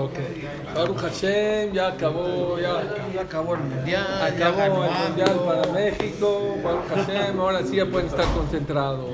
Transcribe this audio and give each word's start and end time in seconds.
Ok. 0.00 0.14
Baruch 0.74 0.96
Hashem, 1.00 1.74
ya 1.74 1.88
acabó, 1.88 2.58
ya 2.58 2.82
Ya 3.14 3.20
acabó 3.20 3.56
el 3.56 3.60
mundial. 3.60 4.22
acabó 4.22 4.84
el 4.84 4.90
mundial 4.90 5.40
para 5.44 5.70
México. 5.70 6.56
Baruch 6.64 6.88
Hashem, 6.88 7.38
ahora 7.38 7.62
sí 7.62 7.76
ya 7.76 7.84
pueden 7.84 8.06
estar 8.08 8.24
concentrados. 8.32 9.10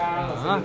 Ajá. 0.00 0.62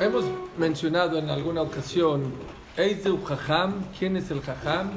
Hemos 0.00 0.24
mencionado 0.56 1.18
en 1.18 1.28
alguna 1.28 1.60
ocasión, 1.60 2.32
Eizeu 2.78 3.22
Jajam, 3.22 3.84
¿quién 3.98 4.16
es 4.16 4.30
el 4.30 4.40
Jajam? 4.40 4.92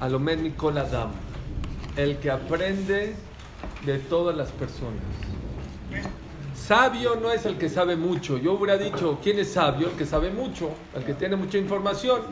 Alomed 0.00 0.40
Nicol 0.40 0.76
Adam, 0.76 1.12
el 1.96 2.16
que 2.18 2.32
aprende 2.32 3.14
de 3.84 3.98
todas 4.00 4.36
las 4.36 4.50
personas. 4.50 5.04
Sabio 6.66 7.14
no 7.14 7.30
es 7.30 7.46
el 7.46 7.58
que 7.58 7.68
sabe 7.68 7.94
mucho. 7.94 8.38
Yo 8.38 8.54
hubiera 8.54 8.76
dicho, 8.76 9.20
¿quién 9.22 9.38
es 9.38 9.52
sabio? 9.52 9.86
El 9.86 9.94
que 9.94 10.04
sabe 10.04 10.32
mucho, 10.32 10.70
el 10.96 11.04
que 11.04 11.14
tiene 11.14 11.36
mucha 11.36 11.58
información. 11.58 12.22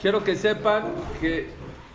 Quiero 0.00 0.22
que 0.22 0.36
sepan 0.36 0.84
que 1.20 1.48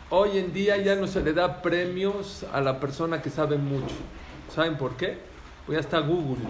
hoy 0.10 0.38
en 0.38 0.52
día 0.52 0.76
ya 0.76 0.98
no 0.98 1.08
se 1.08 1.22
le 1.22 1.32
da 1.32 1.62
premios 1.62 2.46
a 2.52 2.60
la 2.60 2.78
persona 2.78 3.22
que 3.22 3.30
sabe 3.30 3.58
mucho. 3.58 3.96
¿Saben 4.54 4.78
por 4.78 4.98
qué? 4.98 5.20
Pues 5.66 5.78
ya 5.78 5.80
está 5.80 6.00
Google. 6.00 6.44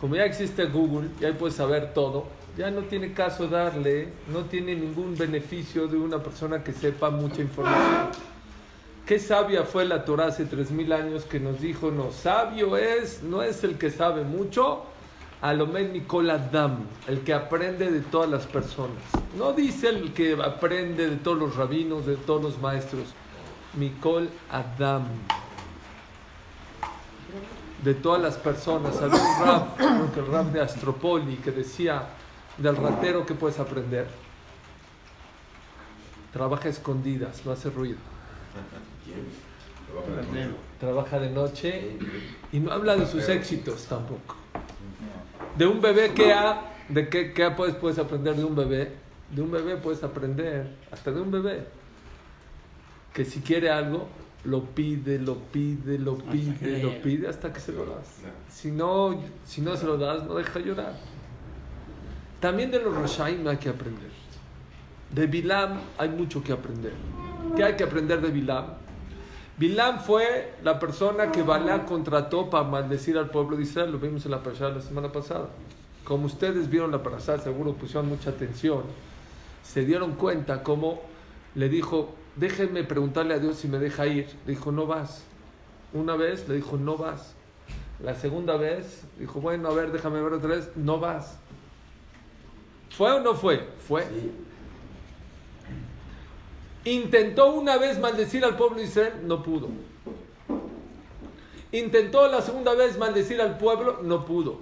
Como 0.00 0.16
ya 0.16 0.24
existe 0.24 0.64
Google, 0.64 1.10
ya 1.20 1.32
puedes 1.32 1.54
saber 1.54 1.94
todo. 1.94 2.26
Ya 2.56 2.72
no 2.72 2.80
tiene 2.82 3.12
caso 3.12 3.46
darle, 3.46 4.08
no 4.32 4.46
tiene 4.46 4.74
ningún 4.74 5.16
beneficio 5.16 5.86
de 5.86 5.96
una 5.96 6.20
persona 6.20 6.64
que 6.64 6.72
sepa 6.72 7.08
mucha 7.10 7.40
información. 7.40 8.08
Qué 9.08 9.18
sabia 9.18 9.64
fue 9.64 9.86
la 9.86 10.04
Torah 10.04 10.26
hace 10.26 10.44
tres 10.44 10.70
mil 10.70 10.92
años 10.92 11.24
que 11.24 11.40
nos 11.40 11.62
dijo, 11.62 11.90
no, 11.90 12.12
sabio 12.12 12.76
es, 12.76 13.22
no 13.22 13.42
es 13.42 13.64
el 13.64 13.78
que 13.78 13.90
sabe 13.90 14.22
mucho, 14.22 14.82
Alomed 15.40 15.92
Nicol 15.92 16.28
Adam, 16.28 16.80
el 17.06 17.20
que 17.20 17.32
aprende 17.32 17.90
de 17.90 18.00
todas 18.02 18.28
las 18.28 18.44
personas. 18.44 18.98
No 19.38 19.54
dice 19.54 19.88
el 19.88 20.12
que 20.12 20.34
aprende 20.34 21.08
de 21.08 21.16
todos 21.16 21.38
los 21.38 21.56
rabinos, 21.56 22.04
de 22.04 22.16
todos 22.16 22.42
los 22.42 22.60
maestros. 22.60 23.14
Nicol 23.78 24.28
Adam. 24.52 25.06
De 27.82 27.94
todas 27.94 28.20
las 28.20 28.36
personas. 28.36 28.94
Había 29.00 29.22
un 29.22 29.46
rap, 29.46 29.80
el 30.18 30.26
rap 30.26 30.46
de 30.52 30.60
Astropoli, 30.60 31.36
que 31.36 31.50
decía 31.50 32.08
del 32.58 32.76
ratero 32.76 33.24
que 33.24 33.32
puedes 33.32 33.58
aprender. 33.58 34.06
Trabaja 36.30 36.68
escondidas, 36.68 37.46
no 37.46 37.52
hace 37.52 37.70
ruido. 37.70 37.96
Trabaja 40.80 41.18
de 41.18 41.30
noche 41.30 41.96
y 42.52 42.60
no 42.60 42.72
habla 42.72 42.96
de 42.96 43.06
sus 43.06 43.28
éxitos 43.28 43.84
tampoco. 43.86 44.36
De 45.56 45.66
un 45.66 45.80
bebé 45.80 46.12
que 46.12 46.32
ha, 46.32 46.72
de 46.88 47.08
qué, 47.08 47.32
qué 47.32 47.50
puedes, 47.50 47.74
puedes 47.74 47.98
aprender 47.98 48.36
de 48.36 48.44
un 48.44 48.54
bebé. 48.54 48.92
De 49.34 49.42
un 49.42 49.50
bebé 49.50 49.76
puedes 49.76 50.02
aprender, 50.02 50.68
hasta 50.90 51.10
de 51.10 51.20
un 51.20 51.30
bebé, 51.30 51.66
que 53.12 53.26
si 53.26 53.40
quiere 53.40 53.70
algo, 53.70 54.08
lo 54.44 54.64
pide, 54.64 55.18
lo 55.18 55.36
pide, 55.36 55.98
lo 55.98 56.16
pide, 56.16 56.82
lo 56.82 57.02
pide 57.02 57.28
hasta 57.28 57.52
que 57.52 57.60
se 57.60 57.72
lo 57.72 57.84
das. 57.84 58.22
Si 58.48 58.70
no, 58.70 59.20
si 59.44 59.60
no 59.60 59.76
se 59.76 59.84
lo 59.84 59.98
das, 59.98 60.24
no 60.24 60.36
deja 60.36 60.60
llorar. 60.60 60.94
También 62.40 62.70
de 62.70 62.80
los 62.80 62.94
Roshaim 62.94 63.46
hay 63.48 63.56
que 63.56 63.68
aprender. 63.68 64.10
De 65.10 65.26
Bilam 65.26 65.80
hay 65.98 66.08
mucho 66.08 66.42
que 66.42 66.52
aprender. 66.52 66.92
¿Qué 67.56 67.64
hay 67.64 67.76
que 67.76 67.84
aprender 67.84 68.20
de 68.20 68.28
Bilam? 68.28 68.66
Bilam 69.58 69.98
fue 69.98 70.52
la 70.62 70.78
persona 70.78 71.32
que 71.32 71.42
Balá 71.42 71.84
contrató 71.84 72.48
para 72.48 72.62
maldecir 72.62 73.18
al 73.18 73.30
pueblo 73.30 73.56
de 73.56 73.64
Israel. 73.64 73.90
Lo 73.90 73.98
vimos 73.98 74.24
en 74.24 74.30
la 74.30 74.42
parasha 74.42 74.68
la 74.68 74.80
semana 74.80 75.10
pasada. 75.10 75.48
Como 76.04 76.26
ustedes 76.26 76.70
vieron 76.70 76.92
la 76.92 77.02
parasha, 77.02 77.38
seguro 77.38 77.74
pusieron 77.74 78.08
mucha 78.08 78.30
atención. 78.30 78.82
Se 79.64 79.84
dieron 79.84 80.12
cuenta 80.12 80.62
cómo 80.62 81.02
le 81.56 81.68
dijo, 81.68 82.14
déjenme 82.36 82.84
preguntarle 82.84 83.34
a 83.34 83.40
Dios 83.40 83.56
si 83.56 83.66
me 83.66 83.80
deja 83.80 84.06
ir. 84.06 84.28
Le 84.46 84.52
dijo, 84.52 84.70
no 84.70 84.86
vas. 84.86 85.24
Una 85.92 86.14
vez 86.14 86.48
le 86.48 86.54
dijo, 86.54 86.76
no 86.76 86.96
vas. 86.96 87.34
La 88.00 88.14
segunda 88.14 88.56
vez 88.56 89.02
dijo, 89.18 89.40
bueno, 89.40 89.68
a 89.68 89.74
ver, 89.74 89.90
déjame 89.90 90.22
ver 90.22 90.34
otra 90.34 90.50
vez. 90.50 90.70
No 90.76 91.00
vas. 91.00 91.36
¿Fue 92.90 93.10
o 93.10 93.20
no 93.20 93.34
fue? 93.34 93.66
Fue. 93.88 94.06
Intentó 96.84 97.52
una 97.52 97.76
vez 97.76 97.98
maldecir 97.98 98.44
al 98.44 98.56
pueblo 98.56 98.76
de 98.78 98.84
Israel, 98.84 99.12
no 99.24 99.42
pudo. 99.42 99.68
Intentó 101.72 102.26
la 102.28 102.40
segunda 102.40 102.74
vez 102.74 102.96
maldecir 102.98 103.40
al 103.42 103.58
pueblo, 103.58 104.00
no 104.02 104.24
pudo. 104.24 104.60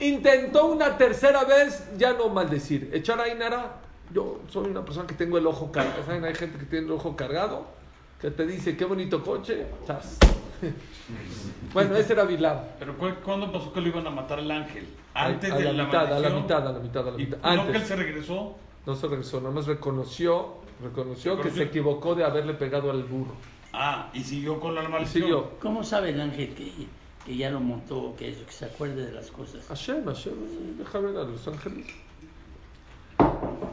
Intentó 0.00 0.66
una 0.66 0.98
tercera 0.98 1.44
vez, 1.44 1.88
ya 1.96 2.12
no 2.12 2.28
maldecir. 2.28 2.90
Echar 2.92 3.18
a 3.20 3.28
Inara. 3.28 3.76
Yo 4.12 4.40
soy 4.50 4.66
una 4.68 4.84
persona 4.84 5.06
que 5.06 5.14
tengo 5.14 5.38
el 5.38 5.46
ojo 5.46 5.72
cargado. 5.72 6.04
¿Saben? 6.04 6.24
Hay 6.24 6.34
gente 6.34 6.58
que 6.58 6.66
tiene 6.66 6.86
el 6.86 6.92
ojo 6.92 7.16
cargado, 7.16 7.66
que 8.20 8.30
te 8.30 8.46
dice, 8.46 8.76
qué 8.76 8.84
bonito 8.84 9.22
coche. 9.24 9.66
Chas. 9.86 10.18
bueno, 11.72 11.96
ese 11.96 12.12
era 12.12 12.24
Bilam. 12.24 12.58
Pero 12.78 12.96
¿cu- 12.98 13.14
¿cuándo 13.24 13.50
pasó 13.50 13.72
que 13.72 13.80
lo 13.80 13.88
iban 13.88 14.06
a 14.06 14.10
matar 14.10 14.38
al 14.38 14.50
ángel? 14.50 14.86
Antes 15.14 15.50
a 15.50 15.56
de 15.56 15.64
la 15.64 15.72
la 15.72 15.84
mitad, 15.84 16.00
a 16.00 16.04
la 16.04 16.10
maldición. 16.30 16.42
mitad, 16.42 16.68
a 16.68 16.72
la 16.72 16.78
mitad, 16.78 17.08
a 17.08 17.10
la 17.10 17.16
¿Y 17.20 17.24
mitad. 17.26 17.38
no 17.38 17.42
que 17.64 17.70
él 17.70 17.76
Antes. 17.76 17.88
se 17.88 17.96
regresó? 17.96 18.54
No 18.86 18.94
se 18.94 19.08
regresó, 19.08 19.40
nomás 19.40 19.66
reconoció, 19.66 20.54
reconoció 20.80 21.40
que 21.40 21.50
se 21.50 21.64
equivocó 21.64 22.14
de 22.14 22.24
haberle 22.24 22.54
pegado 22.54 22.90
al 22.90 23.02
burro. 23.02 23.34
Ah, 23.72 24.10
y 24.14 24.22
siguió 24.22 24.60
con 24.60 24.74
la 24.74 24.82
maldición. 24.88 25.24
siguió. 25.24 25.50
¿Cómo 25.60 25.82
sabe 25.82 26.10
el 26.10 26.20
ángel 26.20 26.54
que, 26.54 26.72
que 27.24 27.36
ya 27.36 27.50
lo 27.50 27.60
montó, 27.60 28.14
que, 28.16 28.32
que 28.32 28.52
se 28.52 28.64
acuerde 28.66 29.04
de 29.06 29.12
las 29.12 29.30
cosas? 29.30 29.66
Hashem, 29.66 30.04
Hashem, 30.04 30.34
deja 30.78 30.98
ver 31.00 31.16
a 31.16 31.24
los 31.24 31.46
ángeles. 31.48 31.86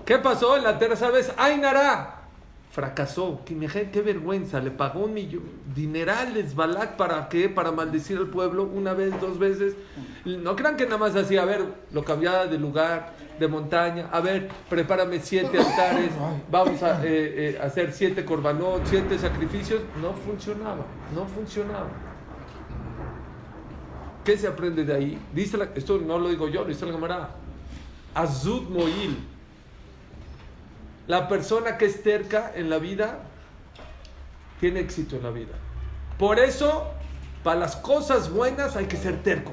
¿Qué 0.05 0.17
pasó 0.17 0.57
en 0.57 0.63
la 0.63 0.77
tercera 0.77 1.11
vez? 1.11 1.31
¡Ainara! 1.37 2.21
Fracasó. 2.71 3.41
Qué 3.45 4.01
vergüenza. 4.01 4.59
Le 4.59 4.71
pagó 4.71 5.01
un 5.05 5.13
millón, 5.13 5.43
dinerales 5.75 6.55
Balak 6.55 6.97
para 6.97 7.29
qué? 7.29 7.47
Para 7.47 7.71
maldecir 7.71 8.17
al 8.17 8.27
pueblo 8.27 8.63
una 8.63 8.93
vez, 8.93 9.13
dos 9.21 9.37
veces. 9.37 9.75
No 10.25 10.55
crean 10.55 10.75
que 10.75 10.85
nada 10.85 10.97
más 10.97 11.15
así, 11.15 11.37
a 11.37 11.45
ver, 11.45 11.63
lo 11.91 12.03
cambiaba 12.03 12.47
de 12.47 12.57
lugar, 12.57 13.13
de 13.43 13.49
montaña. 13.49 14.09
A 14.11 14.19
ver, 14.21 14.49
prepárame 14.69 15.19
siete 15.19 15.59
altares. 15.59 16.11
Vamos 16.49 16.81
a 16.81 17.03
eh, 17.03 17.55
eh, 17.55 17.59
hacer 17.61 17.91
siete 17.91 18.23
corbanot, 18.25 18.81
siete 18.85 19.19
sacrificios. 19.19 19.81
No 20.01 20.13
funcionaba, 20.13 20.85
no 21.13 21.25
funcionaba. 21.25 21.87
¿Qué 24.23 24.37
se 24.37 24.47
aprende 24.47 24.85
de 24.85 24.93
ahí? 24.95 25.19
Dice 25.33 25.57
la- 25.57 25.69
esto 25.75 25.97
no 25.99 26.17
lo 26.17 26.29
digo 26.29 26.47
yo, 26.47 26.61
lo 26.61 26.67
dice 26.69 26.85
la 26.85 26.93
Gemara. 26.93 27.29
Azud 28.15 28.69
Moil. 28.69 29.17
La 31.07 31.27
persona 31.27 31.77
que 31.77 31.85
es 31.85 32.01
terca 32.01 32.53
en 32.55 32.69
la 32.69 32.77
vida 32.77 33.19
tiene 34.61 34.79
éxito 34.79 35.17
en 35.17 35.23
la 35.23 35.31
vida. 35.31 35.53
Por 36.17 36.39
eso, 36.39 36.85
para 37.43 37.59
las 37.59 37.75
cosas 37.75 38.31
buenas 38.31 38.77
hay 38.77 38.85
que 38.85 38.95
ser 38.95 39.21
terco. 39.21 39.51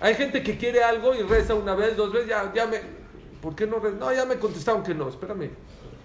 Hay 0.00 0.14
gente 0.14 0.42
que 0.42 0.56
quiere 0.56 0.82
algo 0.82 1.14
y 1.14 1.22
reza 1.22 1.54
una 1.54 1.74
vez, 1.74 1.96
dos 1.96 2.12
veces, 2.12 2.28
ya, 2.28 2.52
ya 2.54 2.66
me... 2.66 2.78
¿Por 3.42 3.54
qué 3.54 3.66
no? 3.66 3.78
re- 3.78 3.92
No, 3.92 4.12
ya 4.12 4.24
me 4.24 4.36
contestaron 4.36 4.82
que 4.82 4.94
no. 4.94 5.08
Espérame. 5.08 5.50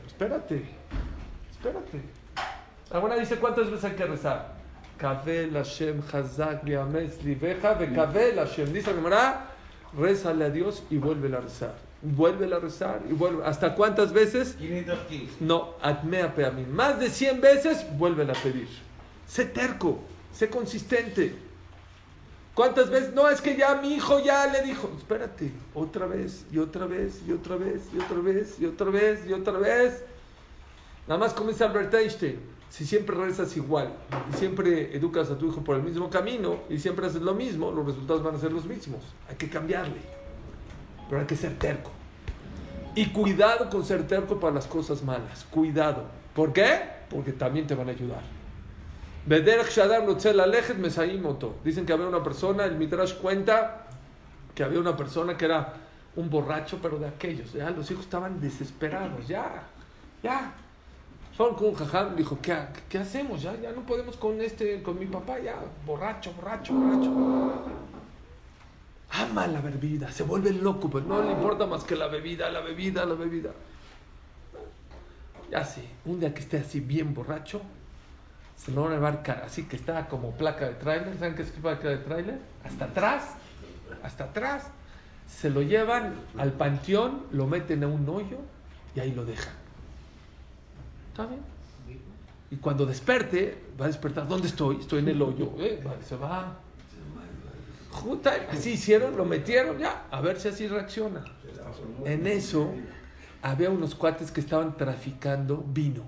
Espérate. 0.08 0.64
Espérate. 1.52 2.02
Alguna 2.92 3.16
dice 3.16 3.38
cuántas 3.38 3.70
veces 3.70 3.86
hay 3.86 3.94
que 3.96 4.06
rezar. 4.06 4.54
Kabel 4.98 5.52
Hashem 5.54 6.02
Hazak 6.12 6.64
Liames 6.64 7.24
Libeja 7.24 7.78
Kabel 7.78 8.36
Hashem. 8.36 8.72
Dice 8.72 8.92
la 8.92 8.96
Gemara, 8.98 9.46
rézale 9.98 10.46
a 10.46 10.50
Dios 10.50 10.84
y 10.90 10.98
vuelve 10.98 11.36
a 11.36 11.42
rezar. 11.42 11.74
Vuelve 12.04 12.54
a 12.54 12.60
rezar 12.60 13.02
y 13.10 13.14
vuelve. 13.14 13.44
¿Hasta 13.46 13.74
cuántas 13.75 14.12
veces? 14.14 14.54
515. 14.60 15.36
No, 15.40 15.75
atmea 15.81 16.34
peamim. 16.36 16.70
Más 16.70 17.00
de 17.00 17.10
100 17.10 17.42
veces, 17.42 17.86
vuelven 17.98 18.30
a 18.30 18.34
pedir. 18.34 18.68
Sé 19.25 19.46
terco, 19.46 20.00
sé 20.31 20.50
consistente. 20.50 21.36
¿Cuántas 22.53 22.90
veces? 22.91 23.13
No, 23.13 23.30
es 23.30 23.42
que 23.42 23.57
ya 23.57 23.75
mi 23.75 23.95
hijo 23.95 24.19
ya 24.19 24.45
le 24.48 24.62
dijo. 24.62 24.92
Espérate, 24.98 25.51
otra 25.74 26.06
vez, 26.06 26.45
y 26.51 26.60
otra 26.60 26.86
vez, 26.86 27.22
y 27.28 27.31
otra 27.31 27.56
vez, 27.56 27.81
y 27.94 28.00
otra 28.00 28.18
vez, 28.18 28.60
y 28.60 28.66
otra 28.66 28.89
vez, 28.92 29.25
y 29.28 29.33
otra 29.33 29.54
vez. 29.54 30.04
Nada 31.07 31.19
más 31.19 31.36
dice 31.48 31.63
Albert 31.63 31.94
Einstein. 31.94 32.54
Si 32.69 32.86
siempre 32.86 33.16
rezas 33.16 33.56
igual 33.56 33.94
y 34.31 34.36
siempre 34.36 34.95
educas 34.95 35.30
a 35.30 35.38
tu 35.38 35.48
hijo 35.48 35.63
por 35.63 35.75
el 35.75 35.83
mismo 35.83 36.10
camino 36.10 36.62
y 36.72 36.80
siempre 36.80 37.06
haces 37.06 37.22
lo 37.22 37.36
mismo, 37.36 37.72
los 37.72 37.86
resultados 37.86 38.24
van 38.24 38.33
a 38.33 38.39
ser 38.39 38.51
los 38.51 38.66
mismos. 38.66 39.04
Hay 39.30 39.36
que 39.36 39.48
cambiarle. 39.48 40.01
Pero 41.07 41.22
hay 41.22 41.28
que 41.28 41.36
ser 41.36 41.57
terco. 41.60 41.92
Y 42.95 43.07
cuidado 43.07 43.69
con 43.69 43.86
ser 43.86 44.07
terco 44.07 44.39
para 44.39 44.56
las 44.56 44.66
cosas 44.66 45.04
malas. 45.04 45.45
Cuidado. 45.51 46.06
¿Por 46.33 46.51
qué? 46.51 46.80
Porque 47.12 47.31
también 47.31 47.68
te 47.68 47.75
van 47.75 47.89
a 47.89 47.92
ayudar. 47.92 48.24
Dicen 51.64 51.86
que 51.86 51.94
había 51.94 52.08
una 52.08 52.24
persona, 52.24 52.66
el 52.66 52.75
Midrash 52.75 53.14
cuenta 53.16 53.88
que 54.54 54.64
había 54.64 54.80
una 54.80 54.96
persona 54.96 55.38
que 55.38 55.46
era 55.46 55.74
un 56.16 56.30
borracho, 56.30 56.80
pero 56.81 57.00
de 57.00 57.08
aquellos. 57.08 57.54
Ya 57.54 57.70
los 57.72 57.90
hijos 57.90 58.04
estaban 58.04 58.40
desesperados. 58.40 59.28
Ya, 59.28 59.64
ya. 60.22 60.54
Fueron 61.36 61.56
con 61.56 61.70
un 61.70 61.74
jajam, 61.74 62.16
dijo, 62.16 62.38
¿qué, 62.42 62.56
¿qué 62.88 63.00
hacemos? 63.00 63.42
Ya, 63.42 63.60
ya 63.60 63.72
no 63.72 63.81
podemos 63.81 64.18
con 64.18 64.40
este, 64.40 64.84
con 64.84 65.00
mi 65.00 65.08
papá, 65.08 65.40
ya, 65.40 65.56
borracho, 65.84 66.31
borracho, 66.34 66.74
borracho. 66.74 67.64
Ama 69.10 69.48
la 69.48 69.62
bebida, 69.62 70.12
se 70.12 70.24
vuelve 70.24 70.52
loco, 70.52 70.90
pero 70.92 71.06
no 71.06 71.24
le 71.24 71.31
importa 71.31 71.66
más 71.66 71.84
que 71.84 71.96
la 71.96 72.08
bebida, 72.08 72.52
la 72.52 72.62
bebida, 72.62 73.06
la 73.06 73.16
bebida. 73.16 73.52
Ya 75.50 75.64
sí, 75.64 75.81
un 76.06 76.19
día 76.19 76.34
que 76.36 76.42
esté 76.42 76.58
así 76.58 76.80
bien 76.80 77.16
borracho, 77.16 77.62
se 78.58 78.72
lo 78.72 78.84
van 78.84 78.94
a 78.94 78.96
llevar 78.96 79.42
así 79.46 79.64
que 79.64 79.76
está 79.76 80.08
como 80.08 80.32
placa 80.32 80.68
de 80.68 80.76
tráiler, 80.76 81.18
¿saben 81.18 81.36
qué 81.36 81.42
es 81.42 81.52
placa 81.52 81.90
de 81.90 81.98
tráiler? 81.98 82.40
Hasta 82.64 82.86
atrás, 82.86 83.24
hasta 84.04 84.26
atrás, 84.26 84.68
se 85.28 85.50
lo 85.50 85.62
llevan 85.62 86.14
al 86.38 86.54
panteón, 86.54 87.24
lo 87.32 87.48
meten 87.48 87.84
a 87.84 87.88
un 87.88 88.08
hoyo 88.08 88.38
y 88.96 89.00
ahí 89.00 89.12
lo 89.12 89.26
dejan. 89.26 89.54
¿Está 91.12 91.26
bien? 91.26 91.42
Y 92.52 92.58
cuando 92.58 92.86
desperte, 92.86 93.58
va 93.80 93.86
a 93.86 93.88
despertar, 93.88 94.28
¿dónde 94.28 94.48
estoy? 94.48 94.78
Estoy 94.78 95.00
en 95.00 95.10
el 95.10 95.22
hoyo, 95.22 95.54
¿eh? 95.58 95.84
se 96.08 96.16
va. 96.16 96.60
Así 98.52 98.72
hicieron, 98.72 99.16
lo 99.16 99.26
metieron, 99.26 99.78
ya, 99.78 100.08
a 100.12 100.22
ver 100.22 100.40
si 100.40 100.50
así 100.50 100.68
reacciona. 100.68 101.24
En 102.06 102.28
eso 102.28 102.72
había 103.42 103.70
unos 103.70 103.96
cuates 103.96 104.32
que 104.32 104.40
estaban 104.40 104.78
traficando 104.78 105.64
vino, 105.68 106.04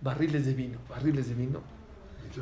barriles 0.00 0.46
de 0.46 0.54
vino, 0.54 0.78
barriles 0.88 1.28
de 1.28 1.34
vino. 1.34 1.60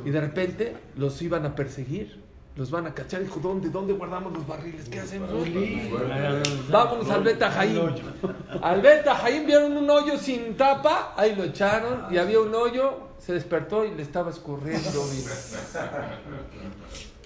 Y 0.05 0.11
de 0.11 0.21
repente 0.21 0.75
los 0.97 1.21
iban 1.21 1.45
a 1.45 1.55
perseguir, 1.55 2.21
los 2.55 2.69
van 2.69 2.85
a 2.85 2.93
cachar. 2.93 3.21
Dijo, 3.21 3.39
¿dónde, 3.39 3.69
dónde 3.69 3.93
guardamos 3.93 4.33
los 4.33 4.45
barriles? 4.45 4.87
¿Qué 4.87 4.99
hacemos? 4.99 5.29
Vámonos 6.69 7.09
al 7.09 7.23
Beta 7.23 7.49
Jaim. 7.49 7.79
Al 8.61 8.81
Beta 8.81 9.15
Jaim 9.15 9.45
vieron 9.45 9.77
un 9.77 9.89
hoyo 9.89 10.17
sin 10.17 10.55
tapa, 10.55 11.13
ahí 11.17 11.35
lo 11.35 11.43
echaron 11.43 12.13
y 12.13 12.17
había 12.17 12.39
un 12.39 12.53
hoyo, 12.53 13.09
se 13.17 13.33
despertó 13.33 13.85
y 13.85 13.95
le 13.95 14.03
estaba 14.03 14.29
escurriendo 14.29 15.05
vino. 15.07 15.31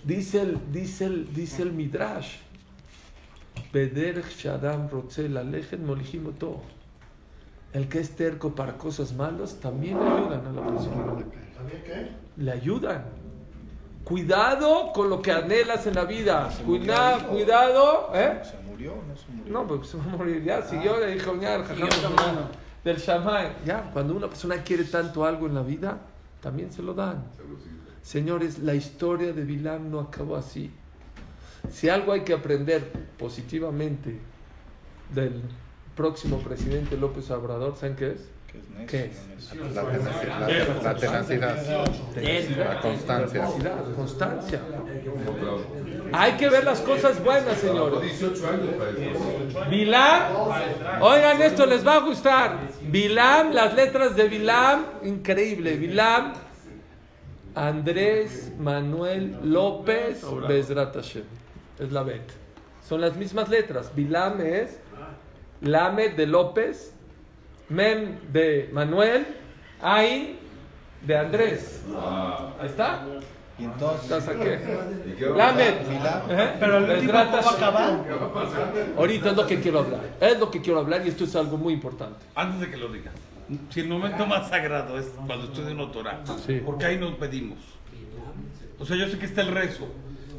Dice 0.03 0.41
el, 0.41 0.59
dice 0.71 1.05
el, 1.05 1.33
dice 1.33 1.63
el 1.63 1.71
Midrash. 1.71 2.37
Bederech 3.71 4.37
Shadam 4.37 4.89
Rotzel 4.89 5.37
Alejen 5.37 5.85
Molijimoto. 5.85 6.61
El 7.73 7.89
que 7.89 7.99
es 7.99 8.15
terco 8.15 8.53
para 8.53 8.77
cosas 8.77 9.13
malas 9.13 9.55
también 9.55 9.99
le 9.99 10.05
ayudan 10.05 10.45
a 10.45 10.51
la 10.51 10.67
persona. 10.67 11.05
¿También 11.55 11.83
qué? 11.83 12.11
Le 12.37 12.51
ayudan. 12.51 13.03
Cuidado 14.03 14.91
con 14.93 15.09
lo 15.09 15.21
que 15.21 15.31
anhelas 15.31 15.87
en 15.87 15.95
la 15.95 16.05
vida. 16.05 16.49
Cuidado, 16.65 17.29
cuidado. 17.29 18.11
¿eh? 18.13 18.41
¿Se 18.43 18.57
murió 18.69 18.93
o 18.93 19.03
no 19.03 19.15
se 19.15 19.31
murió? 19.31 19.53
No, 19.53 19.67
pues 19.67 19.87
se 19.87 19.97
va 19.97 20.03
a 20.03 20.17
morir. 20.17 20.43
Ya 20.43 20.61
siguió, 20.61 20.99
le 20.99 21.13
dijo, 21.13 21.35
ya, 21.39 21.55
el 21.55 21.63
jajam 21.63 21.89
caminando. 21.89 22.49
del 22.83 22.97
Shammai. 22.97 23.55
Ya, 23.65 23.89
cuando 23.91 24.13
una 24.13 24.27
persona 24.27 24.57
quiere 24.57 24.83
tanto 24.83 25.25
algo 25.25 25.47
en 25.47 25.55
la 25.55 25.63
vida, 25.63 25.97
también 26.41 26.71
se 26.71 26.83
lo 26.83 26.93
dan. 26.93 27.23
Señores, 28.03 28.59
la 28.59 28.75
historia 28.75 29.31
de 29.31 29.45
Bilam 29.45 29.89
no 29.89 30.01
acabó 30.01 30.35
así. 30.35 30.69
Si 31.71 31.87
algo 31.87 32.11
hay 32.11 32.21
que 32.21 32.33
aprender 32.33 32.91
positivamente 33.17 34.19
del 35.13 35.41
próximo 35.95 36.39
presidente 36.39 36.97
López 36.97 37.29
Obrador, 37.31 37.75
¿saben 37.75 37.95
qué 37.95 38.11
es? 38.11 38.29
¿Qué 38.87 39.05
es. 39.05 39.55
La 39.73 39.83
tenacidad, 39.83 40.83
la, 40.83 40.95
tenacidad, 40.95 41.57
la 42.57 42.81
constancia. 42.81 43.45
Constancia. 43.95 44.61
Hay 46.11 46.33
que 46.33 46.49
ver 46.49 46.63
las 46.63 46.81
cosas 46.81 47.23
buenas, 47.23 47.57
señores. 47.57 48.01
18 48.01 48.47
años 48.47 48.75
para 48.77 48.91
eso. 48.91 49.69
Bilam, 49.69 51.01
oigan 51.01 51.41
esto, 51.41 51.65
les 51.65 51.85
va 51.85 51.95
a 51.95 51.99
gustar. 52.01 52.59
Bilam, 52.83 53.51
las 53.53 53.73
letras 53.73 54.15
de 54.15 54.27
Bilam, 54.27 54.85
increíble. 55.03 55.75
Bilam, 55.77 56.33
Andrés 57.55 58.51
Manuel 58.59 59.37
López 59.43 60.23
Bezrat 60.47 60.95
Hashem. 60.95 61.23
Es 61.79 61.91
la 61.91 62.03
Bet. 62.03 62.31
Son 62.87 63.01
las 63.01 63.15
mismas 63.15 63.49
letras. 63.49 63.91
Bilam 63.95 64.41
es 64.41 64.77
Lamed 65.63 66.15
de 66.15 66.27
López, 66.27 66.93
Mem 67.69 68.19
de 68.31 68.69
Manuel, 68.73 69.25
Ain 69.81 70.37
de 71.01 71.17
Andrés. 71.17 71.83
Ahí 72.59 72.67
está. 72.67 73.05
Y 73.57 73.65
entonces, 73.65 74.03
¿Estás 74.11 74.27
aquí? 74.29 74.49
¿Y 75.09 75.11
qué 75.13 75.27
va 75.27 75.49
a 75.49 75.51
Lamed. 75.51 75.73
Pero 76.59 76.77
el 76.77 76.83
último 76.83 76.99
Bezrat 77.13 77.31
¿cómo 77.31 77.43
va 77.43 77.49
a 77.49 77.55
acabar? 77.55 77.99
Ahorita 78.97 79.29
es 79.29 79.35
lo 79.37 79.47
que 79.47 79.59
quiero 79.59 79.79
hablar. 79.79 80.01
Es 80.19 80.39
lo 80.39 80.51
que 80.51 80.61
quiero 80.61 80.79
hablar 80.79 81.05
y 81.05 81.09
esto 81.09 81.23
es 81.23 81.35
algo 81.35 81.57
muy 81.57 81.73
importante. 81.73 82.19
Antes 82.35 82.59
de 82.61 82.69
que 82.71 82.77
lo 82.77 82.87
diga, 82.91 83.11
si 83.69 83.81
el 83.81 83.87
momento 83.89 84.25
más 84.25 84.49
sagrado 84.49 84.97
es 84.97 85.05
cuando 85.27 85.45
estudio 85.45 85.69
en 85.69 85.91
Torah, 85.91 86.21
Sí. 86.45 86.61
porque 86.65 86.85
ahí 86.85 86.97
nos 86.97 87.13
pedimos. 87.15 87.59
O 88.79 88.85
sea, 88.85 88.97
yo 88.97 89.07
sé 89.07 89.17
que 89.19 89.25
está 89.25 89.41
el 89.41 89.49
rezo, 89.49 89.87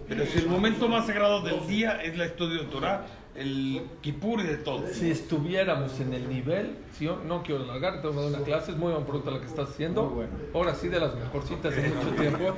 pero 0.08 0.26
si 0.26 0.38
el 0.38 0.48
momento 0.48 0.88
más 0.88 1.06
sagrado 1.06 1.40
del 1.42 1.66
día 1.66 2.02
es 2.02 2.16
la 2.18 2.26
estudio 2.26 2.62
de 2.62 2.68
Torah, 2.68 3.06
el 3.34 3.82
Kippur 4.00 4.40
y 4.40 4.44
de 4.44 4.56
todo. 4.58 4.84
Si 4.92 5.10
estuviéramos 5.10 5.98
en 6.00 6.14
el 6.14 6.28
nivel, 6.28 6.76
si 6.96 7.06
yo 7.06 7.18
no 7.26 7.42
quiero 7.42 7.64
alargar, 7.64 8.00
tengo 8.00 8.14
que 8.14 8.20
dar 8.20 8.28
una 8.28 8.38
clase, 8.44 8.70
es 8.72 8.76
muy 8.76 8.92
buena 8.92 9.04
pregunta 9.04 9.30
la 9.32 9.40
que 9.40 9.46
estás 9.46 9.70
haciendo. 9.70 10.04
Bueno. 10.08 10.30
Ahora 10.54 10.74
sí, 10.74 10.88
de 10.88 11.00
las 11.00 11.14
mejorcitas 11.16 11.74
en 11.76 11.96
mucho 11.96 12.10
tiempo. 12.10 12.54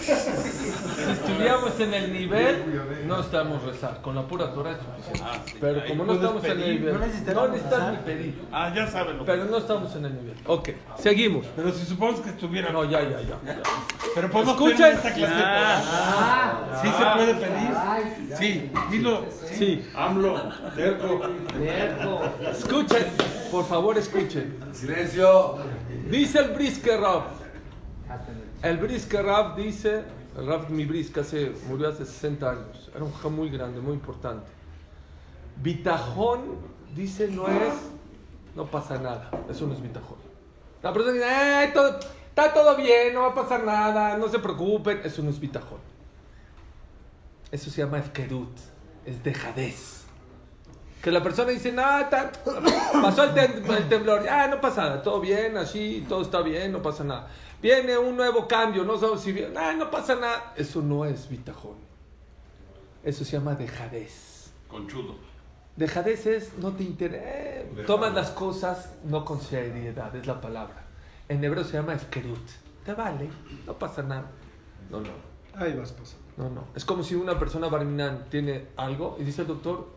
si 0.00 1.10
estuviéramos 1.12 1.78
en 1.80 1.94
el 1.94 2.12
nivel, 2.12 3.06
no 3.06 3.20
estamos 3.20 3.62
rezar. 3.62 4.00
Con 4.02 4.14
la 4.16 4.26
pura 4.26 4.52
Torah 4.52 4.72
es 4.72 4.78
suficiente. 4.78 5.20
Ah, 5.24 5.42
sí. 5.46 5.54
Pero 5.60 5.82
como 5.86 6.04
no 6.04 6.14
estamos 6.14 6.44
en 6.44 6.50
el 6.60 6.70
nivel, 6.80 6.94
No 6.94 7.00
necesitas 7.00 7.50
rezar. 7.52 7.92
ni 7.92 7.98
pedir. 7.98 8.40
Ah, 8.50 8.72
ya 8.74 8.86
saben 8.88 9.18
lo 9.18 9.24
que 9.24 9.30
Pero 9.32 9.44
no 9.44 9.58
estamos 9.58 9.94
en 9.94 10.04
el 10.06 10.14
nivel. 10.14 10.34
Ok, 10.46 10.70
seguimos. 10.98 11.46
Pero 11.54 11.72
si 11.72 11.84
suponemos 11.86 12.20
que 12.22 12.30
estuviera. 12.30 12.72
No, 12.72 12.84
ya, 12.84 13.02
ya, 13.02 13.20
ya. 13.20 13.38
ya. 13.44 13.62
Pero 14.14 14.30
podemos 14.30 14.54
Escuchen. 14.54 14.76
tener 14.76 14.92
esta 14.94 15.14
clase 15.14 15.34
Torah. 15.34 16.80
¿Sí 16.82 16.88
se 16.88 17.04
puede 17.14 17.34
pedir? 17.34 18.36
Sí, 18.38 18.70
dilo. 18.90 19.24
Sí, 19.52 19.84
AMLO, 20.04 20.40
terco. 20.74 21.20
escuchen, 22.50 23.06
por 23.50 23.64
favor, 23.66 23.98
escuchen. 23.98 24.58
Silencio. 24.72 25.56
Dice 26.10 26.38
el 26.38 26.50
Brisker 26.52 27.00
Rav. 27.00 27.22
El 28.62 28.76
Brisker 28.78 29.24
Rav 29.24 29.56
dice, 29.56 30.04
el 30.38 30.46
Rav 30.46 30.70
mi 30.70 30.84
Brisker 30.84 31.24
se 31.24 31.52
murió 31.68 31.88
hace 31.88 32.04
60 32.06 32.50
años. 32.50 32.90
Era 32.94 33.04
un 33.04 33.12
jajam 33.12 33.34
muy 33.34 33.50
grande, 33.50 33.80
muy 33.80 33.94
importante. 33.94 34.46
Bitajón, 35.62 36.40
dice, 36.94 37.28
no 37.28 37.46
es, 37.48 37.74
no 38.56 38.66
pasa 38.66 38.98
nada. 38.98 39.30
Eso 39.50 39.66
no 39.66 39.74
es 39.74 39.82
bitajón. 39.82 40.18
La 40.82 40.92
persona 40.92 41.12
dice, 41.12 41.26
"Ay, 41.26 41.70
todo- 41.74 41.98
está 42.28 42.52
todo 42.54 42.74
bien, 42.76 43.12
no 43.12 43.20
va 43.22 43.28
a 43.28 43.34
pasar 43.34 43.64
nada, 43.64 44.16
no 44.16 44.28
se 44.28 44.38
preocupen. 44.38 45.00
Eso 45.04 45.22
no 45.22 45.28
es 45.30 45.38
bitajón. 45.38 45.78
Eso 47.52 47.70
se 47.70 47.82
llama 47.82 47.98
efkerut, 47.98 48.56
es 49.04 49.22
dejadez. 49.22 50.04
Que 51.02 51.10
la 51.10 51.22
persona 51.22 51.50
dice, 51.50 51.70
está- 51.70 52.30
pasó 52.92 53.24
el, 53.24 53.30
tem- 53.34 53.76
el 53.76 53.88
temblor, 53.88 54.28
ah, 54.28 54.46
no 54.48 54.60
pasa 54.60 54.82
nada, 54.82 55.02
todo 55.02 55.20
bien, 55.20 55.56
así, 55.56 56.04
todo 56.08 56.20
está 56.22 56.42
bien, 56.42 56.72
no 56.72 56.82
pasa 56.82 57.04
nada. 57.04 57.28
Viene 57.62 57.96
un 57.96 58.16
nuevo 58.16 58.46
cambio, 58.46 58.84
no 58.84 58.98
sabemos 58.98 59.22
si 59.22 59.44
ah, 59.56 59.72
no 59.76 59.90
pasa 59.90 60.14
nada. 60.16 60.52
Eso 60.56 60.82
no 60.82 61.04
es 61.04 61.28
bitajón. 61.28 61.76
Eso 63.02 63.24
se 63.24 63.32
llama 63.32 63.54
dejadez. 63.54 64.50
Conchudo. 64.68 65.14
Dejadez 65.76 66.26
es, 66.26 66.58
no 66.58 66.72
te 66.72 66.82
interesa, 66.82 67.64
tomas 67.86 68.12
las 68.12 68.30
cosas 68.30 68.92
no 69.04 69.24
con 69.24 69.40
seriedad, 69.40 70.14
es 70.14 70.26
la 70.26 70.40
palabra. 70.40 70.84
En 71.28 71.42
hebreo 71.42 71.64
se 71.64 71.74
llama 71.74 71.94
efkerut. 71.94 72.46
Te 72.84 72.92
vale, 72.92 73.30
no 73.66 73.72
pasa 73.78 74.02
nada. 74.02 74.26
No, 74.90 75.00
no. 75.00 75.29
Ahí 75.54 75.72
vas 75.74 75.92
pasando. 75.92 76.24
No, 76.36 76.50
no. 76.50 76.64
Es 76.74 76.84
como 76.84 77.02
si 77.02 77.14
una 77.14 77.38
persona 77.38 77.68
barminan 77.68 78.26
tiene 78.30 78.68
algo 78.76 79.16
y 79.20 79.24
dice 79.24 79.42
el 79.42 79.48
doctor, 79.48 79.88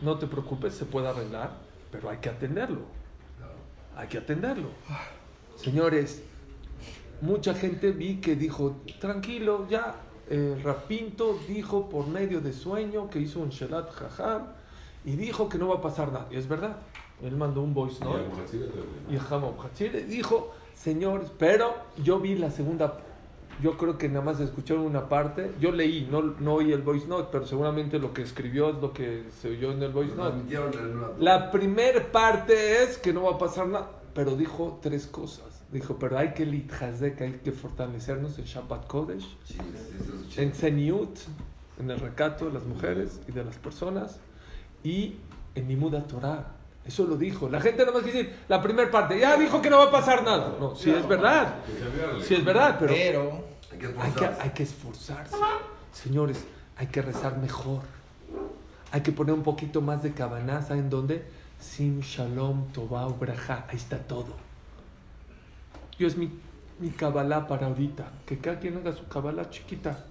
no 0.00 0.18
te 0.18 0.26
preocupes, 0.26 0.74
se 0.74 0.84
puede 0.84 1.08
arreglar, 1.08 1.52
pero 1.90 2.10
hay 2.10 2.18
que 2.18 2.28
atenderlo. 2.28 2.80
Hay 3.96 4.08
que 4.08 4.18
atenderlo. 4.18 4.68
Señores, 5.56 6.22
mucha 7.20 7.54
gente 7.54 7.92
vi 7.92 8.16
que 8.20 8.34
dijo, 8.34 8.76
tranquilo, 9.00 9.68
ya, 9.68 9.94
eh, 10.28 10.60
Rapinto 10.64 11.38
dijo 11.46 11.88
por 11.88 12.08
medio 12.08 12.40
de 12.40 12.52
sueño 12.52 13.08
que 13.08 13.20
hizo 13.20 13.40
un 13.40 13.50
Shelat 13.50 13.90
Jajam 13.92 14.46
y 15.04 15.16
dijo 15.16 15.48
que 15.48 15.58
no 15.58 15.68
va 15.68 15.76
a 15.76 15.80
pasar 15.80 16.10
nada. 16.12 16.26
Y 16.30 16.36
es 16.36 16.48
verdad. 16.48 16.76
Él 17.22 17.36
mandó 17.36 17.62
un 17.62 17.72
voice 17.74 18.04
note. 18.04 18.24
Y 19.08 19.16
Hamam 19.16 19.54
Hatzir 19.60 20.06
dijo, 20.06 20.52
señores, 20.74 21.30
pero 21.38 21.74
yo 22.02 22.18
vi 22.18 22.34
la 22.34 22.50
segunda, 22.50 22.98
yo 23.62 23.76
creo 23.76 23.98
que 23.98 24.08
nada 24.08 24.24
más 24.24 24.40
escucharon 24.40 24.84
una 24.84 25.08
parte, 25.08 25.52
yo 25.60 25.72
leí, 25.72 26.08
no, 26.10 26.22
no 26.22 26.54
oí 26.54 26.72
el 26.72 26.82
voice 26.82 27.06
note, 27.06 27.28
pero 27.30 27.46
seguramente 27.46 27.98
lo 27.98 28.12
que 28.12 28.22
escribió 28.22 28.70
es 28.70 28.76
lo 28.76 28.92
que 28.92 29.24
se 29.40 29.50
oyó 29.50 29.72
en 29.72 29.82
el 29.82 29.92
voice 29.92 30.14
note. 30.14 30.38
La 31.18 31.50
primera 31.50 32.10
parte 32.10 32.82
es 32.82 32.98
que 32.98 33.12
no 33.12 33.22
va 33.24 33.32
a 33.32 33.38
pasar 33.38 33.68
nada, 33.68 33.90
pero 34.14 34.36
dijo 34.36 34.78
tres 34.82 35.06
cosas. 35.06 35.62
Dijo, 35.72 35.98
pero 35.98 36.18
hay 36.18 36.34
que 36.34 36.46
litjazek, 36.46 37.20
hay 37.20 37.32
que 37.42 37.50
fortalecernos 37.50 38.38
en 38.38 38.44
Shabbat 38.44 38.86
Kodesh, 38.86 39.36
en 40.36 40.52
Zeniut, 40.52 41.18
en 41.80 41.90
el 41.90 41.98
recato 41.98 42.46
de 42.46 42.52
las 42.52 42.64
mujeres 42.64 43.20
y 43.26 43.32
de 43.32 43.44
las 43.44 43.56
personas, 43.56 44.20
y 44.84 45.16
en 45.54 45.66
Nimuda 45.66 46.06
Torah. 46.06 46.56
Eso 46.86 47.04
lo 47.06 47.16
dijo. 47.16 47.48
La 47.48 47.60
gente 47.60 47.84
no 47.86 47.92
más 47.92 48.02
quiere 48.02 48.18
decir 48.24 48.36
la 48.48 48.60
primera 48.62 48.90
parte. 48.90 49.18
Ya 49.18 49.36
dijo 49.36 49.62
que 49.62 49.70
no 49.70 49.78
va 49.78 49.84
a 49.84 49.90
pasar 49.90 50.22
nada. 50.22 50.54
No, 50.60 50.76
sí 50.76 50.90
es 50.90 51.06
verdad. 51.08 51.54
Sí 52.22 52.34
es 52.34 52.44
verdad, 52.44 52.76
pero 52.78 53.44
Hay 53.72 53.78
que 53.78 53.86
hay 53.86 53.90
que, 53.90 53.92
esforzarse. 53.98 54.42
hay 54.42 54.50
que 54.50 54.62
esforzarse. 54.62 55.36
Señores, 55.92 56.44
hay 56.76 56.88
que 56.88 57.00
rezar 57.02 57.38
mejor. 57.38 57.80
Hay 58.92 59.00
que 59.00 59.12
poner 59.12 59.34
un 59.34 59.42
poquito 59.42 59.80
más 59.80 60.02
de 60.02 60.12
cabanaza 60.12 60.74
en 60.74 60.90
donde 60.90 61.24
Sim 61.58 62.00
Shalom 62.00 62.70
Tobá 62.72 63.06
Braja. 63.08 63.64
Ahí 63.68 63.76
está 63.76 63.98
todo. 63.98 64.34
Yo 65.98 66.06
es 66.06 66.16
mi, 66.16 66.30
mi 66.80 66.90
Kabbalah 66.90 67.46
para 67.46 67.66
ahorita. 67.68 68.04
Que 68.26 68.38
cada 68.38 68.58
quien 68.60 68.76
haga 68.76 68.92
su 68.92 69.06
Kabbalah 69.08 69.48
chiquita. 69.48 70.04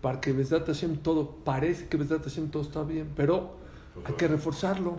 Para 0.00 0.20
que 0.20 0.32
Besdat 0.32 0.66
Hashem 0.66 0.96
todo, 0.96 1.30
parece 1.44 1.86
que 1.86 1.96
Besdat 1.96 2.24
Hashem 2.24 2.50
todo 2.50 2.62
está 2.62 2.82
bien, 2.82 3.12
pero 3.14 3.56
hay 4.04 4.14
que 4.14 4.26
reforzarlo. 4.26 4.96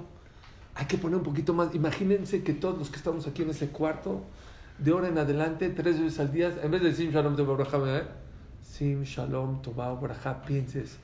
Hay 0.75 0.85
que 0.85 0.97
poner 0.97 1.17
un 1.17 1.23
poquito 1.23 1.53
más. 1.53 1.73
Imagínense 1.75 2.43
que 2.43 2.53
todos 2.53 2.77
los 2.77 2.89
que 2.89 2.97
estamos 2.97 3.27
aquí 3.27 3.43
en 3.43 3.51
ese 3.51 3.69
cuarto, 3.69 4.21
de 4.79 4.91
ahora 4.91 5.07
en 5.07 5.17
adelante, 5.17 5.69
tres 5.69 5.99
veces 5.99 6.19
al 6.19 6.31
día, 6.31 6.53
en 6.63 6.71
vez 6.71 6.81
de 6.81 6.93
Sim 6.93 7.11
Shalom 7.11 7.35
Tobá 7.35 7.55
Braja, 7.55 7.77
¿eh? 7.97 8.03
Sim 8.63 9.03
Shalom 9.03 9.61
Tobá 9.61 9.93
Braja, 9.93 10.41
pienses. 10.41 10.97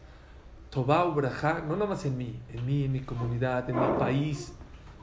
Tobá 0.72 1.04
Braja, 1.06 1.64
no 1.68 1.76
nada 1.76 1.88
más 1.88 2.06
en 2.06 2.18
mí, 2.18 2.40
en 2.54 2.66
mí, 2.66 2.86
en 2.86 2.92
mi 2.92 3.02
comunidad, 3.02 3.70
en 3.70 3.76
mi 3.76 4.00
país, 4.00 4.54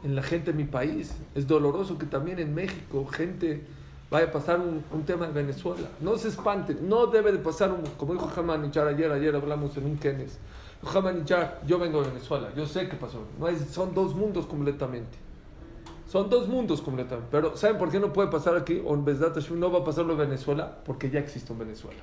en 0.03 0.15
la 0.15 0.23
gente 0.23 0.53
de 0.53 0.57
mi 0.57 0.65
país. 0.65 1.15
Es 1.35 1.47
doloroso 1.47 1.99
que 1.99 2.07
también 2.07 2.39
en 2.39 2.55
México 2.55 3.07
gente 3.07 3.65
vaya 4.11 4.27
a 4.27 4.31
pasar 4.33 4.61
un, 4.61 4.83
un 4.93 5.05
tema 5.05 5.27
en 5.27 5.35
Venezuela. 5.35 5.89
No 6.01 6.17
se 6.17 6.29
espanten, 6.29 6.89
no 6.89 7.07
debe 7.07 7.33
de 7.33 7.39
pasar 7.39 7.73
un, 7.73 7.83
como 7.97 8.15
dijo 8.15 8.31
Haman 8.37 8.65
Ichar 8.65 8.89
ayer, 8.89 9.11
ayer 9.11 9.35
hablamos 9.35 9.77
en 9.77 9.87
un 9.87 9.97
Kenes. 9.97 10.39
Ichar, 11.23 11.61
yo 11.67 11.79
vengo 11.79 12.03
de 12.03 12.09
Venezuela, 12.09 12.49
yo 12.57 12.67
sé 12.67 12.89
qué 12.89 12.97
pasó. 12.97 13.21
No 13.39 13.49
es, 13.49 13.61
son 13.71 13.95
dos 13.95 14.15
mundos 14.15 14.47
completamente. 14.47 15.19
Son 16.09 16.31
dos 16.31 16.49
mundos 16.49 16.81
completamente. 16.81 17.29
Pero 17.31 17.57
¿saben 17.57 17.79
por 17.79 17.91
qué 17.91 17.99
no 17.99 18.13
puede 18.13 18.29
pasar 18.29 18.57
aquí? 18.57 18.81
O 18.85 18.95
en 18.95 19.61
no 19.61 19.73
va 19.73 19.81
a 19.81 19.85
pasarlo 19.85 20.13
en 20.13 20.19
Venezuela, 20.21 20.79
porque 20.85 21.11
ya 21.11 21.19
existe 21.19 21.53
en 21.53 21.59
Venezuela. 21.59 22.01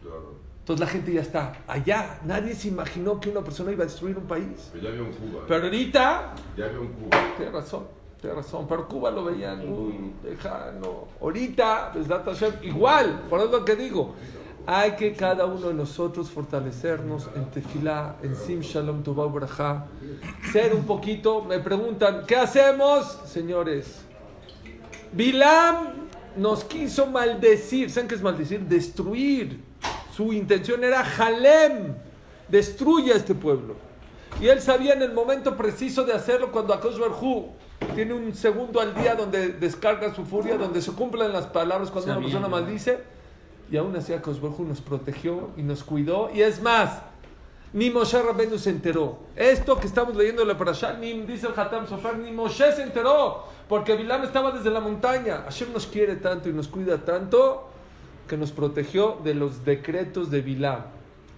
Claro. 0.00 0.34
Entonces 0.60 0.80
la 0.80 0.86
gente 0.86 1.12
ya 1.12 1.22
está 1.22 1.52
allá. 1.66 2.20
Nadie 2.24 2.54
se 2.54 2.68
imaginó 2.68 3.18
que 3.18 3.30
una 3.30 3.42
persona 3.42 3.72
iba 3.72 3.82
a 3.82 3.86
destruir 3.86 4.16
un 4.16 4.26
país. 4.26 4.70
Pero 4.72 4.84
ya 4.84 4.90
había 4.90 5.02
un 5.02 5.12
Cuba. 5.12 5.42
Pero 5.48 5.64
ahorita, 5.64 6.34
Ya 6.56 6.64
había 6.66 6.78
un 6.80 6.88
Cuba. 6.88 7.18
tiene 7.36 7.50
razón, 7.50 7.84
tiene 8.20 8.36
razón. 8.36 8.66
Pero 8.68 8.86
Cuba 8.86 9.10
lo 9.10 9.24
veían 9.24 9.68
muy 9.68 10.12
lejano. 10.22 11.08
Ahorita, 11.20 11.92
Hashem, 12.24 12.52
igual, 12.62 13.22
por 13.28 13.40
eso 13.40 13.48
es 13.48 13.58
lo 13.58 13.64
que 13.64 13.74
digo. 13.74 14.14
Hay 14.66 14.92
que 14.92 15.12
cada 15.14 15.44
uno 15.46 15.68
de 15.68 15.74
nosotros 15.74 16.30
fortalecernos 16.30 17.28
en 17.34 17.46
Tefilá, 17.46 18.16
en 18.22 18.36
Sim 18.36 18.60
Shalom 18.60 19.02
Tobá 19.02 19.26
Braja. 19.26 19.86
Ser 20.52 20.74
un 20.74 20.84
poquito, 20.84 21.42
me 21.42 21.58
preguntan, 21.58 22.24
¿qué 22.26 22.36
hacemos? 22.36 23.18
Señores, 23.26 24.02
Bilam 25.12 26.08
nos 26.36 26.62
quiso 26.64 27.06
maldecir. 27.06 27.90
¿Saben 27.90 28.08
qué 28.08 28.14
es 28.14 28.22
maldecir? 28.22 28.60
Destruir. 28.60 29.60
Su 30.14 30.32
intención 30.32 30.84
era 30.84 31.04
Jalem. 31.04 31.94
Destruye 32.48 33.12
a 33.12 33.16
este 33.16 33.34
pueblo. 33.34 33.74
Y 34.40 34.46
él 34.46 34.60
sabía 34.60 34.94
en 34.94 35.02
el 35.02 35.12
momento 35.12 35.56
preciso 35.56 36.04
de 36.04 36.12
hacerlo 36.12 36.52
cuando 36.52 36.72
Akosh 36.72 36.98
Barhu 36.98 37.50
tiene 37.94 38.14
un 38.14 38.32
segundo 38.34 38.80
al 38.80 38.94
día 38.94 39.14
donde 39.16 39.48
descarga 39.48 40.14
su 40.14 40.24
furia, 40.24 40.56
donde 40.56 40.80
se 40.80 40.92
cumplen 40.92 41.32
las 41.32 41.46
palabras 41.46 41.90
cuando 41.90 42.12
una 42.12 42.20
persona 42.20 42.48
maldice. 42.48 43.21
Y 43.72 43.76
aún 43.78 43.96
así 43.96 44.12
Akosh 44.12 44.38
Barhu 44.38 44.64
nos 44.64 44.80
protegió 44.82 45.50
y 45.56 45.62
nos 45.62 45.82
cuidó. 45.82 46.30
Y 46.32 46.42
es 46.42 46.60
más, 46.62 47.00
ni 47.72 47.90
Moshe 47.90 48.22
Rabbeinu 48.22 48.58
se 48.58 48.68
enteró. 48.68 49.18
Esto 49.34 49.80
que 49.80 49.86
estamos 49.86 50.14
leyendo 50.14 50.42
en 50.42 50.48
la 50.48 50.58
Parashá, 50.58 50.92
ni 50.98 51.14
dice 51.22 51.46
el 51.46 51.58
Hatam 51.58 51.86
Sofar, 51.88 52.18
ni 52.18 52.30
Moshe 52.32 52.70
se 52.72 52.82
enteró. 52.82 53.44
Porque 53.70 53.96
Bilam 53.96 54.22
estaba 54.24 54.50
desde 54.52 54.68
la 54.70 54.80
montaña. 54.80 55.38
Hashem 55.44 55.72
nos 55.72 55.86
quiere 55.86 56.16
tanto 56.16 56.50
y 56.50 56.52
nos 56.52 56.68
cuida 56.68 56.98
tanto 56.98 57.70
que 58.28 58.36
nos 58.36 58.52
protegió 58.52 59.18
de 59.24 59.32
los 59.34 59.64
decretos 59.64 60.30
de 60.30 60.42
Bilam. 60.42 60.82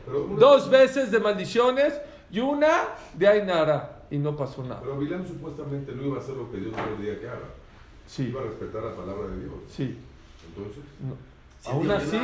Una- 0.09 0.39
Dos 0.41 0.69
veces 0.69 1.13
de 1.13 1.21
maldiciones 1.21 1.95
y 2.33 2.41
una 2.41 2.89
de 3.17 3.29
Ainara. 3.29 4.03
Y 4.11 4.19
no 4.19 4.37
pasó 4.37 4.63
nada. 4.65 4.81
Pero 4.81 4.99
Bilam 4.99 5.25
supuestamente 5.27 5.93
no 5.93 6.03
iba 6.05 6.17
a 6.17 6.21
hacer 6.21 6.35
lo 6.35 6.51
que 6.51 6.59
Dios 6.59 6.75
diga 7.01 7.19
que 7.21 7.29
haga. 7.29 7.49
Sí, 8.07 8.25
Iba 8.25 8.41
a 8.41 8.45
respetar 8.45 8.83
la 8.83 8.95
palabra 8.95 9.29
de 9.29 9.39
Dios. 9.41 9.53
sí. 9.69 9.97
Entonces, 10.49 10.83
No. 11.01 11.15
Sí, 11.65 11.71
Aún 11.71 11.85
dijo, 11.85 11.95
así. 11.95 12.17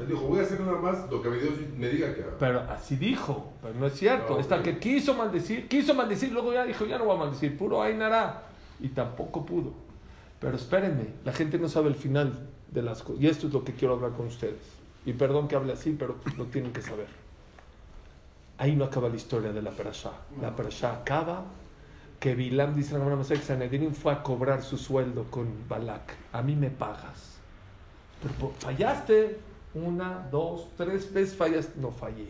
Él 0.00 0.06
dijo, 0.06 0.20
voy 0.20 0.38
a 0.38 0.42
hacer 0.42 0.60
nada 0.60 0.78
más 0.78 1.10
lo 1.10 1.20
que 1.20 1.28
Dios 1.30 1.54
me 1.76 1.88
diga 1.88 2.14
que 2.14 2.22
haga. 2.22 2.36
pero 2.38 2.60
así 2.60 2.94
dijo. 2.94 3.52
Pero 3.60 3.74
no 3.74 3.86
es 3.86 3.94
cierto. 3.94 4.34
No, 4.34 4.38
Esta 4.40 4.56
ok. 4.58 4.62
que 4.62 4.78
quiso 4.78 5.14
maldecir, 5.14 5.66
quiso 5.66 5.94
maldecir, 5.94 6.30
luego 6.30 6.52
ya 6.52 6.64
dijo, 6.64 6.86
ya 6.86 6.96
no 6.98 7.06
voy 7.06 7.16
a 7.16 7.18
maldecir. 7.18 7.58
Puro 7.58 7.82
Ainara. 7.82 8.42
Y 8.78 8.90
tampoco 8.90 9.44
pudo. 9.44 9.72
Pero 10.38 10.54
espérenme, 10.56 11.06
la 11.24 11.32
gente 11.32 11.58
no 11.58 11.68
sabe 11.68 11.88
el 11.88 11.96
final 11.96 12.46
de 12.70 12.82
las 12.82 13.02
cosas. 13.02 13.20
Y 13.20 13.26
esto 13.26 13.48
es 13.48 13.52
lo 13.52 13.64
que 13.64 13.72
quiero 13.72 13.94
hablar 13.94 14.12
con 14.12 14.26
ustedes. 14.28 14.62
Y 15.04 15.12
perdón 15.14 15.48
que 15.48 15.56
hable 15.56 15.72
así, 15.72 15.96
pero 15.98 16.14
lo 16.38 16.44
tienen 16.44 16.72
que 16.72 16.80
saber. 16.80 17.08
Ahí 18.58 18.76
no 18.76 18.84
acaba 18.84 19.08
la 19.08 19.16
historia 19.16 19.52
de 19.52 19.60
la 19.60 19.72
Perashá. 19.72 20.12
La 20.40 20.54
Perashá 20.54 20.92
acaba 20.92 21.42
que 22.20 22.36
Bilam, 22.36 22.76
dice 22.76 22.92
la 22.92 23.00
Gemara 23.00 23.16
Masech, 23.16 23.42
Sanedrin 23.42 23.92
fue 23.92 24.12
a 24.12 24.22
cobrar 24.22 24.62
su 24.62 24.78
sueldo 24.78 25.24
con 25.30 25.48
Balak. 25.68 26.14
A 26.32 26.42
mí 26.42 26.54
me 26.54 26.70
pagas. 26.70 27.33
Pero 28.24 28.34
por- 28.36 28.52
fallaste 28.54 29.38
una, 29.74 30.26
dos, 30.32 30.66
tres 30.76 31.12
veces 31.12 31.36
fallaste. 31.36 31.78
No 31.80 31.90
fallé. 31.92 32.28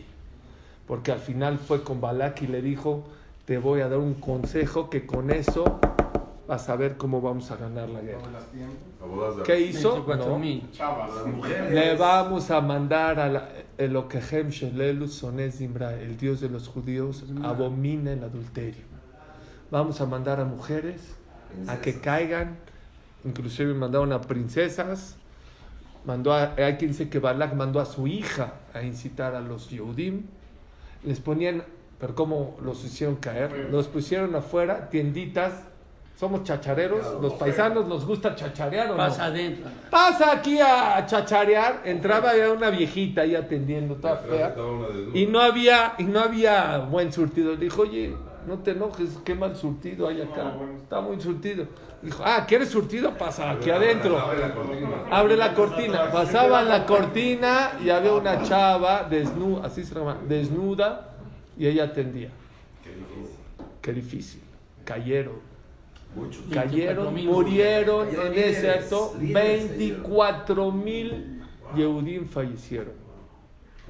Porque 0.87 1.11
al 1.11 1.19
final 1.19 1.57
fue 1.57 1.81
con 1.83 1.99
Balak 2.01 2.41
y 2.43 2.47
le 2.47 2.61
dijo, 2.61 3.05
te 3.45 3.57
voy 3.57 3.81
a 3.81 3.87
dar 3.89 3.97
un 3.99 4.13
consejo 4.15 4.89
que 4.89 5.05
con 5.07 5.31
eso 5.31 5.79
vas 6.47 6.69
a 6.69 6.75
ver 6.75 6.95
cómo 6.97 7.21
vamos 7.21 7.49
a 7.49 7.55
ganar 7.55 7.89
la 7.89 8.01
guerra. 8.01 8.21
¿Qué 9.43 9.59
hizo? 9.61 9.93
24 10.05 10.25
No. 10.25 10.39
Le 11.71 11.95
vamos 11.95 12.51
a 12.51 12.61
mandar 12.61 13.19
a 13.19 13.29
la- 13.29 13.49
Zimra, 15.51 15.93
el 15.95 16.17
Dios 16.17 16.39
de 16.41 16.49
los 16.49 16.67
judíos, 16.67 17.23
abomina 17.43 18.11
el 18.11 18.23
adulterio. 18.23 18.83
Vamos 19.71 19.99
a 20.01 20.05
mandar 20.05 20.39
a 20.39 20.45
mujeres 20.45 21.01
a 21.67 21.77
que 21.81 21.99
caigan, 21.99 22.57
inclusive 23.23 23.73
mandaron 23.73 24.13
a 24.13 24.21
princesas, 24.21 25.15
mandó 26.05 26.33
a, 26.33 26.53
hay 26.57 26.75
quien 26.75 26.91
dice 26.91 27.09
que 27.09 27.19
Balak 27.19 27.53
mandó 27.53 27.79
a 27.79 27.85
su 27.85 28.07
hija 28.07 28.53
a 28.73 28.81
incitar 28.83 29.35
a 29.35 29.41
los 29.41 29.69
Yehudim, 29.69 30.23
les 31.03 31.19
ponían, 31.19 31.63
pero 31.99 32.15
¿cómo 32.15 32.57
los 32.63 32.83
hicieron 32.83 33.15
caer? 33.15 33.69
Los 33.71 33.87
pusieron 33.87 34.35
afuera, 34.35 34.89
tienditas, 34.89 35.63
somos 36.17 36.43
chachareros, 36.43 37.21
los 37.21 37.33
paisanos 37.33 37.87
nos 37.87 38.05
gusta 38.05 38.35
chacharear 38.35 38.87
o 38.87 38.91
no? 38.91 38.97
Pasa 38.97 39.25
adentro. 39.25 39.69
Pasa 39.89 40.31
aquí 40.31 40.59
a 40.59 41.05
chacharear, 41.05 41.81
entraba 41.83 42.35
ya 42.35 42.51
una 42.51 42.69
viejita 42.69 43.21
ahí 43.21 43.35
atendiendo, 43.35 43.95
toda 43.95 44.17
fea, 44.17 44.55
y 45.13 45.25
no 45.25 45.41
había, 45.41 45.95
y 45.97 46.03
no 46.03 46.21
había 46.21 46.77
buen 46.77 47.11
surtido. 47.11 47.51
Le 47.51 47.65
dijo, 47.65 47.81
oye, 47.81 48.15
no 48.47 48.59
te 48.59 48.71
enojes, 48.71 49.17
qué 49.23 49.35
mal 49.35 49.55
surtido 49.55 50.07
hay 50.07 50.21
acá, 50.21 50.53
está 50.81 51.01
muy 51.01 51.19
surtido. 51.19 51.67
Dijo, 52.01 52.23
ah, 52.25 52.45
¿quieres 52.47 52.69
surtido? 52.69 53.17
Pasa 53.17 53.51
aquí 53.51 53.69
adentro. 53.69 54.17
Abre 54.19 54.39
la 54.39 54.53
cortina. 54.53 54.89
Abre 55.11 55.37
la 55.37 55.53
cortina. 55.53 56.11
Pasaba 56.11 56.61
la 56.61 56.85
cortina 56.85 57.71
y 57.83 57.89
había 57.89 58.13
una 58.13 58.43
chava 58.43 59.03
desnuda, 59.03 59.65
así 59.65 59.83
se 59.83 59.95
llama, 59.95 60.17
desnuda, 60.27 61.15
y 61.57 61.67
ella 61.67 61.85
atendía. 61.85 62.29
Qué 63.81 63.93
difícil. 63.93 64.41
Cayeron. 64.83 65.55
Cayeron, 66.53 67.13
24,000. 67.13 67.25
murieron 67.25 68.05
Cayeron 68.05 68.27
en 68.27 68.31
líderes, 68.33 68.57
ese 68.57 68.71
acto. 68.71 69.15
líderes 69.19 69.77
24 69.77 70.71
mil 70.71 71.41
Yehudim 71.75 72.27
fallecieron. 72.27 73.04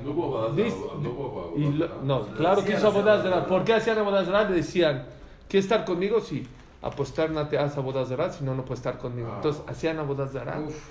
No 0.03 0.11
hubo 0.11 0.27
bodas 0.27 0.55
de 0.55 0.63
Dice- 0.63 0.77
no 1.01 1.09
hubo 1.09 1.29
bodas 1.29 1.51
y 1.57 1.71
lo- 1.71 1.87
no, 2.03 2.21
claro 2.35 2.63
que 2.63 2.73
hizo 2.73 2.91
de 3.23 3.29
¿Por 3.47 3.63
qué 3.63 3.73
hacían 3.73 3.97
Le 4.49 4.55
decían, 4.57 5.05
¿quieres 5.47 5.65
estar 5.65 5.85
conmigo? 5.85 6.19
Sí. 6.21 6.45
Aposternate, 6.81 7.57
haz 7.57 7.75
de 8.09 8.15
si 8.31 8.43
no, 8.43 8.53
no 8.53 8.63
puedes 8.63 8.79
estar 8.79 8.99
conmigo. 8.99 9.31
Entonces 9.37 9.63
hacían 9.67 9.97
bodas 10.03 10.33
de 10.33 10.39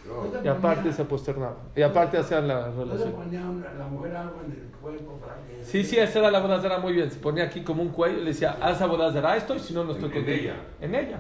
No. 0.09 0.43
y 0.43 0.49
aparte 0.49 0.93
se 0.93 1.03
aposternaban. 1.03 1.55
Y 1.77 1.83
aparte 1.83 2.19
hacían 2.19 2.49
la 2.49 2.69
relación. 2.71 3.13
ponía 3.13 3.41
una- 3.43 3.73
la 3.75 3.87
mujer 3.87 4.17
algo 4.17 4.41
en 4.45 4.53
el 4.53 4.59
cuerpo 4.83 5.13
para 5.21 5.37
que... 5.47 5.63
Sí, 5.65 5.85
sí, 5.85 5.97
esa 5.97 6.19
era 6.19 6.31
la 6.33 6.41
bodazara 6.41 6.79
muy 6.79 6.95
bien. 6.95 7.11
Se 7.13 7.19
ponía 7.21 7.45
aquí 7.45 7.63
como 7.63 7.81
un 7.83 7.91
cuello 7.91 8.17
y 8.19 8.23
le 8.23 8.31
decía, 8.31 8.57
haz 8.61 8.81
a 8.81 8.87
bodazara 8.87 9.37
esto 9.37 9.55
y 9.55 9.61
si 9.61 9.73
no, 9.73 9.85
no 9.85 9.93
estoy 9.93 10.09
En- 10.09 10.15
contigo. 10.15 10.37
en 10.37 10.41
ella. 10.41 10.57
En 10.81 10.95
ella. 10.97 11.19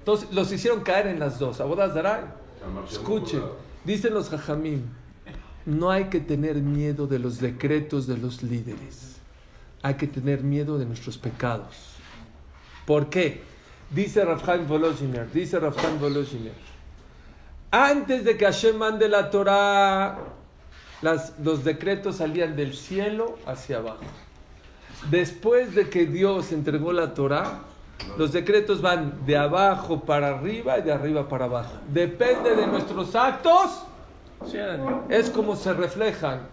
Entonces 0.00 0.30
los 0.32 0.52
hicieron 0.52 0.80
caer 0.80 1.06
en 1.06 1.18
las 1.18 1.38
dos. 1.38 1.58
A 1.60 1.64
bodazara, 1.64 2.34
escuchen, 2.90 3.42
dicen 3.84 4.12
los 4.12 4.28
jajamim, 4.28 4.82
no 5.70 5.90
hay 5.90 6.04
que 6.04 6.20
tener 6.20 6.56
miedo 6.56 7.06
de 7.06 7.18
los 7.18 7.40
decretos 7.40 8.06
de 8.06 8.18
los 8.18 8.42
líderes. 8.42 9.16
Hay 9.82 9.94
que 9.94 10.06
tener 10.06 10.42
miedo 10.42 10.78
de 10.78 10.84
nuestros 10.84 11.16
pecados. 11.16 11.94
¿Por 12.86 13.08
qué? 13.08 13.42
Dice 13.90 14.24
Rafhaim 14.24 14.66
Volozhiner, 14.66 15.30
dice 15.32 15.58
Rafhaim 15.58 15.98
Volozhiner, 15.98 16.52
antes 17.70 18.24
de 18.24 18.36
que 18.36 18.44
Hashem 18.44 18.76
mande 18.76 19.08
la 19.08 19.30
Torah, 19.30 20.18
los 21.42 21.64
decretos 21.64 22.16
salían 22.16 22.56
del 22.56 22.74
cielo 22.74 23.38
hacia 23.46 23.78
abajo. 23.78 24.04
Después 25.10 25.74
de 25.74 25.88
que 25.88 26.06
Dios 26.06 26.52
entregó 26.52 26.92
la 26.92 27.14
Torah, 27.14 27.62
Los 28.16 28.32
decretos 28.32 28.80
van 28.80 29.24
de 29.26 29.36
abajo 29.36 30.00
para 30.00 30.28
arriba 30.28 30.78
y 30.78 30.82
de 30.82 30.92
arriba 30.92 31.28
para 31.28 31.44
abajo. 31.46 31.72
Depende 31.92 32.56
de 32.56 32.66
nuestros 32.66 33.14
actos. 33.14 33.84
Es 35.08 35.30
como 35.30 35.56
se 35.56 35.72
reflejan. 35.72 36.48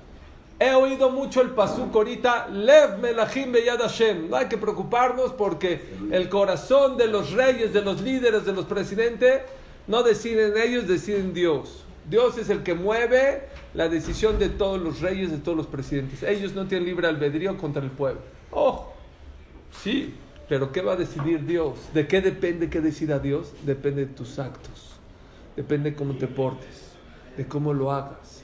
He 0.60 0.74
oído 0.74 1.12
mucho 1.12 1.42
el 1.42 1.52
pasuk 1.52 1.96
ahorita, 1.96 2.48
Lev 2.48 2.98
Melachim 2.98 3.52
Beyad 3.52 3.80
Hashem. 3.80 4.30
No 4.30 4.38
hay 4.38 4.48
que 4.48 4.58
preocuparnos 4.58 5.32
porque 5.34 5.82
el 6.12 6.30
corazón 6.30 6.98
de 6.98 7.08
los 7.08 7.32
reyes, 7.32 7.74
de 7.74 7.82
los 7.82 8.02
líderes, 8.02 8.44
de 8.44 8.54
los 8.54 8.66
presidentes, 8.66 9.44
no 9.86 10.02
deciden 10.02 10.58
ellos, 10.58 10.88
deciden 10.88 11.34
Dios. 11.34 11.84
Dios 12.10 12.38
es 12.38 12.50
el 12.50 12.64
que 12.64 12.74
mueve 12.74 13.44
la 13.74 13.88
decisión 13.88 14.40
de 14.40 14.50
todos 14.50 14.82
los 14.82 15.02
reyes, 15.02 15.30
de 15.30 15.38
todos 15.38 15.58
los 15.58 15.68
presidentes. 15.68 16.24
Ellos 16.24 16.54
no 16.54 16.66
tienen 16.66 16.88
libre 16.88 17.08
albedrío 17.08 17.56
contra 17.58 17.84
el 17.84 17.92
pueblo. 17.92 18.22
Oh, 18.50 18.92
sí, 19.84 20.16
pero 20.50 20.72
¿qué 20.72 20.82
va 20.82 20.94
a 20.94 20.96
decidir 20.96 21.46
Dios? 21.46 21.78
¿De 21.94 22.08
qué 22.08 22.22
depende 22.22 22.70
que 22.70 22.82
decida 22.82 23.20
Dios? 23.20 23.52
Depende 23.64 24.06
de 24.06 24.14
tus 24.14 24.40
actos. 24.40 24.96
Depende 25.56 25.92
de 25.92 25.96
cómo 25.96 26.16
te 26.16 26.28
portes, 26.28 26.87
de 27.38 27.46
cómo 27.48 27.74
lo 27.74 27.92
hagas 27.92 28.44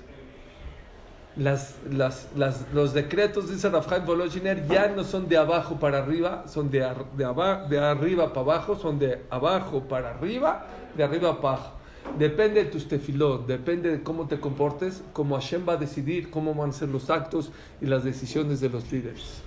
las, 1.36 1.78
las, 1.90 2.28
las- 2.36 2.72
los 2.74 2.94
decretos, 2.94 3.50
dice 3.50 3.68
Rafhaim 3.70 4.06
Volozhiner, 4.06 4.68
ya 4.68 4.88
no 4.90 5.04
son 5.04 5.28
de 5.28 5.38
abajo 5.38 5.80
para 5.80 5.98
arriba, 5.98 6.44
son 6.48 6.70
de, 6.70 6.88
de, 7.18 7.26
aba- 7.26 7.66
de 7.68 7.80
arriba 7.80 8.30
para 8.30 8.42
abajo, 8.42 8.76
son 8.76 9.00
de 9.00 9.24
abajo 9.32 9.82
para 9.82 10.12
arriba, 10.12 10.68
de 10.96 11.04
arriba 11.04 11.42
para 11.42 11.56
abajo. 11.56 11.72
Depende 12.20 12.64
de 12.64 12.70
tus 12.70 12.88
tefilot, 12.88 13.48
depende 13.48 13.90
de 13.90 14.04
cómo 14.04 14.28
te 14.28 14.40
comportes, 14.40 15.02
cómo 15.12 15.36
Hashem 15.36 15.68
va 15.68 15.74
a 15.74 15.78
decidir 15.78 16.30
cómo 16.30 16.54
van 16.54 16.70
a 16.70 16.74
ser 16.74 16.90
los 16.90 17.10
actos 17.10 17.52
y 17.82 17.88
las 17.88 18.04
decisiones 18.04 18.60
de 18.60 18.70
los 18.70 18.92
líderes. 18.92 19.42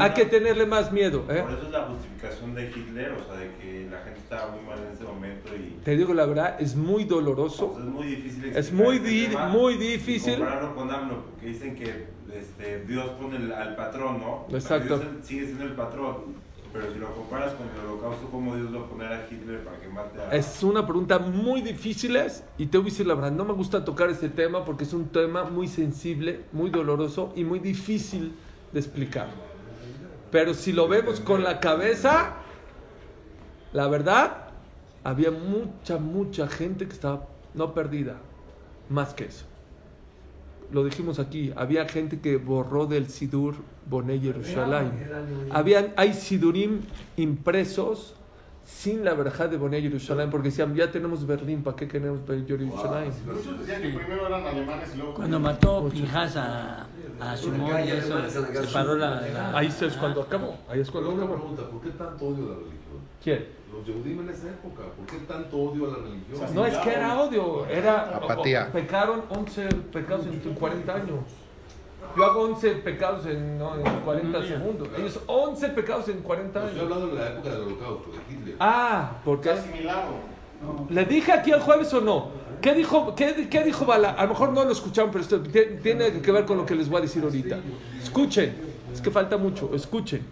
Hay 0.00 0.10
que 0.12 0.24
tenerle 0.24 0.66
más 0.66 0.90
miedo. 0.92 1.24
¿eh? 1.28 1.42
Por 1.42 1.52
eso 1.52 1.62
es 1.66 1.70
la 1.70 1.84
justificación 1.84 2.54
de 2.54 2.70
Hitler, 2.70 3.12
o 3.12 3.24
sea, 3.24 3.36
de 3.40 3.50
que 3.56 3.88
la 3.90 3.98
gente 4.00 4.20
estaba 4.20 4.50
muy 4.52 4.64
mal 4.66 4.78
en 4.86 4.92
ese 4.92 5.04
momento 5.04 5.50
y 5.56 5.78
Te 5.84 5.96
digo 5.96 6.14
la 6.14 6.26
verdad, 6.26 6.56
es 6.60 6.76
muy 6.76 7.04
o 7.04 7.06
doloroso. 7.06 7.74
sea, 7.76 7.84
es 7.84 7.90
muy 7.90 8.06
difícil 8.06 8.44
Es 8.56 8.72
muy, 8.72 8.96
este 8.96 9.08
di- 9.08 9.26
tema 9.28 9.48
muy 9.48 9.74
difícil. 9.76 10.38
compararlo 10.38 10.74
con 10.74 10.90
AMLO, 10.90 11.22
porque 11.24 11.46
dicen 11.46 11.74
que 11.76 12.06
este, 12.34 12.84
Dios 12.84 13.08
pone 13.20 13.36
el- 13.36 13.52
al 13.52 13.74
patrón, 13.76 14.20
¿no? 14.20 14.46
Exacto. 14.54 14.98
Dios 14.98 15.10
sigue 15.22 15.46
siendo 15.46 15.64
el 15.64 15.72
patrón. 15.72 16.48
Pero 16.70 16.92
si 16.92 16.98
lo 16.98 17.10
comparas 17.14 17.54
con 17.54 17.66
el 17.66 17.86
holocausto, 17.90 18.28
¿cómo 18.30 18.54
Dios 18.54 18.72
va 18.74 18.80
a 18.80 18.86
poner 18.90 19.10
a 19.10 19.26
Hitler 19.28 19.64
para 19.64 19.80
que 19.80 19.88
mate 19.88 20.20
a... 20.20 20.36
Es 20.36 20.62
una 20.62 20.84
pregunta 20.86 21.18
muy 21.18 21.62
difícil 21.62 22.14
y 22.58 22.66
te 22.66 22.76
voy 22.76 22.88
a 22.88 22.90
decir 22.90 23.06
la 23.06 23.14
verdad, 23.14 23.32
no 23.32 23.46
me 23.46 23.54
gusta 23.54 23.82
tocar 23.86 24.10
este 24.10 24.28
tema 24.28 24.66
porque 24.66 24.84
es 24.84 24.92
un 24.92 25.08
tema 25.08 25.44
muy 25.44 25.66
sensible, 25.66 26.40
muy 26.52 26.68
doloroso 26.68 27.32
y 27.34 27.42
muy 27.44 27.58
difícil 27.58 28.32
de 28.70 28.80
explicar. 28.80 29.28
Pero 30.30 30.54
si 30.54 30.72
lo 30.72 30.88
vemos 30.88 31.20
con 31.20 31.42
la 31.42 31.60
cabeza, 31.60 32.34
la 33.72 33.88
verdad, 33.88 34.48
había 35.04 35.30
mucha, 35.30 35.98
mucha 35.98 36.48
gente 36.48 36.86
que 36.86 36.92
estaba 36.92 37.26
no 37.54 37.72
perdida, 37.74 38.16
más 38.88 39.14
que 39.14 39.24
eso. 39.24 39.46
Lo 40.70 40.84
dijimos 40.84 41.18
aquí, 41.18 41.52
había 41.56 41.88
gente 41.88 42.20
que 42.20 42.36
borró 42.36 42.86
del 42.86 43.08
Sidur 43.08 43.54
Boné 43.86 44.20
Yerushalayim. 44.20 44.92
Habían, 45.50 45.94
hay 45.96 46.12
Sidurim 46.12 46.82
impresos 47.16 48.14
sin 48.68 49.02
la 49.04 49.14
verja 49.14 49.48
de 49.48 49.56
Boné 49.56 49.80
Yerushalayim, 49.80 50.30
porque 50.30 50.48
decían, 50.50 50.74
ya 50.74 50.90
tenemos 50.90 51.26
Berlín, 51.26 51.62
¿para 51.62 51.74
qué 51.76 51.88
queremos 51.88 52.20
Yerushalayim? 52.28 53.12
Muchos 53.26 53.58
decían 53.60 53.80
que 53.82 53.88
primero 53.88 54.26
eran 54.26 54.46
alemanes 54.46 54.90
y 54.94 54.98
luego. 54.98 55.14
Cuando 55.14 55.40
mató 55.40 55.88
Pinjas 55.88 56.36
a, 56.36 56.86
a 57.18 57.36
Simón 57.36 57.70
y 57.86 57.90
eso, 57.90 58.28
se 58.28 58.72
paró 58.72 58.94
la... 58.96 59.22
la- 59.22 59.56
Ahí 59.58 59.66
es 59.68 59.96
cuando 59.98 60.22
acabó, 60.22 60.54
ahí 60.68 60.80
es 60.80 60.90
cuando 60.90 61.12
acabó. 61.12 61.34
pregunta, 61.34 61.62
¿por 61.70 61.80
qué 61.80 61.90
tanto 61.90 62.24
odio 62.26 62.44
a 62.44 62.48
la 62.50 62.54
religión? 62.56 62.78
¿Quién? 63.24 63.46
Los 63.72 63.86
Yehudim 63.86 64.20
en 64.20 64.28
esa 64.30 64.48
época, 64.48 64.82
¿por 64.96 65.06
qué 65.06 65.16
tanto 65.26 65.56
odio 65.56 65.86
a 65.86 65.98
la 65.98 66.04
religión? 66.04 66.54
No 66.54 66.66
es 66.66 66.76
que 66.78 66.90
era 66.92 67.20
odio, 67.20 67.66
era... 67.66 68.16
Apatía. 68.16 68.70
Pecaron 68.72 69.22
11 69.30 69.66
pecados 69.92 70.26
en 70.26 70.54
40 70.54 70.94
años. 70.94 71.20
Yo 72.16 72.24
hago 72.24 72.40
11 72.42 72.70
pecados 72.76 73.26
en, 73.26 73.58
no, 73.58 73.76
en 73.76 74.00
40 74.04 74.42
segundos. 74.46 74.88
Ellos 74.96 75.20
11 75.26 75.68
pecados 75.70 76.08
en 76.08 76.20
40 76.22 76.58
Estoy 76.64 76.70
años. 76.80 76.82
hablando 76.92 77.14
de 77.14 77.20
la 77.22 77.28
época 77.30 77.50
del 77.50 77.60
holocausto, 77.62 78.10
de 78.10 78.34
Hitler. 78.34 78.56
Ah, 78.60 79.12
porque... 79.24 79.50
asimilado. 79.50 80.38
¿Le 80.90 81.04
dije 81.04 81.30
aquí 81.32 81.52
el 81.52 81.60
jueves 81.60 81.92
o 81.94 82.00
no? 82.00 82.30
¿Qué 82.60 82.74
dijo, 82.74 83.14
qué, 83.14 83.48
qué 83.48 83.62
dijo 83.62 83.84
Bala? 83.86 84.10
A 84.10 84.24
lo 84.24 84.30
mejor 84.30 84.50
no 84.52 84.64
lo 84.64 84.72
escucharon, 84.72 85.12
pero 85.12 85.22
esto 85.22 85.40
tie- 85.44 85.80
tiene 85.80 86.20
que 86.20 86.32
ver 86.32 86.44
con 86.44 86.56
lo 86.56 86.66
que 86.66 86.74
les 86.74 86.88
voy 86.88 86.98
a 86.98 87.02
decir 87.02 87.22
ahorita. 87.22 87.58
Escuchen, 88.02 88.56
es 88.92 89.00
que 89.00 89.10
falta 89.12 89.36
mucho, 89.36 89.70
escuchen. 89.74 90.26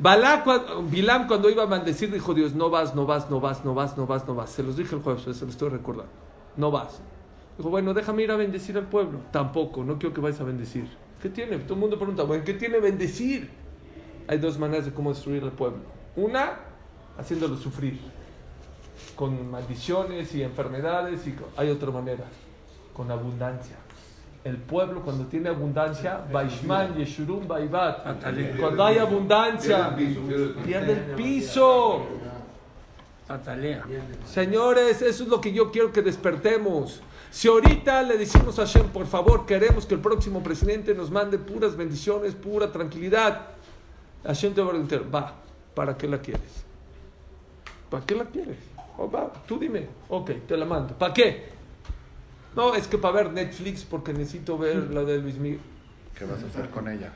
Balá, 0.00 0.44
Bilam 0.90 1.26
cuando 1.26 1.50
iba 1.50 1.64
a 1.64 1.66
maldecir 1.66 2.12
dijo 2.12 2.32
Dios, 2.34 2.54
no 2.54 2.70
vas, 2.70 2.94
no 2.94 3.04
vas, 3.06 3.28
no 3.30 3.40
vas, 3.40 3.64
no 3.64 3.74
vas, 3.74 3.96
no 3.96 4.06
vas, 4.06 4.26
no 4.26 4.34
vas. 4.34 4.50
Se 4.50 4.62
los 4.62 4.76
dije 4.76 4.94
el 4.94 5.02
jueves, 5.02 5.22
se 5.22 5.30
los 5.30 5.42
estoy 5.42 5.68
recordando. 5.70 6.10
No 6.56 6.70
vas. 6.70 7.00
Dijo, 7.58 7.70
bueno, 7.70 7.92
déjame 7.92 8.22
ir 8.22 8.30
a 8.30 8.36
bendecir 8.36 8.78
al 8.78 8.86
pueblo. 8.86 9.18
Tampoco, 9.32 9.84
no 9.84 9.98
quiero 9.98 10.14
que 10.14 10.20
vayas 10.20 10.40
a 10.40 10.44
bendecir. 10.44 10.86
¿Qué 11.20 11.28
tiene? 11.28 11.58
Todo 11.58 11.74
el 11.74 11.80
mundo 11.80 11.98
pregunta, 11.98 12.22
bueno, 12.22 12.44
¿qué 12.44 12.54
tiene 12.54 12.78
bendecir? 12.78 13.50
Hay 14.28 14.38
dos 14.38 14.58
maneras 14.58 14.86
de 14.86 14.92
cómo 14.92 15.12
destruir 15.12 15.42
al 15.42 15.50
pueblo. 15.50 15.80
Una, 16.14 16.52
haciéndolo 17.18 17.56
sufrir 17.56 17.98
con 19.16 19.50
maldiciones 19.50 20.32
y 20.36 20.42
enfermedades 20.42 21.26
y 21.26 21.34
hay 21.56 21.70
otra 21.70 21.90
manera, 21.90 22.24
con 22.94 23.10
abundancia. 23.10 23.76
El 24.44 24.58
pueblo 24.58 25.02
cuando 25.02 25.26
tiene 25.26 25.48
abundancia, 25.48 26.24
Baishman, 26.32 26.94
Yeshurum, 26.94 27.48
Baibat. 27.48 28.22
Cuando 28.60 28.84
hay 28.84 28.98
abundancia, 28.98 29.96
Pierde 30.64 30.92
el 30.92 31.14
piso. 31.16 32.06
Señores, 34.24 35.02
eso 35.02 35.24
es 35.24 35.28
lo 35.28 35.40
que 35.40 35.52
yo 35.52 35.72
quiero 35.72 35.92
que 35.92 36.02
despertemos. 36.02 37.02
Si 37.30 37.46
ahorita 37.48 38.02
le 38.02 38.16
decimos 38.16 38.58
a 38.58 38.62
Hashem, 38.66 38.88
por 38.88 39.06
favor, 39.06 39.44
queremos 39.46 39.86
que 39.86 39.94
el 39.94 40.00
próximo 40.00 40.42
presidente 40.42 40.94
nos 40.94 41.10
mande 41.10 41.38
puras 41.38 41.76
bendiciones, 41.76 42.34
pura 42.34 42.72
tranquilidad, 42.72 43.48
Hashem 44.24 44.54
te 44.54 44.60
va 44.60 44.68
a 44.68 44.70
preguntar, 44.70 45.14
va, 45.14 45.34
¿para 45.74 45.96
qué 45.96 46.08
la 46.08 46.20
quieres? 46.20 46.64
¿Para 47.90 48.04
qué 48.04 48.14
la 48.14 48.24
quieres? 48.24 48.56
Oh, 48.96 49.10
va, 49.10 49.32
tú 49.46 49.58
dime, 49.58 49.88
ok, 50.08 50.30
te 50.46 50.56
la 50.56 50.64
mando. 50.64 50.94
¿Para 50.98 51.14
qué? 51.14 51.48
No, 52.56 52.74
es 52.74 52.88
que 52.88 52.98
para 52.98 53.14
ver 53.14 53.32
Netflix 53.32 53.84
porque 53.84 54.12
necesito 54.12 54.58
ver 54.58 54.90
la 54.90 55.04
de 55.04 55.18
Luis 55.18 55.36
Miguel. 55.36 55.60
¿Qué 56.18 56.24
vas 56.24 56.42
a 56.42 56.46
hacer 56.46 56.70
con 56.70 56.88
ella? 56.88 57.12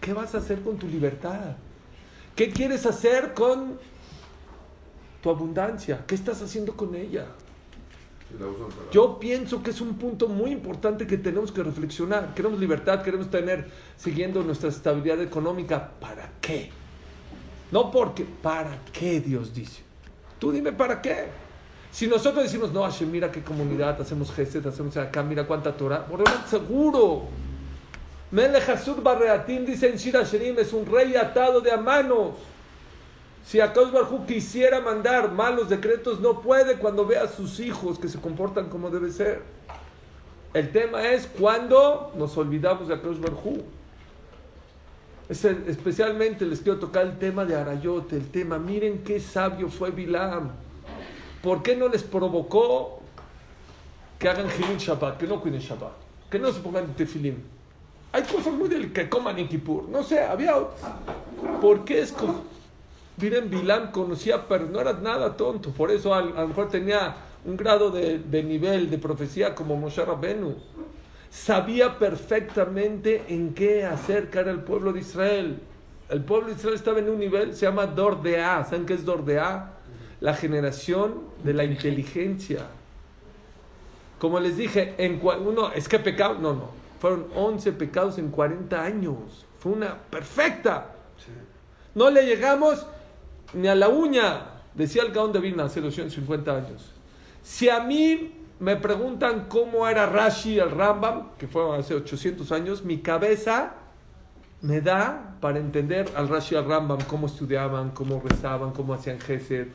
¿Qué 0.00 0.12
vas 0.12 0.34
a 0.34 0.38
hacer 0.38 0.62
con 0.62 0.78
tu 0.78 0.86
libertad? 0.88 1.56
¿Qué 2.34 2.50
quieres 2.50 2.86
hacer 2.86 3.34
con 3.34 3.78
tu 5.22 5.28
abundancia? 5.30 6.04
¿Qué 6.06 6.14
estás 6.14 6.40
haciendo 6.40 6.74
con 6.74 6.94
ella? 6.94 7.26
Y 8.17 8.17
la 8.17 8.17
usan 8.17 8.17
para- 8.17 8.17
Yo 8.92 9.18
pienso 9.18 9.62
que 9.62 9.70
es 9.70 9.80
un 9.80 9.94
punto 9.94 10.28
muy 10.28 10.50
importante 10.50 11.06
que 11.06 11.16
tenemos 11.16 11.50
que 11.50 11.62
reflexionar. 11.62 12.34
Queremos 12.34 12.60
libertad, 12.60 13.02
queremos 13.02 13.30
tener, 13.30 13.68
siguiendo 13.96 14.42
nuestra 14.42 14.68
estabilidad 14.68 15.20
económica. 15.22 15.92
¿Para 16.00 16.30
qué? 16.40 16.70
No 17.70 17.90
porque, 17.90 18.26
¿para 18.42 18.78
qué 18.92 19.20
Dios 19.20 19.54
dice? 19.54 19.82
Tú 20.38 20.52
dime 20.52 20.72
para 20.72 21.00
qué. 21.00 21.26
Si 21.90 22.06
nosotros 22.06 22.44
decimos, 22.44 22.72
no, 22.72 22.82
Hashem, 22.82 23.10
mira 23.10 23.32
qué 23.32 23.42
comunidad, 23.42 24.00
hacemos 24.00 24.30
gestes, 24.30 24.64
hacemos 24.66 24.96
acá, 24.96 25.22
mira 25.22 25.46
cuánta 25.46 25.76
Torah, 25.76 26.06
Borreolam 26.08 26.46
seguro. 26.46 27.24
Melech 28.30 28.68
Hasur 28.68 29.02
Barreatim 29.02 29.64
dice 29.64 29.88
en 29.88 29.96
Shira 29.96 30.22
Sherim, 30.22 30.58
es 30.58 30.72
un 30.74 30.84
rey 30.84 31.16
atado 31.16 31.62
de 31.62 31.72
a 31.72 31.78
manos. 31.78 32.34
Si 33.48 33.62
Akadosh 33.62 33.92
Barjú 33.92 34.26
quisiera 34.26 34.82
mandar 34.82 35.32
malos 35.32 35.70
decretos, 35.70 36.20
no 36.20 36.42
puede 36.42 36.76
cuando 36.76 37.06
ve 37.06 37.16
a 37.16 37.26
sus 37.26 37.60
hijos 37.60 37.98
que 37.98 38.06
se 38.06 38.20
comportan 38.20 38.68
como 38.68 38.90
debe 38.90 39.10
ser. 39.10 39.40
El 40.52 40.70
tema 40.70 41.08
es 41.08 41.26
cuando 41.26 42.12
nos 42.14 42.36
olvidamos 42.36 42.88
de 42.88 42.94
Akadosh 42.96 43.18
Barjú. 43.18 43.62
Es 45.30 45.46
especialmente 45.46 46.44
les 46.44 46.60
quiero 46.60 46.78
tocar 46.78 47.06
el 47.06 47.18
tema 47.18 47.46
de 47.46 47.56
Arayot, 47.56 48.12
el 48.12 48.30
tema, 48.30 48.58
miren 48.58 49.02
qué 49.02 49.18
sabio 49.18 49.70
fue 49.70 49.92
Bilam. 49.92 50.50
¿Por 51.42 51.62
qué 51.62 51.74
no 51.74 51.88
les 51.88 52.02
provocó 52.02 53.00
que 54.18 54.28
hagan 54.28 54.48
Hilul 54.58 54.76
Shabbat, 54.76 55.16
que 55.16 55.26
no 55.26 55.40
cuiden 55.40 55.60
Shabbat, 55.60 55.92
que 56.30 56.38
no 56.38 56.52
se 56.52 56.60
pongan 56.60 56.92
tefilim? 56.92 57.36
Hay 58.12 58.24
cosas 58.24 58.52
muy 58.52 58.68
del 58.68 58.92
que 58.92 59.08
coman 59.08 59.38
en 59.38 59.48
Kippur, 59.48 59.88
no 59.88 60.02
sé, 60.02 60.20
había... 60.20 60.54
¿Por 61.62 61.86
qué 61.86 62.00
es 62.00 62.12
como... 62.12 62.57
Miren, 63.20 63.50
Bilam 63.50 63.90
conocía, 63.90 64.46
pero 64.46 64.66
no 64.66 64.80
era 64.80 64.92
nada 64.92 65.36
tonto. 65.36 65.70
Por 65.70 65.90
eso 65.90 66.14
a, 66.14 66.20
lo 66.22 66.48
mejor 66.48 66.68
tenía 66.68 67.16
un 67.44 67.56
grado 67.56 67.90
de, 67.90 68.18
de 68.18 68.42
nivel 68.42 68.90
de 68.90 68.98
profecía 68.98 69.54
como 69.54 69.76
Moshe 69.76 70.04
Rabbenu. 70.04 70.54
Sabía 71.30 71.98
perfectamente 71.98 73.24
en 73.28 73.54
qué 73.54 73.84
acercar 73.84 74.48
al 74.48 74.62
pueblo 74.62 74.92
de 74.92 75.00
Israel. 75.00 75.58
El 76.08 76.22
pueblo 76.22 76.48
de 76.48 76.54
Israel 76.54 76.74
estaba 76.74 77.00
en 77.00 77.08
un 77.08 77.18
nivel, 77.18 77.54
se 77.54 77.66
llama 77.66 77.86
Dordea. 77.86 78.64
¿Saben 78.64 78.86
qué 78.86 78.94
es 78.94 79.04
Dordea? 79.04 79.72
La 80.20 80.34
generación 80.34 81.22
de 81.42 81.54
la 81.54 81.64
inteligencia. 81.64 82.66
Como 84.18 84.40
les 84.40 84.56
dije, 84.56 84.94
en 84.98 85.20
uno, 85.22 85.70
es 85.72 85.88
que 85.88 85.98
pecado, 85.98 86.36
no, 86.40 86.54
no. 86.54 86.70
Fueron 87.00 87.26
11 87.34 87.72
pecados 87.72 88.18
en 88.18 88.30
40 88.30 88.82
años. 88.82 89.46
Fue 89.58 89.72
una 89.72 89.96
perfecta. 89.96 90.92
No 91.94 92.10
le 92.10 92.24
llegamos 92.24 92.86
ni 93.54 93.68
a 93.68 93.74
la 93.74 93.88
uña, 93.88 94.46
decía 94.74 95.02
el 95.02 95.12
Gaón 95.12 95.32
de 95.32 95.40
Vilna 95.40 95.64
hace 95.64 95.80
250 95.80 96.56
años. 96.56 96.92
Si 97.42 97.68
a 97.68 97.80
mí 97.80 98.32
me 98.60 98.76
preguntan 98.76 99.46
cómo 99.48 99.88
era 99.88 100.06
Rashi 100.06 100.58
el 100.58 100.70
Rambam, 100.70 101.30
que 101.38 101.46
fue 101.46 101.76
hace 101.76 101.94
800 101.94 102.50
años, 102.52 102.84
mi 102.84 102.98
cabeza 102.98 103.74
me 104.60 104.80
da 104.80 105.36
para 105.40 105.58
entender 105.58 106.10
al 106.16 106.28
Rashi 106.28 106.56
al 106.56 106.66
Rambam, 106.66 106.98
cómo 107.06 107.26
estudiaban, 107.26 107.90
cómo 107.90 108.20
rezaban, 108.24 108.72
cómo 108.72 108.94
hacían 108.94 109.20
Gesed. 109.20 109.68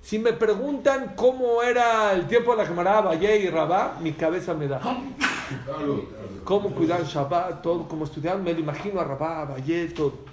Si 0.00 0.18
me 0.18 0.32
preguntan 0.32 1.12
cómo 1.14 1.62
era 1.62 2.12
el 2.12 2.26
tiempo 2.26 2.52
de 2.52 2.58
la 2.58 2.66
Gemara, 2.66 3.00
Valle 3.00 3.38
y 3.38 3.48
Rabá, 3.48 3.98
mi 4.00 4.12
cabeza 4.12 4.52
me 4.52 4.66
da. 4.66 4.80
Cómo 6.44 6.70
cuidar 6.70 7.04
Shabbat, 7.04 7.62
todo, 7.62 7.86
cómo 7.86 8.04
estudiaban, 8.04 8.42
me 8.42 8.52
lo 8.52 8.60
imagino 8.60 9.00
a 9.00 9.04
Rabá, 9.04 9.44
Valle, 9.44 9.88
todo. 9.90 10.31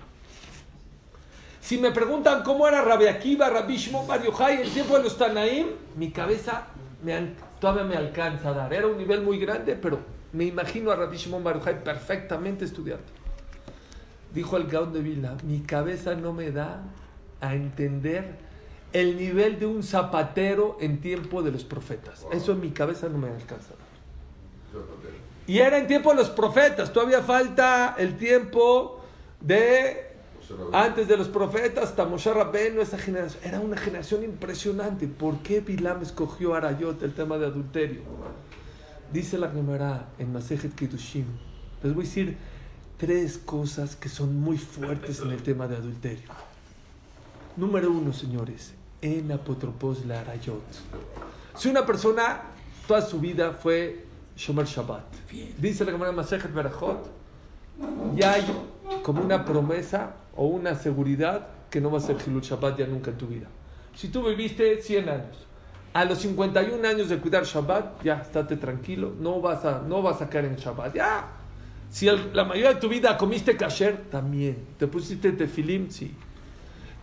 Si 1.70 1.78
me 1.78 1.92
preguntan 1.92 2.42
cómo 2.42 2.68
era 2.68 2.82
Rabbi 2.82 3.06
Akiva, 3.06 3.48
Rabbi 3.48 3.78
Shimon 3.78 4.08
Bar 4.08 4.24
el 4.24 4.72
tiempo 4.72 4.98
de 4.98 5.04
los 5.04 5.16
Tanaim, 5.16 5.68
mi 5.98 6.10
cabeza 6.10 6.66
me 7.04 7.36
todavía 7.60 7.84
me 7.84 7.96
alcanza 7.96 8.50
a 8.50 8.54
dar. 8.54 8.74
Era 8.74 8.88
un 8.88 8.98
nivel 8.98 9.22
muy 9.22 9.38
grande, 9.38 9.76
pero 9.76 10.00
me 10.34 10.46
imagino 10.46 10.90
a 10.90 10.96
Rabbi 10.96 11.16
Shimon 11.16 11.44
Bar 11.44 11.60
perfectamente 11.84 12.66
estudiando. 12.66 13.06
Dijo 14.34 14.58
el 14.58 14.66
Gaon 14.66 14.92
de 14.94 15.02
Vilna, 15.02 15.38
mi 15.44 15.60
cabeza 15.60 16.16
no 16.16 16.34
me 16.34 16.50
da 16.50 16.82
a 17.40 17.54
entender 17.54 18.40
el 18.92 19.16
nivel 19.16 19.60
de 19.60 19.68
un 19.68 19.84
zapatero 19.84 20.76
en 20.82 21.00
tiempo 21.00 21.44
de 21.44 21.52
los 21.52 21.66
profetas. 21.66 22.26
Eso 22.32 22.54
en 22.54 22.62
mi 22.62 22.72
cabeza 22.72 23.10
no 23.10 23.20
me 23.20 23.28
alcanza 23.28 23.76
a 23.76 23.78
dar. 23.78 24.84
Y 25.46 25.60
era 25.60 25.78
en 25.78 25.86
tiempo 25.86 26.10
de 26.10 26.16
los 26.16 26.32
profetas, 26.32 26.92
todavía 26.92 27.22
falta 27.22 27.94
el 28.00 28.18
tiempo 28.18 29.04
de 29.40 30.09
antes 30.74 31.08
de 31.08 31.18
los 31.18 31.28
profetas, 31.28 31.86
hasta 31.86 32.06
Moshe 32.06 32.34
Rabbeinu, 32.34 32.82
esa 32.82 32.98
generación. 32.98 33.44
Era 33.44 33.60
una 33.60 33.78
generación 33.78 34.24
impresionante. 34.24 35.08
¿Por 35.08 35.38
qué 35.40 35.62
Bilam 35.62 36.02
escogió 36.02 36.54
a 36.54 36.58
Arayot 36.58 37.02
el 37.04 37.14
tema 37.14 37.38
de 37.38 37.46
adulterio? 37.46 38.02
Dice 39.12 39.38
la 39.38 39.50
Gemara 39.50 40.10
en 40.20 40.32
Masejet 40.32 40.76
Kiddushim. 40.76 41.26
Les 41.84 41.94
voy 41.94 42.04
a 42.04 42.08
decir 42.08 42.38
tres 42.98 43.38
cosas 43.38 43.96
que 43.96 44.10
son 44.10 44.40
muy 44.40 44.58
fuertes 44.58 45.22
en 45.22 45.32
el 45.32 45.42
tema 45.42 45.68
de 45.68 45.78
adulterio. 45.78 46.30
Número 47.56 47.92
uno, 47.92 48.14
señores, 48.14 48.74
en 49.02 49.32
apotropos 49.32 50.06
la 50.06 50.22
Arayot. 50.22 50.64
Si 51.56 51.70
una 51.70 51.86
persona 51.86 52.42
toda 52.88 53.02
su 53.02 53.20
vida 53.20 53.54
fue 53.54 54.06
Shomer 54.36 54.66
Shabbat, 54.66 55.06
dice 55.58 55.86
la 55.86 55.92
Gemara 55.92 56.12
en 56.12 56.16
Masejet 56.16 56.54
Berajot, 56.54 57.10
ya 58.16 58.34
hay 58.34 58.46
como 59.04 59.22
una 59.24 59.46
promesa 59.46 60.16
o 60.36 60.46
una 60.48 60.76
seguridad 60.76 61.48
que 61.70 61.82
no 61.82 61.92
va 61.92 61.98
a 62.00 62.02
ser 62.02 62.18
Hilul 62.26 62.42
Shabbat 62.42 62.80
ya 62.80 62.88
nunca 62.88 63.12
en 63.12 63.18
tu 63.18 63.28
vida. 63.28 63.48
Si 63.96 64.08
tú 64.10 64.24
viviste 64.24 64.82
100 64.82 65.10
años, 65.10 65.46
a 65.94 66.06
los 66.06 66.20
51 66.20 66.88
años 66.88 67.10
de 67.10 67.18
cuidar 67.18 67.44
Shabbat, 67.44 68.04
ya 68.04 68.16
estate 68.22 68.58
tranquilo, 68.58 69.14
no 69.20 69.42
vas 69.42 69.66
a, 69.66 69.82
no 69.88 70.02
vas 70.02 70.22
a 70.22 70.30
caer 70.30 70.46
en 70.46 70.56
Shabbat, 70.56 70.96
ya. 70.96 71.28
Si 71.90 72.08
el- 72.08 72.30
la 72.34 72.44
mayoría 72.44 72.74
de 72.76 72.80
tu 72.80 72.88
vida 72.88 73.18
comiste 73.18 73.58
kasher, 73.58 74.06
también. 74.12 74.58
Te 74.78 74.86
pusiste 74.88 75.32
tefilim, 75.32 75.90
sí. 75.90 76.16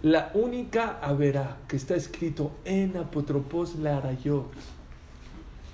La 0.03 0.31
única 0.35 0.99
avera 1.03 1.57
que 1.67 1.77
está 1.77 1.97
escrito 1.97 2.53
en 2.65 2.97
Apotropos 2.97 3.75
la 3.77 3.97
Arayot. 3.97 4.47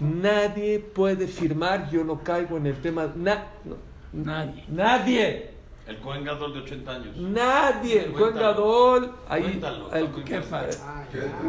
Nadie 0.00 0.78
puede 0.80 1.26
firmar, 1.28 1.90
yo 1.90 2.02
no 2.04 2.22
caigo 2.24 2.56
en 2.56 2.66
el 2.66 2.76
tema. 2.80 3.12
na- 3.14 3.46
no, 3.64 3.76
Nadie. 4.12 4.64
nadie. 4.68 5.51
El 5.86 5.98
Cohen 5.98 6.24
Gadol 6.24 6.54
de 6.54 6.60
80 6.60 6.90
años. 6.92 7.16
Nadie, 7.16 8.04
el 8.04 8.12
Cohen. 8.12 8.34
Gadol, 8.34 9.12
ahí, 9.28 9.42
Cuéntalo. 9.42 9.92
el- 9.92 10.24
¿Qué 10.24 10.40
fa- 10.40 10.62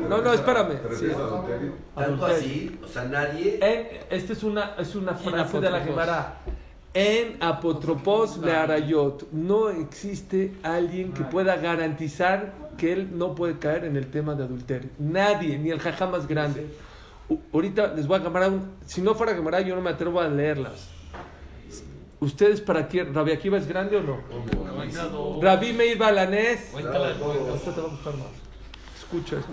No, 0.09 0.21
no, 0.21 0.33
espérame. 0.33 0.79
¿Te 0.89 0.95
Sí. 0.95 1.07
Tanto 1.95 2.25
así, 2.25 2.79
o 2.83 2.87
sea, 2.87 3.03
nadie. 3.05 3.59
En, 3.61 3.87
esta 4.09 4.33
es 4.33 4.43
una, 4.43 4.71
es 4.79 4.95
una 4.95 5.13
frase 5.13 5.59
de 5.59 5.69
la. 5.69 5.79
Gemara. 5.81 6.37
En 6.95 7.37
apotropos 7.41 8.39
de 8.41 8.51
Arayot 8.51 9.31
no 9.31 9.69
existe 9.69 10.53
alguien 10.61 11.11
que 11.11 11.23
pueda 11.23 11.55
garantizar 11.55 12.53
que 12.77 12.93
él 12.93 13.17
no 13.17 13.33
puede 13.33 13.57
caer 13.57 13.85
en 13.85 13.95
el 13.97 14.07
tema 14.11 14.35
de 14.35 14.43
adulterio. 14.43 14.89
Nadie, 14.99 15.57
ni 15.57 15.71
el 15.71 15.79
jajá 15.79 16.05
más 16.07 16.27
grande. 16.27 16.67
Ahorita 17.51 17.87
les 17.95 18.05
voy 18.05 18.19
a 18.19 18.21
Gemara, 18.21 18.47
un- 18.47 18.71
si 18.85 19.01
no 19.01 19.15
fuera 19.15 19.33
Gemara 19.33 19.61
yo 19.61 19.75
no 19.75 19.81
me 19.81 19.89
atrevo 19.91 20.19
a 20.19 20.27
leerlas. 20.27 20.87
¿Ustedes 22.23 22.61
para 22.61 22.87
quién? 22.87 23.13
¿Rabi 23.13 23.33
Akiva 23.33 23.57
es 23.57 23.67
grande 23.67 23.97
o 23.97 24.01
no? 24.01 24.21
Gadol. 24.93 25.43
Rabbi 25.43 25.73
Meir 25.73 25.97
Balanés. 25.97 26.71
Esto 26.73 26.79
te 26.79 27.81
va 27.81 27.87
a 27.87 27.89
gustar 27.91 28.15
más. 28.15 28.27
Escucha 28.97 29.39
esto. 29.39 29.51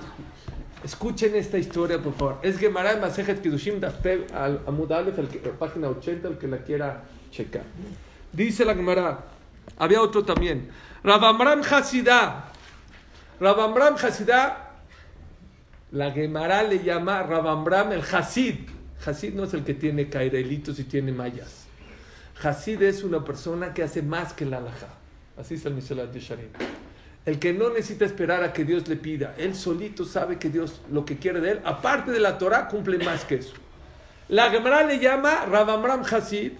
Escuchen 0.84 1.34
esta 1.34 1.58
historia, 1.58 2.00
por 2.00 2.14
favor. 2.14 2.38
Es 2.42 2.58
Gemara 2.58 2.96
Masejet 2.96 3.42
Kidushim 3.42 3.80
Daftev 3.80 4.32
al 4.32 4.60
Amud 4.68 4.88
que- 4.88 5.50
página 5.50 5.88
80, 5.88 6.28
el 6.28 6.38
que 6.38 6.46
la 6.46 6.58
quiera 6.58 7.02
checar. 7.32 7.64
Dice 8.32 8.64
la 8.64 8.74
Gemara, 8.76 9.24
había 9.76 10.00
otro 10.00 10.24
también. 10.24 10.70
Rabamram 11.02 11.62
Hasidá. 11.62 12.52
Rabamram 13.40 13.96
Hasidá, 13.96 14.76
la 15.90 16.12
Gemara 16.12 16.62
le 16.62 16.84
llama 16.84 17.24
Rabamram 17.24 17.90
el 17.92 18.02
Hasid. 18.02 18.68
Hasid 19.04 19.34
no 19.34 19.42
es 19.44 19.54
el 19.54 19.64
que 19.64 19.74
tiene 19.74 20.08
cairelitos 20.08 20.78
y 20.78 20.84
tiene 20.84 21.10
mallas. 21.10 21.66
Hasid 22.42 22.82
es 22.82 23.02
una 23.04 23.24
persona 23.24 23.74
que 23.74 23.82
hace 23.82 24.02
más 24.02 24.32
que 24.32 24.44
la 24.44 24.58
alajá. 24.58 24.88
Así 25.36 25.54
es 25.54 25.66
el 25.66 25.74
Miselat 25.74 26.12
de 26.12 26.20
Sharim. 26.20 26.48
El 27.26 27.38
que 27.38 27.52
no 27.52 27.70
necesita 27.70 28.04
esperar 28.04 28.42
a 28.42 28.52
que 28.52 28.64
Dios 28.64 28.88
le 28.88 28.96
pida. 28.96 29.34
Él 29.36 29.54
solito 29.54 30.04
sabe 30.04 30.38
que 30.38 30.48
Dios 30.48 30.80
lo 30.90 31.04
que 31.04 31.18
quiere 31.18 31.40
de 31.40 31.52
él, 31.52 31.60
aparte 31.64 32.10
de 32.10 32.20
la 32.20 32.38
Torah, 32.38 32.68
cumple 32.68 32.98
más 33.04 33.24
que 33.24 33.36
eso. 33.36 33.54
La 34.28 34.50
Gemara 34.50 34.84
le 34.84 34.98
llama 34.98 35.44
Rabamram 35.46 36.02
Hasid. 36.02 36.52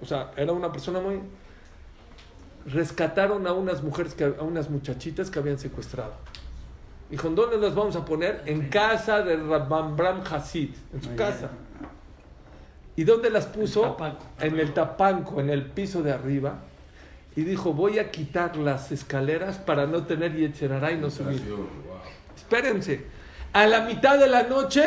O 0.00 0.06
sea, 0.06 0.32
era 0.36 0.52
una 0.52 0.72
persona 0.72 1.00
muy... 1.00 1.20
Rescataron 2.66 3.46
a 3.46 3.52
unas 3.52 3.82
mujeres, 3.82 4.14
que, 4.14 4.24
a 4.24 4.42
unas 4.42 4.70
muchachitas 4.70 5.30
que 5.30 5.38
habían 5.38 5.58
secuestrado. 5.58 6.14
Dijo, 7.10 7.28
¿en 7.28 7.34
dónde 7.34 7.58
las 7.58 7.74
vamos 7.74 7.96
a 7.96 8.04
poner? 8.04 8.42
En 8.46 8.68
casa 8.70 9.20
de 9.22 9.36
Rabamram 9.36 10.22
Hasid, 10.22 10.70
en 10.94 11.02
su 11.02 11.14
casa. 11.16 11.50
¿Y 12.96 13.04
dónde 13.04 13.30
las 13.30 13.46
puso? 13.46 13.82
tapanco. 13.82 14.24
En 14.40 14.58
el 14.58 14.72
tapanco, 14.72 15.40
en 15.40 15.50
el 15.50 15.66
piso 15.66 16.02
de 16.02 16.12
arriba. 16.12 16.58
Y 17.36 17.42
dijo, 17.42 17.72
voy 17.72 17.98
a 17.98 18.10
quitar 18.10 18.56
las 18.56 18.92
escaleras 18.92 19.58
para 19.58 19.86
no 19.86 20.04
tener 20.04 20.36
Yetzerará 20.36 20.92
y 20.92 20.98
no 20.98 21.10
subir. 21.10 21.42
Espérense. 22.36 23.06
A 23.52 23.66
la 23.66 23.80
mitad 23.80 24.18
de 24.18 24.28
la 24.28 24.44
noche 24.44 24.84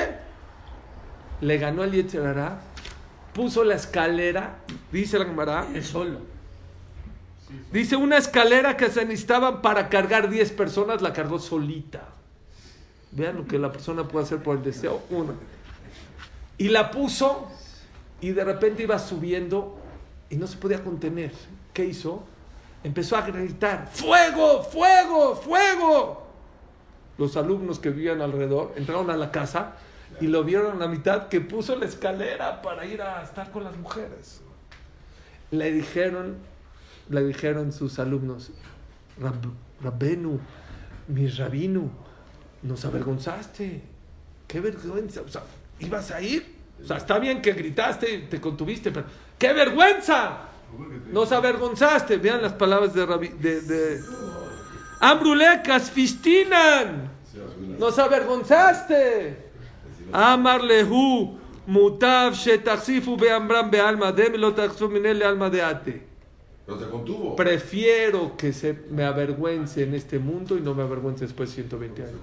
le 1.41 1.58
ganó 1.58 1.84
el 1.84 1.91
Yetzerará, 1.91 2.62
puso 3.34 3.63
la 3.63 3.76
escalera, 3.76 4.60
dice 4.91 5.20
la 5.20 5.26
Gemara, 5.26 5.67
Él 5.74 5.84
solo. 5.84 6.20
dice 7.72 7.98
una 7.98 8.17
escalera 8.17 8.78
que 8.78 8.89
se 8.89 9.06
necesitaba 9.06 9.62
para 9.62 9.89
cargar 9.89 10.30
10 10.30 10.52
personas, 10.54 11.02
la 11.02 11.12
cargó 11.12 11.39
solita. 11.39 12.06
Vean 13.12 13.38
lo 13.38 13.46
que 13.46 13.60
la 13.60 13.72
persona 13.72 14.08
puede 14.08 14.26
hacer 14.26 14.41
por 14.41 14.58
el 14.58 14.63
deseo. 14.63 15.02
Uno. 15.10 15.34
Y 16.58 16.70
la 16.70 16.91
puso 16.91 17.50
y 18.21 18.32
de 18.32 18.43
repente 18.43 18.84
iba 18.84 18.97
subiendo 18.99 19.77
y 20.30 20.36
no 20.36 20.47
se 20.47 20.58
podía 20.58 20.84
contener. 20.84 21.32
¿Qué 21.73 21.86
hizo? 21.86 22.23
Empezó 22.84 23.17
a 23.17 23.21
gritar, 23.21 23.89
¡Fuego! 23.91 24.63
¡Fuego! 24.63 25.36
¡Fuego! 25.36 26.27
Los 27.17 27.36
alumnos 27.38 27.80
que 27.80 27.89
vivían 27.89 28.21
alrededor 28.21 28.73
entraron 28.77 29.10
a 29.10 29.17
la 29.17 29.32
casa 29.32 29.73
y 30.21 30.27
lo 30.27 30.43
vieron 30.43 30.71
a 30.73 30.75
la 30.75 30.88
mitad 30.88 31.27
que 31.27 31.41
puso 31.41 31.75
la 31.75 31.86
escalera 31.86 32.62
para 32.62 32.86
ir 32.86 33.01
a 33.01 33.23
estar 33.23 33.51
con 33.51 33.63
las 33.63 33.75
mujeres. 33.77 34.41
Le 35.51 35.71
dijeron, 35.71 36.38
le 37.10 37.23
dijeron 37.23 37.71
sus 37.71 37.99
alumnos, 37.99 38.51
"Rab- 39.19 39.51
Rabbenu, 39.82 40.39
mi 41.08 41.27
rabino, 41.27 41.89
nos 42.63 42.86
avergonzaste. 42.86 43.82
Qué 44.47 44.60
vergüenza. 44.60 45.21
O 45.21 45.27
sea, 45.27 45.43
¿ibas 45.80 46.12
a 46.12 46.21
ir? 46.21 46.57
O 46.82 46.86
sea, 46.86 46.98
está 46.98 47.20
bien 47.20 47.42
que 47.42 47.54
gritaste 47.54 48.13
y 48.13 48.18
te 48.24 48.40
contuviste, 48.40 48.92
pero 48.92 49.06
¡qué 49.38 49.54
vergüenza! 49.54 50.48
Nos 51.12 51.32
avergonzaste. 51.32 52.18
Vean 52.18 52.42
las 52.42 52.54
palabras 52.54 52.94
de 52.94 53.06
Rabbi, 53.06 53.30
de, 53.30 53.62
de 53.62 54.02
Ambrulecas 55.00 55.90
fistinan. 55.92 57.12
Nos 57.78 58.00
avergonzaste. 58.00 59.46
Amar 60.12 60.63
lehu 60.63 61.38
mutav 61.68 62.34
shetaxifu 62.34 63.18
beambram 63.18 63.70
bealma 63.70 64.12
dem 64.12 64.36
lo 64.36 64.54
taxu 64.54 64.90
minele 64.90 65.26
alma 65.26 65.50
de 65.50 65.62
ate. 65.62 66.02
Pero 66.66 66.80
se 66.80 66.90
contuvo. 66.90 67.36
Prefiero 67.36 68.36
que 68.36 68.54
se 68.54 68.74
me 68.90 69.04
avergüence 69.04 69.84
en 69.84 69.94
este 69.94 70.20
mundo 70.20 70.58
y 70.58 70.62
no 70.62 70.74
me 70.74 70.84
avergüence 70.84 71.26
después 71.26 71.50
de 71.50 71.56
120 71.56 72.02
Se 72.02 72.10
años. 72.10 72.22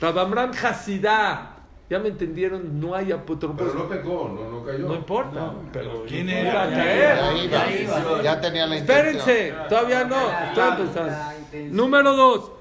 Rabamram 0.00 0.52
Hasidá. 0.52 1.59
Ya 1.90 1.98
me 1.98 2.08
entendieron, 2.08 2.78
no 2.80 2.94
hay 2.94 3.06
Pero 3.06 3.18
apotropos. 3.18 3.74
no 3.74 3.88
pecó, 3.88 4.32
no, 4.32 4.48
no 4.48 4.64
cayó. 4.64 4.86
No 4.86 4.94
importa, 4.94 5.52
pero 5.72 6.04
¿Quién 6.06 6.28
iba 6.28 6.38
era? 6.38 6.62
a 6.62 6.70
caer. 6.70 7.50
Ya 7.50 7.72
iba, 7.72 8.22
ya 8.22 8.40
tenía 8.40 8.66
la 8.68 8.76
intención. 8.78 9.16
Espérense, 9.16 9.54
todavía 9.68 10.04
no, 10.04 10.30
estoy 10.48 10.68
empezando. 10.86 11.74
Número 11.76 12.14
dos. 12.14 12.52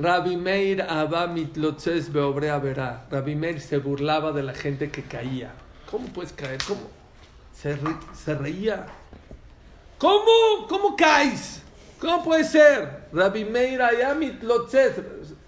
Rabbi 0.00 0.38
Meir 0.38 0.80
Abba 0.88 1.26
Mitlotzes 1.26 2.10
Beobrea 2.10 2.58
Verá. 2.58 3.04
Rabbi 3.10 3.34
Meir 3.34 3.60
se 3.60 3.76
burlaba 3.76 4.32
de 4.32 4.42
la 4.42 4.54
gente 4.54 4.90
que 4.90 5.02
caía. 5.02 5.52
¿Cómo 5.90 6.06
puedes 6.08 6.32
caer? 6.32 6.58
¿Cómo? 6.66 6.80
Se, 7.54 7.76
re- 7.76 7.96
se 8.14 8.34
reía. 8.34 8.86
¿Cómo? 9.98 10.66
¿Cómo 10.66 10.96
caes? 10.96 11.62
¿Cómo 12.00 12.24
puede 12.24 12.44
ser? 12.44 13.08
Rabbi 13.12 13.44
Meir 13.44 13.82
Abba 13.82 14.14
Mitlotzes. 14.14 14.94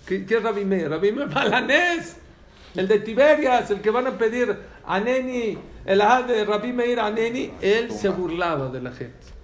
¿Qué, 0.07 0.27
qué 0.27 0.37
es 0.37 0.43
Rabbi 0.43 0.67
Meir? 0.67 0.91
Rabbi 0.91 1.11
Meir 1.11 1.29
Balanés. 1.31 2.19
El 2.75 2.89
de 2.89 2.99
Tiberias, 2.99 3.71
el 3.71 3.81
que 3.81 3.91
van 3.91 4.07
a 4.07 4.19
pedir 4.19 4.57
a 4.85 5.01
Neni, 5.01 5.57
el 5.85 6.01
ajá 6.01 6.23
de 6.23 6.45
Rabbi 6.45 6.73
Meir 6.73 7.01
a 7.01 7.11
Neni, 7.11 7.53
él 7.61 7.93
se 7.93 8.09
burlaba 8.09 8.69
de 8.69 8.81
la 8.81 8.91
gente. 8.91 9.35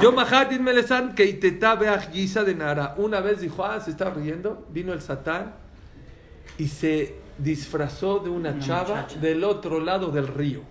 Yo 0.00 0.12
Mahadin 0.12 0.62
Melesan 0.62 1.14
que 1.14 1.24
iteta 1.24 1.76
beach 1.76 2.10
guisa 2.10 2.42
de 2.42 2.54
Nara. 2.54 2.94
Una 2.98 3.20
vez 3.20 3.40
dijo, 3.40 3.64
ah, 3.64 3.80
se 3.80 3.92
está 3.92 4.10
riendo. 4.10 4.66
Vino 4.70 4.92
el 4.92 5.00
Satán 5.00 5.54
y 6.58 6.66
se 6.66 7.14
disfrazó 7.38 8.18
de 8.18 8.30
una, 8.30 8.58
chava 8.58 9.06
del 9.20 9.44
otro 9.44 9.80
lado 9.80 10.10
del 10.10 10.26
río. 10.26 10.62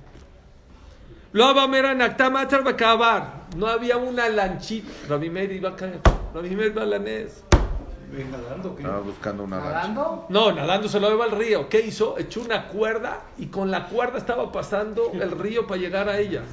No 3.55 3.67
había 3.67 3.97
una 3.97 4.29
lanchita. 4.29 4.91
Rabbi 5.09 5.29
Meir 5.29 5.51
iba 5.53 5.69
a 5.69 5.75
caer. 5.75 5.99
Rabbi 6.33 6.55
Meir 6.55 6.73
balanés. 6.73 7.43
Venga, 8.13 8.37
dando 8.47 8.75
que. 8.75 8.83
Estaba 8.83 8.99
buscando 8.99 9.43
una 9.43 9.57
lancha. 9.57 9.73
¿Nadando? 9.73 10.25
No, 10.29 10.51
nadando 10.51 10.87
se 10.87 10.99
lo 10.99 11.09
lleva 11.09 11.25
al 11.25 11.31
río. 11.31 11.67
¿Qué 11.67 11.81
hizo? 11.81 12.15
Echó 12.19 12.41
una 12.41 12.67
cuerda 12.67 13.21
y 13.39 13.47
con 13.47 13.71
la 13.71 13.87
cuerda 13.87 14.19
estaba 14.19 14.51
pasando 14.51 15.11
el 15.13 15.31
río 15.31 15.65
para 15.65 15.81
llegar 15.81 16.07
a 16.07 16.19
ella. 16.19 16.43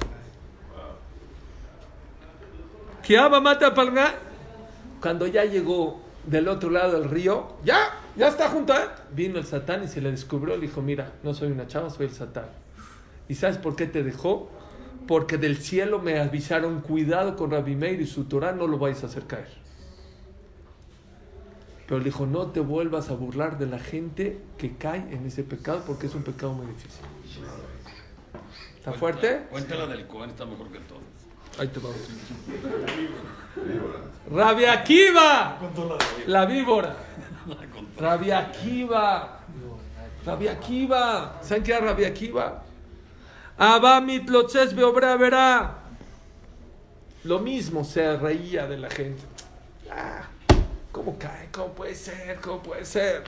Kiaba 3.03 3.39
mata 3.39 3.73
palga. 3.75 4.15
Cuando 4.99 5.27
ya 5.27 5.45
llegó 5.45 6.01
del 6.25 6.47
otro 6.47 6.71
lado 6.71 6.99
del 6.99 7.09
río, 7.09 7.53
ya, 7.63 7.91
ya 8.15 8.27
está 8.27 8.49
junto 8.49 8.73
a 8.73 8.77
él. 8.77 8.89
Vino 9.11 9.37
el 9.37 9.45
satán 9.45 9.83
y 9.83 9.87
se 9.87 10.01
le 10.01 10.09
descubrió. 10.09 10.55
Le 10.55 10.61
dijo, 10.61 10.81
mira, 10.81 11.11
no 11.21 11.35
soy 11.35 11.51
una 11.51 11.67
chava, 11.67 11.91
soy 11.91 12.07
el 12.07 12.13
satán. 12.13 12.49
¿Y 13.29 13.35
sabes 13.35 13.57
por 13.57 13.75
qué 13.75 13.85
te 13.85 14.01
dejó? 14.03 14.49
Porque 15.07 15.37
del 15.37 15.57
cielo 15.57 15.99
me 15.99 16.19
avisaron, 16.19 16.81
cuidado 16.81 17.35
con 17.35 17.51
Rabbi 17.51 17.75
Meir 17.75 18.01
y 18.01 18.07
su 18.07 18.25
Torah, 18.25 18.51
no 18.51 18.65
lo 18.65 18.79
vais 18.79 19.03
a 19.03 19.07
hacer 19.07 19.25
caer. 19.25 19.60
Pero 21.91 21.99
le 21.99 22.05
dijo, 22.05 22.25
no 22.25 22.47
te 22.47 22.61
vuelvas 22.61 23.09
a 23.09 23.15
burlar 23.15 23.57
de 23.57 23.65
la 23.65 23.77
gente 23.77 24.39
que 24.57 24.77
cae 24.77 24.99
en 25.11 25.25
ese 25.25 25.43
pecado 25.43 25.83
porque 25.85 26.07
es 26.07 26.15
un 26.15 26.23
pecado 26.23 26.53
muy 26.53 26.65
difícil. 26.67 27.03
¿Está 28.77 28.93
fuerte? 28.93 29.47
Cuéntala 29.49 29.87
del 29.87 30.07
Cohen, 30.07 30.29
está 30.29 30.45
mejor 30.45 30.69
que 30.71 30.79
todo. 30.79 30.99
Ahí 31.59 31.67
te 31.67 31.81
vamos. 31.81 31.97
Rabia 34.31 34.71
Akiva, 34.71 35.59
la 36.27 36.45
víbora. 36.45 36.95
Rabia 37.97 38.39
Akiva. 38.39 39.39
Rabia 40.25 40.51
Akiva. 40.53 41.39
¿Saben 41.41 41.61
qué 41.61 41.73
era 41.73 41.87
Rabia 41.87 42.07
Akiva? 42.07 42.63
Abamit 43.57 44.29
lotzes 44.29 44.73
beobra 44.73 45.17
verá. 45.17 45.79
Lo 47.25 47.39
mismo 47.39 47.83
se 47.83 48.15
reía 48.15 48.65
de 48.65 48.77
la 48.77 48.89
gente. 48.89 49.23
Ah, 49.91 50.30
¿Cómo 50.91 51.17
cae? 51.17 51.49
¿Cómo 51.51 51.73
puede 51.73 51.95
ser? 51.95 52.39
¿Cómo 52.41 52.61
puede 52.61 52.85
ser? 52.85 53.23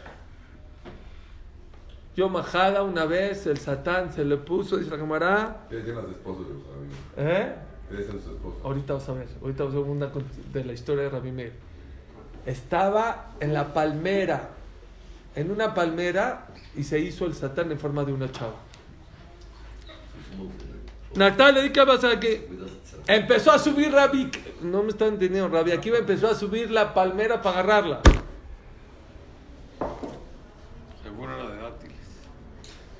Yo 2.15 2.29
majada 2.29 2.83
una 2.83 3.05
vez, 3.05 3.47
el 3.47 3.57
satán 3.57 4.13
se 4.13 4.23
le 4.23 4.37
puso, 4.37 4.77
dice 4.77 4.91
la 4.91 4.97
camarada. 4.97 5.65
¿Qué 5.69 5.77
decían 5.77 5.95
las 5.95 6.05
esposas 6.07 6.47
de 6.47 6.53
los 6.53 6.63
amigos? 6.67 6.97
¿Eh? 7.17 7.55
¿Qué 7.89 7.95
decían 7.95 8.21
sus 8.21 8.33
esposas? 8.33 8.63
Ahorita 8.63 8.93
vas 8.93 9.09
a 9.09 9.13
ver, 9.13 9.27
ahorita 9.41 9.63
vas 9.63 9.73
a 9.73 9.77
ver 9.77 9.85
una 9.85 10.11
de 10.53 10.65
la 10.65 10.73
historia 10.73 11.03
de 11.03 11.09
Rabbi 11.09 11.31
Meir. 11.31 11.53
Estaba 12.45 13.31
en 13.39 13.53
la 13.53 13.73
palmera, 13.73 14.49
en 15.35 15.49
una 15.49 15.73
palmera, 15.73 16.47
y 16.75 16.83
se 16.83 16.99
hizo 16.99 17.25
el 17.25 17.33
satán 17.33 17.71
en 17.71 17.79
forma 17.79 18.03
de 18.03 18.13
una 18.13 18.31
chava. 18.31 18.55
Natalia, 21.15 21.71
¿qué 21.71 21.85
pasa? 21.85 22.19
Que 22.19 22.47
empezó 23.07 23.51
a 23.51 23.59
subir 23.59 23.91
Rabbi, 23.91 24.29
no 24.61 24.83
me 24.83 24.89
están 24.89 25.09
entendiendo, 25.09 25.49
Rabbi 25.49 25.71
Akiva 25.71 25.97
empezó 25.97 26.27
a 26.29 26.35
subir 26.35 26.71
la 26.71 26.93
palmera 26.93 27.41
para 27.41 27.59
agarrarla. 27.59 28.01
Seguro 31.03 31.35
era 31.39 31.49
de 31.49 31.61
dátiles. 31.61 31.97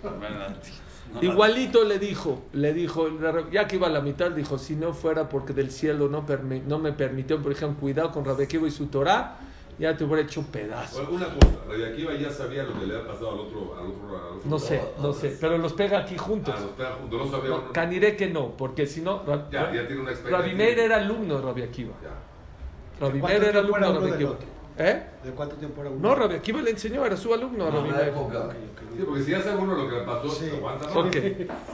Era 0.04 0.30
de 0.30 0.40
dátiles. 0.40 0.80
No, 1.14 1.22
Igualito 1.22 1.84
le 1.84 2.00
dijo, 2.00 2.44
le 2.54 2.74
dijo, 2.74 3.08
ya 3.52 3.68
que 3.68 3.76
iba 3.76 3.88
a 3.88 3.92
la 3.92 4.02
mitad, 4.02 4.32
dijo, 4.32 4.58
si 4.58 4.76
no 4.76 4.94
fuera 4.94 5.30
porque 5.30 5.54
del 5.54 5.70
cielo 5.70 6.10
no, 6.10 6.26
permi- 6.26 6.64
no 6.64 6.80
me 6.80 6.92
permitió, 6.92 7.42
por 7.42 7.52
ejemplo, 7.52 7.80
cuidado 7.82 8.12
con 8.12 8.26
Rabbi 8.26 8.44
Akiva 8.46 8.68
y 8.68 8.72
su 8.72 8.88
Torah, 8.88 9.38
ya 9.80 9.96
te 9.98 10.04
hubiera 10.04 10.22
hecho 10.22 10.40
un 10.40 10.46
pedazo. 10.48 10.98
Bueno, 11.06 11.12
Una 11.26 11.26
cosa, 11.36 11.48
Rabbi 11.68 11.84
Akiva 11.84 12.14
ya 12.14 12.30
sabía 12.30 12.64
lo 12.64 12.80
que 12.80 12.86
le 12.86 12.96
había 12.96 13.08
pasado 13.08 13.32
al 13.32 13.40
otro, 13.40 13.76
al 13.80 13.88
otro, 13.88 14.08
al 14.18 14.38
otro 14.38 14.42
No 14.50 14.60
sé, 14.60 14.82
no 15.02 15.14
sé, 15.14 15.38
pero 15.42 15.58
los 15.58 15.74
pega 15.74 16.00
aquí 16.00 16.18
juntos. 16.18 16.54
Ah, 16.58 16.62
los 16.62 16.70
pega 16.72 16.92
juntos, 16.94 17.20
no 17.26 17.38
sabía. 17.38 17.50
No, 17.50 17.72
Caniré 17.72 18.16
que 18.16 18.30
no, 18.30 18.50
porque 18.52 18.86
si 18.86 19.02
no, 19.02 19.24
Ra- 19.26 19.48
Ya, 19.52 19.72
ya 19.74 19.88
tiene 19.88 20.02
una 20.02 20.12
experiencia. 20.12 20.38
Rabbi 20.48 20.56
Meir 20.56 20.80
era 20.80 20.98
alumno 20.98 21.38
de 21.38 21.42
Rabbi 21.42 21.62
Akiva. 21.64 21.94
Ya. 22.02 23.06
Rabbi 23.06 23.20
¿Cuánto 23.20 23.40
Meir 23.40 23.50
era 23.50 23.60
alumno 23.60 23.78
era 24.08 24.18
de 24.18 24.26
otro? 24.26 24.48
¿Eh? 24.78 25.04
¿De 25.24 25.32
cuánto 25.32 25.56
tiempo 25.56 25.82
era 25.82 25.90
uno? 25.92 26.00
No, 26.10 26.16
Rabbi 26.16 26.36
Akiva 26.36 26.62
le 26.62 26.72
enseñó, 26.72 27.06
era 27.06 27.16
su 27.18 27.34
alumno 27.34 27.68
a 27.68 27.72
No, 27.72 27.82
Meir. 27.82 27.96
época. 27.96 28.50
Sí, 28.96 29.04
porque 29.08 29.24
si 29.24 29.32
ya 29.32 29.42
sabe 29.42 29.58
uno 29.62 29.76
lo 29.76 29.90
que 29.90 29.96
le 29.98 30.02
pasó, 30.04 30.30
Sí. 30.30 30.46
se 30.50 30.56
aguanta. 30.58 30.88
Ok, 31.00 31.16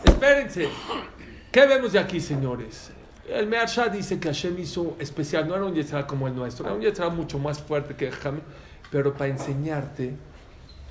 espérense. 0.06 0.70
¿Qué 1.52 1.66
vemos 1.66 1.92
de 1.92 2.00
aquí, 2.00 2.20
señores? 2.20 2.92
El 3.32 3.48
Mearsha 3.48 3.90
dice 3.90 4.20
que 4.20 4.30
Hashem 4.30 4.58
hizo 4.60 4.96
especial, 5.00 5.48
no 5.48 5.56
era 5.56 5.66
un 5.66 5.74
Yetzirah 5.74 6.08
como 6.08 6.28
el 6.28 6.36
nuestro, 6.36 6.66
era 6.66 6.76
un 6.76 6.82
Yetzirah 6.82 7.10
mucho 7.10 7.38
más 7.38 7.60
fuerte 7.60 7.96
que 7.96 8.12
Hamid, 8.24 8.42
pero 8.92 9.14
para 9.14 9.30
enseñarte 9.30 10.16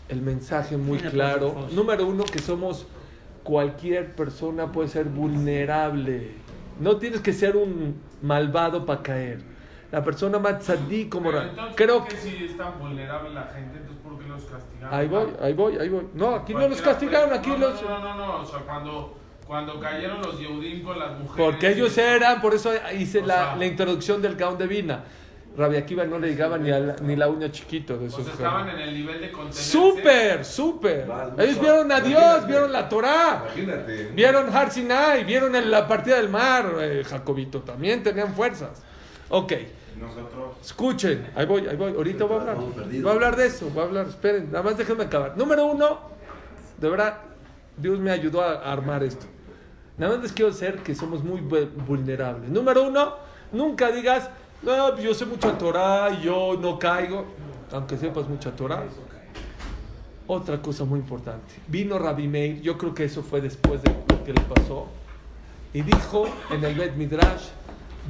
el 0.08 0.22
mensaje 0.22 0.76
muy 0.76 0.98
claro. 0.98 1.52
por 1.52 1.54
favor. 1.54 1.72
Número 1.72 2.06
uno, 2.06 2.24
que 2.24 2.38
somos, 2.38 2.86
cualquier 3.42 4.14
persona 4.14 4.70
puede 4.70 4.88
ser 4.88 5.06
vulnerable. 5.06 6.32
No 6.80 6.96
tienes 6.96 7.20
que 7.20 7.32
ser 7.32 7.56
un 7.56 8.00
malvado 8.22 8.86
para 8.86 9.02
caer. 9.02 9.42
La 9.90 10.04
persona 10.04 10.38
más 10.38 10.60
tzadí 10.60 11.08
como... 11.08 11.30
Pero 11.30 11.42
entonces, 11.42 11.76
Creo 11.76 11.98
¿por 12.00 12.08
qué 12.08 12.14
que... 12.14 12.20
si 12.20 12.44
es 12.44 12.56
tan 12.56 12.78
vulnerable 12.78 13.30
la 13.30 13.44
gente, 13.44 13.78
entonces 13.78 13.96
¿por 14.04 14.18
qué 14.18 14.28
los 14.28 14.44
castigaron? 14.44 14.94
Ahí 14.94 15.08
voy, 15.08 15.28
ahí 15.40 15.52
voy, 15.54 15.78
ahí 15.78 15.88
voy. 15.88 16.06
No, 16.14 16.34
aquí 16.34 16.52
no 16.52 16.68
los 16.68 16.80
castigaron, 16.82 17.32
aquí 17.32 17.50
no, 17.50 17.58
los... 17.58 17.82
No, 17.82 17.98
no, 17.98 18.14
no, 18.14 18.26
no, 18.26 18.42
o 18.42 18.44
sea, 18.44 18.60
cuando, 18.60 19.16
cuando 19.48 19.80
cayeron 19.80 20.20
los 20.20 20.38
Yehudim 20.38 20.84
con 20.84 20.98
las 20.98 21.18
mujeres... 21.18 21.34
Porque 21.36 21.70
ellos 21.70 21.96
y- 21.96 22.00
eran, 22.00 22.40
por 22.42 22.54
eso 22.54 22.70
hice 22.98 23.22
la, 23.22 23.34
sea- 23.34 23.56
la 23.56 23.64
introducción 23.66 24.20
del 24.20 24.36
Gaón 24.36 24.58
de 24.58 24.66
Vina. 24.66 25.04
Rabbi 25.56 25.76
Akiva 25.76 26.04
no 26.04 26.18
le 26.20 26.28
llegaba 26.28 26.58
ni, 26.58 26.70
a 26.70 26.78
la, 26.78 26.96
ni 27.00 27.16
la 27.16 27.28
uña 27.28 27.50
chiquito 27.50 27.96
de 27.98 28.06
esos 28.08 28.22
sea, 28.24 28.34
estaban 28.34 28.68
en 28.68 28.78
el 28.78 28.94
nivel 28.94 29.20
de 29.22 29.32
contenerse. 29.32 29.72
¡Súper! 29.72 30.44
¡Súper! 30.44 31.08
Ellos 31.38 31.60
vieron 31.60 31.90
a 31.90 32.00
Dios, 32.00 32.46
vieron 32.46 32.70
la 32.72 32.88
Torah, 32.88 33.42
Imagínate. 33.46 34.10
vieron 34.14 34.54
Har 34.54 34.70
Sinai, 34.70 35.24
vieron 35.24 35.56
en 35.56 35.68
la 35.70 35.88
partida 35.88 36.16
del 36.18 36.28
mar, 36.28 36.70
eh, 36.80 37.02
Jacobito, 37.04 37.60
también 37.62 38.02
tenían 38.04 38.34
fuerzas. 38.34 38.82
Ok, 39.30 39.52
Nosotros, 39.98 40.58
escuchen, 40.62 41.26
ahí 41.34 41.46
voy, 41.46 41.66
ahí 41.66 41.74
voy, 41.76 41.92
ahorita 41.92 42.24
voy 42.24 42.36
a 42.36 42.40
hablar. 42.42 42.56
Voy 42.56 43.08
a 43.08 43.12
hablar 43.14 43.34
de 43.34 43.46
eso, 43.46 43.68
voy 43.70 43.82
a 43.82 43.86
hablar, 43.86 44.06
esperen, 44.08 44.52
nada 44.52 44.62
más 44.62 44.76
déjenme 44.78 45.04
acabar. 45.04 45.36
Número 45.36 45.64
uno, 45.66 45.98
de 46.76 46.88
verdad, 46.88 47.18
Dios 47.76 47.98
me 47.98 48.10
ayudó 48.12 48.42
a 48.42 48.70
armar 48.70 49.02
esto. 49.02 49.26
Nada 49.98 50.14
más 50.14 50.22
les 50.22 50.32
quiero 50.32 50.50
decir 50.52 50.76
que 50.84 50.94
somos 50.94 51.22
muy 51.24 51.40
vu- 51.40 51.68
vulnerables. 51.86 52.48
Número 52.50 52.86
uno, 52.86 53.14
nunca 53.52 53.90
digas, 53.90 54.30
pues 54.62 55.02
yo 55.02 55.12
sé 55.14 55.26
mucha 55.26 55.56
Torah 55.58 56.10
yo 56.22 56.56
no 56.60 56.78
caigo, 56.78 57.24
aunque 57.72 57.96
sepas 57.96 58.28
mucha 58.28 58.54
Torah. 58.54 58.84
Otra 60.26 60.60
cosa 60.60 60.84
muy 60.84 61.00
importante. 61.00 61.54
Vino 61.66 61.98
Rabbi 61.98 62.28
Meir, 62.28 62.60
yo 62.60 62.76
creo 62.78 62.94
que 62.94 63.04
eso 63.04 63.22
fue 63.22 63.40
después 63.40 63.82
de 63.82 63.90
lo 63.90 64.24
que 64.24 64.32
le 64.32 64.40
pasó, 64.42 64.86
y 65.72 65.82
dijo 65.82 66.26
en 66.50 66.64
el 66.64 66.74
Bet 66.74 66.94
Midrash, 66.96 67.48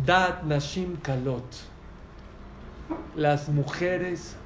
Dat 0.05 0.42
Nashim 0.42 0.96
Kalot. 0.96 1.44
Las 3.16 3.48
mujeres 3.48 4.37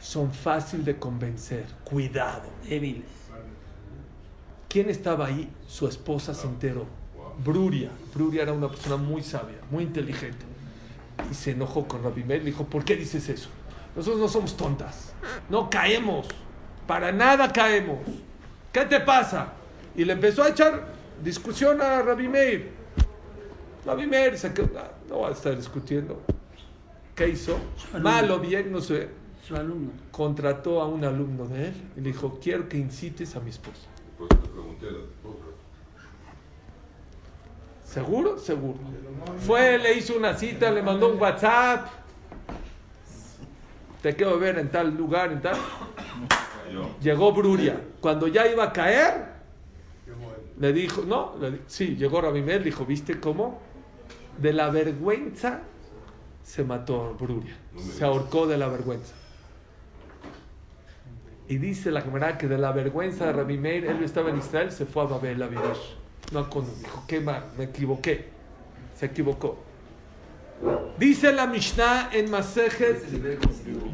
son 0.00 0.32
fácil 0.32 0.84
de 0.84 0.96
convencer. 0.98 1.66
Cuidado. 1.84 2.48
Débiles. 2.68 3.17
¿Quién 4.68 4.90
estaba 4.90 5.26
ahí? 5.26 5.48
Su 5.66 5.88
esposa 5.88 6.34
se 6.34 6.46
enteró. 6.46 6.86
Bruria. 7.44 7.90
Bruria 8.14 8.42
era 8.42 8.52
una 8.52 8.68
persona 8.68 8.96
muy 8.96 9.22
sabia, 9.22 9.56
muy 9.70 9.84
inteligente. 9.84 10.44
Y 11.30 11.34
se 11.34 11.52
enojó 11.52 11.86
con 11.88 12.02
Rabbi 12.02 12.24
Meir. 12.24 12.40
Le 12.42 12.50
dijo, 12.50 12.64
¿por 12.64 12.84
qué 12.84 12.96
dices 12.96 13.28
eso? 13.28 13.48
Nosotros 13.96 14.20
no 14.20 14.28
somos 14.28 14.56
tontas. 14.56 15.12
No 15.48 15.70
caemos. 15.70 16.26
Para 16.86 17.12
nada 17.12 17.52
caemos. 17.52 17.98
¿Qué 18.72 18.84
te 18.84 19.00
pasa? 19.00 19.52
Y 19.96 20.04
le 20.04 20.12
empezó 20.12 20.42
a 20.42 20.50
echar 20.50 20.86
discusión 21.22 21.80
a 21.80 22.02
Rabbi 22.02 22.28
Meir. 22.28 22.70
Rabbi 23.86 24.06
Meir 24.06 24.36
se 24.38 24.52
quedó, 24.52 24.70
"Ah, 24.78 24.90
no 25.08 25.20
va 25.20 25.28
a 25.28 25.32
estar 25.32 25.56
discutiendo. 25.56 26.20
¿Qué 27.14 27.28
hizo? 27.28 27.58
Mal 28.00 28.30
o 28.30 28.38
bien, 28.38 28.70
no 28.70 28.80
sé. 28.80 29.08
Su 29.46 29.56
alumno. 29.56 29.90
Contrató 30.12 30.80
a 30.82 30.86
un 30.86 31.04
alumno 31.04 31.46
de 31.46 31.68
él 31.68 31.74
y 31.96 32.00
le 32.00 32.08
dijo, 32.12 32.38
quiero 32.40 32.68
que 32.68 32.76
incites 32.76 33.34
a 33.34 33.40
mi 33.40 33.50
esposa. 33.50 33.86
Por 34.18 34.26
eso 34.26 34.42
te 34.42 34.48
pregunté 34.48 34.86
las. 34.90 35.02
¿Seguro? 37.84 38.38
Seguro. 38.38 38.78
Fue, 39.46 39.78
le 39.78 39.94
hizo 39.94 40.16
una 40.16 40.34
cita, 40.34 40.70
le 40.70 40.82
mandó 40.82 41.10
un 41.10 41.20
WhatsApp. 41.20 41.88
Te 44.02 44.14
quiero 44.14 44.38
ver 44.38 44.58
en 44.58 44.70
tal 44.70 44.94
lugar, 44.94 45.32
en 45.32 45.40
tal. 45.40 45.56
Llegó 47.00 47.32
Bruria. 47.32 47.80
Cuando 48.00 48.28
ya 48.28 48.46
iba 48.46 48.64
a 48.64 48.72
caer, 48.72 49.38
le 50.58 50.72
dijo, 50.72 51.02
no, 51.06 51.34
le 51.40 51.60
sí, 51.66 51.96
llegó 51.96 52.20
Rabimel, 52.20 52.62
dijo, 52.62 52.84
¿viste 52.84 53.18
cómo? 53.18 53.60
De 54.36 54.52
la 54.52 54.68
vergüenza 54.70 55.62
se 56.42 56.64
mató 56.64 57.14
Bruria. 57.18 57.56
Se 57.96 58.04
ahorcó 58.04 58.46
de 58.46 58.58
la 58.58 58.68
vergüenza. 58.68 59.14
Y 61.48 61.56
dice 61.58 61.90
la 61.90 62.02
camarada 62.02 62.36
que 62.36 62.46
de 62.46 62.58
la 62.58 62.72
vergüenza 62.72 63.26
de 63.26 63.32
Rabbi 63.32 63.56
Meir, 63.56 63.86
él 63.86 64.02
estaba 64.02 64.28
en 64.30 64.38
Israel, 64.38 64.70
se 64.70 64.84
fue 64.84 65.02
a 65.02 65.06
Babel 65.06 65.42
a 65.42 65.46
vivir. 65.46 65.62
No 66.32 66.48
con 66.50 66.66
dijo, 66.80 67.04
qué 67.08 67.20
mal, 67.20 67.44
me 67.56 67.64
equivoqué. 67.64 68.26
Se 68.94 69.06
equivocó. 69.06 69.58
Dice 70.98 71.32
la 71.32 71.46
Mishnah 71.46 72.10
en 72.12 72.30
Masejet, 72.30 73.02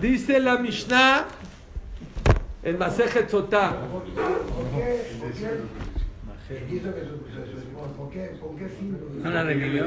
dice 0.00 0.40
la 0.40 0.56
Mishnah 0.58 1.26
en 2.62 2.78
Masejet 2.78 3.28
Sotah. 3.30 3.76
¿Por 3.92 4.02
qué? 4.04 4.10
¿Por 5.20 5.30
qué? 5.32 5.60
Quiso 6.68 6.94
que 6.94 7.00
su, 7.02 7.06
su- 7.06 7.52
su 7.52 7.58
esposa, 7.58 7.92
¿por 7.96 8.10
qué? 8.10 8.36
¿Con 8.40 8.56
qué 8.56 8.66
fin? 8.68 8.98
No 9.22 9.30
la 9.30 9.44
revivió. 9.44 9.86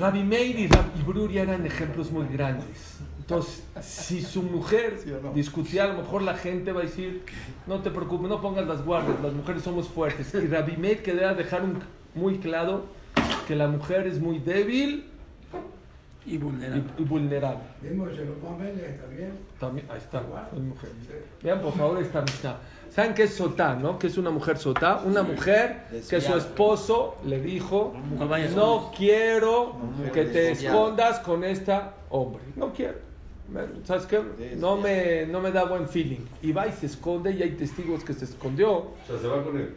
Rabbi 0.00 0.22
Meir 0.24 0.58
y 0.60 0.66
Rabbi 0.68 1.02
Bruria 1.06 1.42
eran 1.42 1.64
ejemplos 1.66 2.10
muy 2.10 2.26
grandes. 2.26 2.91
Entonces, 3.22 3.62
si 3.80 4.20
su 4.20 4.42
mujer 4.42 4.98
discutía, 5.32 5.84
a 5.84 5.88
lo 5.88 5.94
mejor 6.02 6.22
la 6.22 6.34
gente 6.34 6.72
va 6.72 6.80
a 6.80 6.84
decir, 6.84 7.22
no 7.68 7.78
te 7.80 7.90
preocupes, 7.90 8.28
no 8.28 8.40
pongas 8.40 8.66
las 8.66 8.84
guardias, 8.84 9.20
las 9.22 9.32
mujeres 9.32 9.62
somos 9.62 9.88
fuertes. 9.88 10.34
Y 10.34 10.46
Rabbi 10.48 10.76
Meir 10.76 11.02
quería 11.02 11.32
dejar 11.32 11.62
un- 11.62 11.78
muy 12.16 12.38
claro 12.38 12.84
que 13.46 13.54
la 13.54 13.68
mujer 13.68 14.06
es 14.08 14.18
muy 14.20 14.38
débil 14.40 15.08
Y 16.26 16.34
y, 16.34 16.38
vulnerable. 16.38 16.82
y 16.98 17.02
vulnerable. 17.04 17.62
El 17.82 18.00
Obamele 18.00 18.82
también. 19.00 19.32
También, 19.60 19.86
ahí 19.90 19.98
está, 19.98 20.20
es 20.52 20.58
mujer. 20.60 20.90
Vean 21.42 21.60
por 21.60 21.72
favor 21.74 22.02
esta 22.02 22.22
Mishnah. 22.22 22.56
¿Saben 22.90 23.14
qué 23.14 23.22
es 23.22 23.34
sotá, 23.34 23.74
no? 23.74 23.98
¿Qué 24.00 24.08
es 24.08 24.18
una 24.18 24.30
mujer 24.30 24.58
sotá? 24.58 25.00
Una 25.04 25.22
mujer 25.22 25.84
que 26.10 26.20
su 26.20 26.36
esposo 26.36 27.16
le 27.24 27.40
dijo, 27.40 27.94
no 28.56 28.92
quiero 28.96 29.76
que 30.12 30.24
te 30.24 30.50
escondas 30.52 31.20
con 31.20 31.44
esta 31.44 31.94
hombre. 32.10 32.42
No 32.56 32.72
quiero. 32.72 33.11
¿Sabes 33.84 34.06
qué? 34.06 34.22
No 34.56 34.76
me, 34.76 35.26
no 35.26 35.40
me 35.40 35.52
da 35.52 35.64
buen 35.64 35.86
feeling. 35.88 36.20
Y 36.40 36.52
va 36.52 36.66
y 36.66 36.72
se 36.72 36.86
esconde 36.86 37.32
y 37.32 37.42
hay 37.42 37.50
testigos 37.50 38.02
que 38.02 38.14
se 38.14 38.24
escondió. 38.24 38.70
O 38.72 38.94
sea, 39.06 39.18
se 39.18 39.26
va 39.26 39.42
con 39.42 39.58
él. 39.58 39.74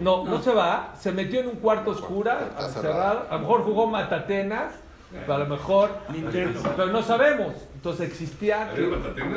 No, 0.00 0.24
no 0.24 0.40
se 0.40 0.52
va. 0.52 0.94
Se 0.98 1.12
metió 1.12 1.40
en 1.40 1.48
un 1.48 1.56
cuarto 1.56 1.90
oscuro, 1.90 2.30
cerrado. 2.72 3.26
A 3.28 3.34
lo 3.34 3.40
mejor 3.40 3.64
jugó 3.64 3.86
matatenas. 3.86 4.72
pero 5.10 5.34
A 5.34 5.38
lo 5.38 5.46
mejor, 5.46 5.90
pero 6.76 6.86
no 6.86 7.02
sabemos. 7.02 7.54
Entonces 7.74 8.08
existía 8.08 8.70
que 8.74 8.90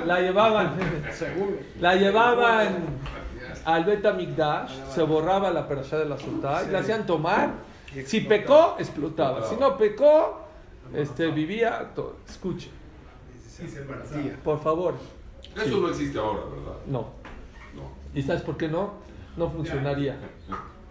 la 0.05 0.19
llevaban, 0.21 0.73
la 1.79 1.95
llevaban 1.95 2.75
al 3.65 3.85
Beta 3.85 4.13
Migdash, 4.13 4.71
se 4.89 5.03
borraba 5.03 5.51
la 5.51 5.67
perashá 5.67 5.97
de 5.99 6.05
la 6.05 6.17
sultana 6.17 6.63
y 6.67 6.71
la 6.71 6.79
hacían 6.79 7.05
tomar. 7.05 7.51
Si 8.05 8.21
pecó, 8.21 8.77
explotaba. 8.79 9.47
Si 9.47 9.55
no 9.57 9.77
pecó, 9.77 10.41
este, 10.95 11.27
vivía 11.27 11.91
todo. 11.93 12.15
Por 14.43 14.59
favor. 14.61 14.93
Eso 15.55 15.77
no 15.79 15.89
existe 15.89 16.17
ahora, 16.17 16.41
¿verdad? 16.45 16.77
No. 16.87 16.99
No. 17.75 17.91
¿Y 18.13 18.21
sabes 18.21 18.41
por 18.41 18.57
qué 18.57 18.67
no? 18.67 18.93
No 19.37 19.49
funcionaría. 19.49 20.17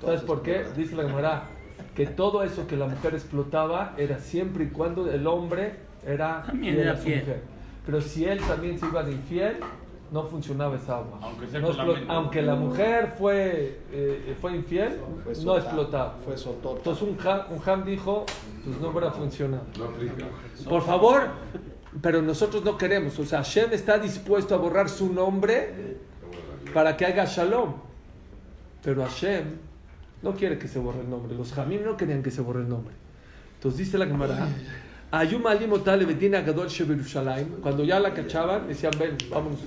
¿Sabes 0.01 0.23
por 0.23 0.43
qué? 0.43 0.65
Dice 0.77 0.97
la 0.97 1.05
Gemara 1.05 1.45
que 1.95 2.07
todo 2.07 2.43
eso 2.43 2.67
que 2.67 2.77
la 2.77 2.87
mujer 2.87 3.15
explotaba 3.15 3.95
era 3.97 4.19
siempre 4.19 4.65
y 4.65 4.69
cuando 4.69 5.11
el 5.11 5.27
hombre 5.27 5.77
era 6.07 6.43
También 6.47 6.75
fiel 6.75 6.87
era 6.87 6.93
a 6.95 6.97
su 6.97 7.03
fiel. 7.03 7.21
mujer. 7.21 7.43
Pero 7.87 8.01
si 8.01 8.25
él 8.25 8.39
también 8.41 8.79
se 8.79 8.87
iba 8.87 9.03
de 9.03 9.13
infiel, 9.13 9.57
no 10.11 10.25
funcionaba 10.25 10.77
esa 10.77 10.99
agua. 10.99 11.19
Aunque 11.23 11.47
No 11.59 11.73
la 11.73 12.15
aunque 12.15 12.43
mujer 12.43 13.15
fue, 13.19 13.81
eh, 13.93 14.37
fue 14.41 14.57
infiel, 14.57 14.99
Fue 15.25 15.35
no 15.45 15.57
explotaba. 15.57 16.17
Fue. 16.25 16.35
Entonces 16.35 17.03
un 17.03 17.19
ham, 17.27 17.41
un 17.51 17.69
ham 17.69 17.85
dijo, 17.85 18.25
pues 18.65 18.81
no 18.81 18.93
va 18.93 19.09
a 19.09 19.13
funcionar. 19.13 19.61
Por 20.69 20.83
favor, 20.83 21.29
pero 22.01 22.23
nosotros 22.23 22.65
no 22.65 22.79
queremos. 22.79 23.19
O 23.19 23.25
sea, 23.25 23.39
Hashem 23.39 23.73
está 23.73 23.99
dispuesto 23.99 24.55
a 24.55 24.59
borrar 24.59 24.89
su 24.89 25.13
nombre 25.13 25.97
para 26.73 26.97
que 26.97 27.07
haga 27.07 27.25
shalom. 27.25 27.75
Pero 28.83 29.03
Hashem 29.03 29.45
no 30.23 30.35
quiere 30.35 30.59
que 30.59 30.69
se 30.69 30.79
borre 30.79 31.01
el 31.01 31.11
nombre. 31.11 31.35
Los 31.37 31.53
Jamim 31.53 31.85
no 31.85 31.97
querían 31.97 32.23
que 32.23 32.31
se 32.31 32.41
borre 32.41 32.61
el 32.61 32.69
nombre. 32.69 32.95
Entonces 33.57 33.79
dice 33.79 33.99
la 33.99 34.07
Gemara. 34.07 34.49
Cuando 37.61 37.85
ya 37.85 37.99
la 37.99 38.15
cachaban, 38.15 38.69
decían, 38.69 38.93
ven, 38.99 39.17
vámonos. 39.29 39.59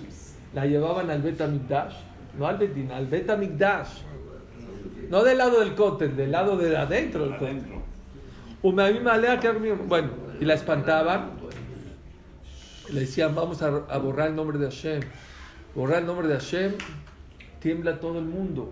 La 0.54 0.66
llevaban 0.66 1.10
al 1.10 1.22
Bet 1.22 1.42
Amigdash. 1.42 1.94
No 2.40 2.48
al 2.48 2.58
Bedín, 2.58 2.92
al 2.92 3.08
Bet 3.08 3.30
Amigdash. 3.30 3.90
No 5.10 5.24
del 5.24 5.38
lado 5.38 5.60
del 5.60 5.76
cótel, 5.76 6.16
del 6.16 6.32
lado 6.32 6.58
de 6.58 6.76
adentro 6.78 7.26
del 7.26 7.38
cótel. 7.38 7.62
Bueno, 9.88 10.10
y 10.40 10.46
la 10.46 10.54
espantaban. 10.54 11.42
Le 12.91 13.02
decían, 13.02 13.34
vamos 13.36 13.62
a, 13.62 13.67
a 13.67 13.98
borrar 13.98 14.30
el 14.30 14.36
nombre 14.36 14.58
de 14.58 14.65
Hashem. 14.65 15.02
Borrar 15.76 16.00
el 16.00 16.06
nombre 16.06 16.28
de 16.28 16.36
Hashem, 16.36 16.74
tiembla 17.60 18.00
todo 18.00 18.19
el 18.19 18.26
mundo. 18.26 18.72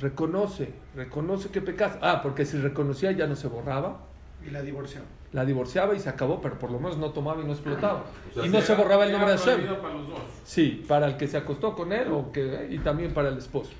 Reconoce, 0.00 0.72
reconoce 0.94 1.50
que 1.50 1.60
pecas. 1.60 1.98
Ah, 2.00 2.20
porque 2.22 2.44
si 2.44 2.56
reconocía 2.58 3.12
ya 3.12 3.26
no 3.26 3.36
se 3.36 3.48
borraba. 3.48 3.98
Y 4.46 4.50
la 4.50 4.62
divorció. 4.62 5.02
La 5.32 5.44
divorciaba 5.44 5.94
y 5.94 6.00
se 6.00 6.08
acabó, 6.08 6.40
pero 6.40 6.58
por 6.58 6.70
lo 6.70 6.80
menos 6.80 6.98
no 6.98 7.10
tomaba 7.10 7.40
y 7.42 7.44
no 7.44 7.52
explotaba. 7.52 8.04
O 8.30 8.34
sea, 8.34 8.46
y 8.46 8.48
no 8.48 8.60
sí 8.60 8.66
se 8.66 8.74
borraba 8.74 9.04
el 9.04 9.12
nombre 9.12 9.32
de 9.32 9.38
Hashem. 9.38 9.54
prohibido 9.54 9.80
para 9.82 9.94
los 9.94 10.08
dos. 10.08 10.18
Sí, 10.44 10.84
para 10.88 11.06
el 11.06 11.16
que 11.16 11.28
se 11.28 11.36
acostó 11.36 11.74
con 11.76 11.92
él 11.92 12.10
o 12.10 12.32
que, 12.32 12.68
y 12.70 12.78
también 12.78 13.12
para 13.14 13.28
el 13.28 13.38
esposo. 13.38 13.70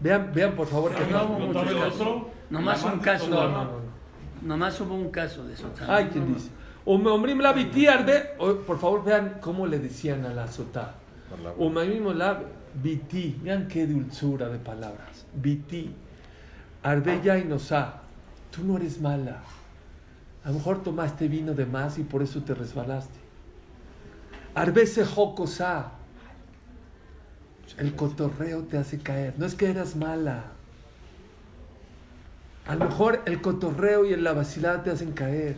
Vean, 0.00 0.32
vean 0.34 0.54
por 0.54 0.66
favor 0.66 0.92
que 0.94 1.06
No. 1.06 1.38
Nomás 2.50 2.84
¿La 2.84 2.92
un 2.92 2.98
caso. 2.98 3.28
No, 3.28 3.48
no. 3.48 3.64
no. 3.64 3.70
Nomás 4.42 4.78
hubo 4.80 4.94
un 4.94 5.10
caso 5.10 5.46
de 5.46 5.54
eso. 5.54 5.70
Ay, 5.88 6.08
¿quién 6.12 6.34
dice? 6.34 6.50
Umeomrim 6.86 7.40
la. 7.40 7.54
O- 8.38 8.54
Por 8.56 8.78
favor, 8.78 9.04
vean 9.04 9.38
cómo 9.40 9.66
le 9.66 9.78
decían 9.78 10.24
a 10.26 10.34
la 10.34 10.46
sotá. 10.48 10.94
Umeomrim 11.58 12.06
la 12.16 12.40
biti. 12.74 13.38
Vean 13.42 13.68
qué 13.68 13.86
dulzura 13.86 14.48
de 14.48 14.58
palabras. 14.58 15.24
Biti. 15.34 15.90
Arbeya 16.82 17.38
y 17.38 17.44
nosá. 17.44 18.02
Tú 18.50 18.64
no 18.64 18.76
eres 18.76 19.00
mala. 19.00 19.40
A 20.44 20.48
lo 20.48 20.54
mejor 20.56 20.82
tomaste 20.82 21.26
vino 21.28 21.54
de 21.54 21.64
más 21.64 21.98
y 21.98 22.02
por 22.02 22.22
eso 22.22 22.42
te 22.42 22.54
resbalaste. 22.54 23.18
Arbese 24.54 25.04
jocosá. 25.06 25.92
El 27.78 27.96
cotorreo 27.96 28.62
te 28.64 28.76
hace 28.76 28.98
caer. 28.98 29.34
No 29.38 29.46
es 29.46 29.54
que 29.54 29.70
eras 29.70 29.96
mala. 29.96 30.44
A 32.66 32.74
lo 32.76 32.84
mejor 32.86 33.22
el 33.26 33.40
cotorreo 33.40 34.04
y 34.04 34.14
la 34.16 34.32
vacilada 34.32 34.82
te 34.82 34.90
hacen 34.90 35.12
caer. 35.12 35.56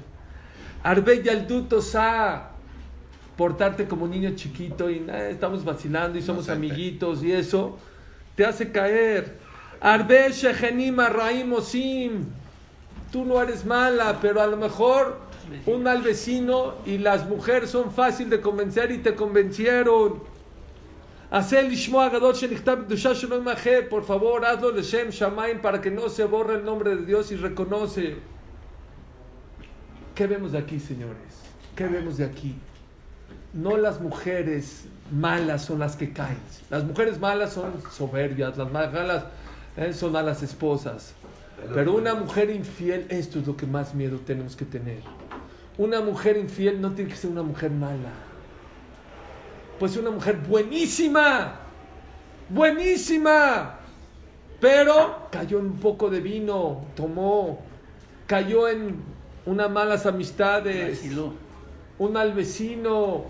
Arbe 0.83 1.23
Yalduto 1.23 1.81
Sa. 1.81 2.51
Portarte 3.37 3.87
como 3.87 4.09
niño 4.09 4.31
chiquito 4.35 4.89
y 4.89 5.05
"Eh, 5.09 5.29
estamos 5.33 5.63
vacilando 5.63 6.19
y 6.19 6.23
somos 6.23 6.49
amiguitos 6.49 7.23
y 7.23 7.33
eso 7.33 7.77
te 8.35 8.47
hace 8.47 8.73
caer. 8.73 9.37
Arbe 9.81 10.31
Shechenim 10.33 10.99
Arraim 11.01 11.53
Osim. 11.53 12.25
Tú 13.13 13.25
no 13.27 13.41
eres 13.43 13.65
mala, 13.67 14.19
pero 14.23 14.41
a 14.41 14.47
lo 14.47 14.57
mejor 14.57 15.19
un 15.67 15.83
mal 15.83 16.03
vecino 16.03 16.75
y 16.87 16.99
las 16.99 17.29
mujeres 17.29 17.71
son 17.71 17.93
fácil 17.93 18.31
de 18.31 18.41
convencer 18.41 18.91
y 18.91 18.99
te 18.99 19.15
convencieron. 19.15 20.23
Por 23.91 24.05
favor, 24.05 24.45
hazlo 24.45 24.73
de 24.73 24.83
Shem 24.83 25.11
Shamaim 25.11 25.61
para 25.61 25.81
que 25.81 25.91
no 25.91 26.09
se 26.09 26.25
borre 26.25 26.55
el 26.55 26.65
nombre 26.65 26.97
de 26.97 27.05
Dios 27.05 27.31
y 27.33 27.37
reconoce. 27.37 28.17
¿Qué 30.17 30.27
vemos 30.27 30.53
de 30.53 30.59
aquí, 30.59 30.81
señores? 30.81 31.45
¿Qué 31.77 31.87
vemos 31.87 32.17
de 32.17 32.25
aquí? 32.25 32.55
No 33.53 33.77
las 33.77 34.01
mujeres 34.01 34.87
malas 35.13 35.67
son 35.67 35.79
las 35.79 35.95
que 35.95 36.15
caen. 36.15 36.39
Las 36.71 36.85
mujeres 36.85 37.21
malas 37.21 37.53
son 37.53 37.75
soberbias, 37.93 38.57
las 38.57 38.73
malas 38.73 39.25
eh, 39.77 39.93
son 39.93 40.13
malas 40.13 40.43
esposas. 40.43 41.13
Pero 41.75 41.95
una 41.95 42.15
mujer 42.15 42.49
infiel, 42.49 43.07
esto 43.11 43.41
es 43.41 43.47
lo 43.47 43.59
que 43.59 43.67
más 43.67 43.95
miedo 43.95 44.19
tenemos 44.21 44.57
que 44.57 44.65
tener. 44.65 45.01
Una 45.77 46.01
mujer 46.01 46.39
infiel 46.39 46.81
no 46.81 46.93
tiene 46.93 47.11
que 47.11 47.17
ser 47.19 47.31
una 47.31 47.43
mujer 47.43 47.71
mala. 47.71 48.13
Pues 49.79 49.99
una 49.99 50.11
mujer 50.11 50.39
buenísima, 50.49 51.61
buenísima, 52.49 53.81
pero 54.63 55.29
cayó 55.31 55.59
en 55.59 55.67
un 55.67 55.79
poco 55.79 56.09
de 56.09 56.21
vino, 56.21 56.87
tomó, 56.95 57.61
cayó 58.27 58.67
en 58.67 59.16
unas 59.47 59.71
malas 59.71 60.05
amistades, 60.07 60.99
un 61.99 62.13
mal 62.13 62.33
vecino. 62.35 63.25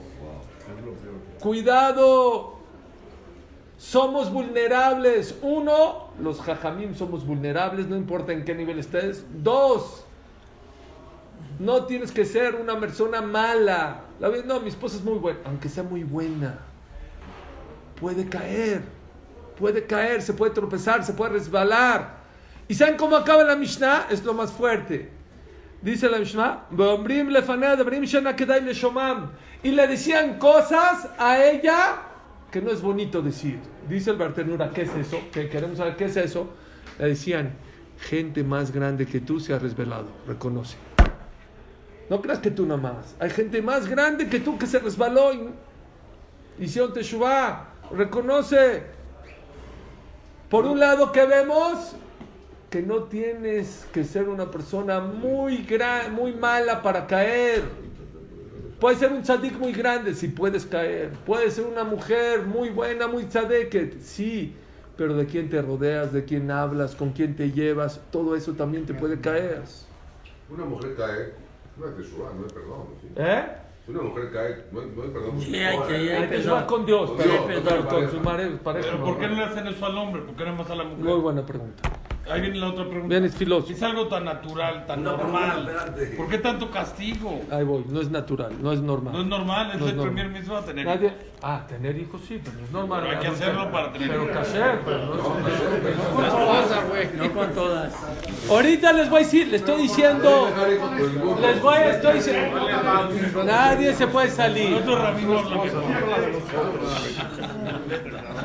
Cuidado, 1.41 2.55
Somos 3.79 4.33
vulnerables. 4.33 5.37
Uno, 5.43 6.09
los 6.21 6.41
jajamim 6.41 6.95
somos 6.95 7.27
vulnerables, 7.27 7.87
no 7.87 7.95
importa 7.97 8.33
en 8.33 8.43
qué 8.45 8.55
nivel 8.55 8.79
estés. 8.79 9.25
Dos, 9.43 10.05
no 11.59 11.85
tienes 11.85 12.11
que 12.11 12.25
ser 12.25 12.55
una 12.55 12.81
persona 12.81 13.21
mala. 13.21 14.01
La 14.19 14.29
ve- 14.31 14.43
no, 14.47 14.61
mi 14.61 14.71
esposa 14.71 14.97
es 14.97 15.05
muy 15.05 15.19
buena, 15.19 15.41
aunque 15.45 15.69
sea 15.69 15.83
muy 15.83 16.05
buena. 16.05 16.59
Puede 18.01 18.27
caer, 18.29 18.81
puede 19.59 19.85
caer, 19.87 20.23
se 20.23 20.33
puede 20.33 20.53
tropezar, 20.53 21.05
se 21.05 21.13
puede 21.13 21.33
resbalar. 21.35 22.17
¿Y 22.69 22.75
saben 22.75 22.97
cómo 22.97 23.15
acaba 23.15 23.45
la 23.45 23.57
Mishnah? 23.57 24.07
Es 24.11 24.25
lo 24.25 24.33
más 24.33 24.51
fuerte. 24.53 25.11
Dice 25.83 26.09
la 26.09 26.19
Mishnah, 26.19 26.65
y 29.63 29.71
le 29.71 29.87
decían 29.87 30.39
cosas 30.39 31.09
a 31.19 31.45
ella 31.45 32.03
que 32.51 32.61
no 32.63 32.71
es 32.71 32.81
bonito 32.81 33.21
decir. 33.23 33.59
Dice 33.89 34.11
el 34.11 34.17
Bartenura, 34.17 34.71
¿qué 34.71 34.83
es 34.83 34.95
eso? 34.95 35.21
Que 35.33 35.49
queremos 35.49 35.79
saber 35.79 35.97
qué 35.97 36.07
es 36.07 36.17
eso. 36.17 36.49
Le 36.99 37.09
decían, 37.09 37.53
gente 38.01 38.43
más 38.45 38.73
grande 38.73 39.07
que 39.07 39.21
tú 39.21 39.41
se 39.41 39.53
ha 39.53 39.59
resbalado, 39.59 40.07
reconoce. 40.27 40.77
No 42.09 42.23
creas 42.23 42.39
que 42.39 42.51
tú 42.51 42.65
nada 42.65 42.81
más. 42.81 43.17
Hay 43.19 43.31
gente 43.31 43.61
más 43.63 43.89
grande 43.89 44.29
que 44.29 44.41
tú 44.41 44.59
que 44.59 44.67
se 44.67 44.79
resbaló 44.79 45.33
y 45.35 45.51
hicieron 46.59 46.93
teshuvah. 46.93 47.69
Reconoce. 47.91 48.85
Por 50.49 50.65
un 50.67 50.79
lado, 50.79 51.11
que 51.11 51.27
vemos? 51.27 51.97
Que 52.77 52.83
no 52.83 53.05
tienes 53.05 53.87
que 53.91 54.05
ser 54.05 54.29
una 54.29 54.51
persona 54.51 55.01
muy, 55.01 55.63
gran, 55.63 56.15
muy 56.15 56.35
mala 56.35 56.83
para 56.83 57.07
caer. 57.07 57.63
Puedes 58.79 58.99
ser 58.99 59.13
un 59.13 59.23
tzadik 59.23 59.59
muy 59.59 59.73
grande 59.73 60.13
si 60.13 60.29
puedes 60.29 60.67
caer. 60.67 61.11
Puedes 61.25 61.55
ser 61.55 61.65
una 61.65 61.85
mujer 61.85 62.43
muy 62.43 62.69
buena, 62.69 63.07
muy 63.07 63.25
tzadeket. 63.25 63.99
Sí, 64.03 64.55
pero 64.95 65.17
de 65.17 65.25
quién 65.25 65.49
te 65.49 65.63
rodeas, 65.63 66.13
de 66.13 66.27
quién 66.27 66.51
hablas, 66.51 66.95
con 66.95 67.13
quién 67.13 67.35
te 67.35 67.51
llevas, 67.51 67.99
todo 68.13 68.37
eso 68.37 68.53
también 68.53 68.85
te 68.85 68.93
puede 68.93 69.19
caer. 69.23 69.63
Una 70.51 70.67
mujer 70.67 70.95
cae, 70.97 71.33
no 71.79 71.87
hay 71.87 71.93
teshuva, 71.95 72.31
no 72.39 72.45
hay 72.45 72.53
perdón. 72.53 72.87
¿sí? 73.01 73.09
¿Eh? 73.17 73.43
Si 73.87 73.91
una 73.93 74.03
mujer 74.03 74.31
cae, 74.35 74.65
no 74.71 74.81
hay, 74.83 74.93
no 74.95 75.03
hay 75.03 75.09
perdón. 75.09 75.41
Sí, 75.41 75.57
hay 75.57 75.79
que- 75.89 76.13
hay 76.15 76.67
con 76.67 76.85
Dios, 76.85 77.09
Con 77.09 77.17
pero, 77.17 77.31
Dios, 77.31 77.63
pero 77.65 77.87
con 77.89 78.01
con 78.03 78.11
su 78.11 78.19
pareja. 78.19 78.59
Pero 78.63 78.99
no. 78.99 79.05
¿por 79.07 79.19
qué 79.19 79.29
no 79.29 79.35
le 79.37 79.45
hacen 79.45 79.67
eso 79.67 79.87
al 79.87 79.97
hombre? 79.97 80.21
¿Por 80.21 80.37
qué 80.37 80.45
nada 80.45 80.57
más 80.59 80.69
a 80.69 80.75
la 80.75 80.85
mujer? 80.85 81.05
Muy 81.07 81.21
buena 81.21 81.47
pregunta. 81.47 81.91
Ahí 82.29 82.41
viene 82.41 82.57
la 82.57 82.71
otra 82.71 82.83
pregunta. 82.85 83.07
Bien, 83.09 83.25
es 83.25 83.37
filósofo. 83.37 83.73
Es 83.73 83.81
algo 83.85 84.09
tan 84.09 84.25
natural, 84.25 84.85
tan 84.85 85.05
normal. 85.05 85.71
¿Por 86.17 86.29
qué 86.29 86.39
tanto 86.39 86.69
castigo? 86.73 87.41
Ahí 87.53 87.63
voy, 87.63 87.85
no 87.89 88.01
es 88.01 88.11
natural, 88.11 88.53
no 88.61 88.73
es 88.73 88.81
normal. 88.81 89.13
No 89.13 89.21
es 89.21 89.27
normal, 89.27 89.71
es 89.73 89.79
No 89.79 89.85
es 89.87 89.91
el 89.93 89.97
normal. 89.97 90.15
primer 90.15 90.33
mismo 90.41 90.57
a 90.57 90.63
tener 90.65 90.87
Nadie- 90.87 91.13
Ah, 91.43 91.65
tener 91.69 91.97
hijos 91.97 92.21
sí, 92.27 92.41
pero 92.43 92.57
no 92.59 92.65
es 92.65 92.73
normal. 92.73 93.01
Pero 93.05 93.13
hay 93.15 93.21
que 93.23 93.29
hacerlo 93.29 93.71
para 93.71 93.93
tener 93.93 94.09
Pero 94.09 94.25
hijos. 94.25 94.37
cacher, 94.39 94.81
pero 94.85 95.07
no 95.07 95.15
es 95.15 95.23
No 95.23 96.15
con 96.15 96.29
todas, 96.31 96.89
güey. 96.89 97.09
No 97.17 97.33
con 97.33 97.53
todas. 97.53 97.95
Ahorita 98.51 98.93
les 98.93 99.09
voy 99.11 99.21
a 99.21 99.25
decir, 99.25 99.47
les 99.49 99.61
estoy 99.61 99.83
diciendo, 99.83 100.49
les 101.41 101.63
voy 101.63 101.75
a, 101.77 101.91
estoy 101.91 102.15
diciendo, 102.15 102.59
nadie 103.45 103.95
se 103.95 104.07
puede 104.09 104.31
salir. 104.31 104.71
Nosotros 104.71 105.01
rabino 105.01 105.37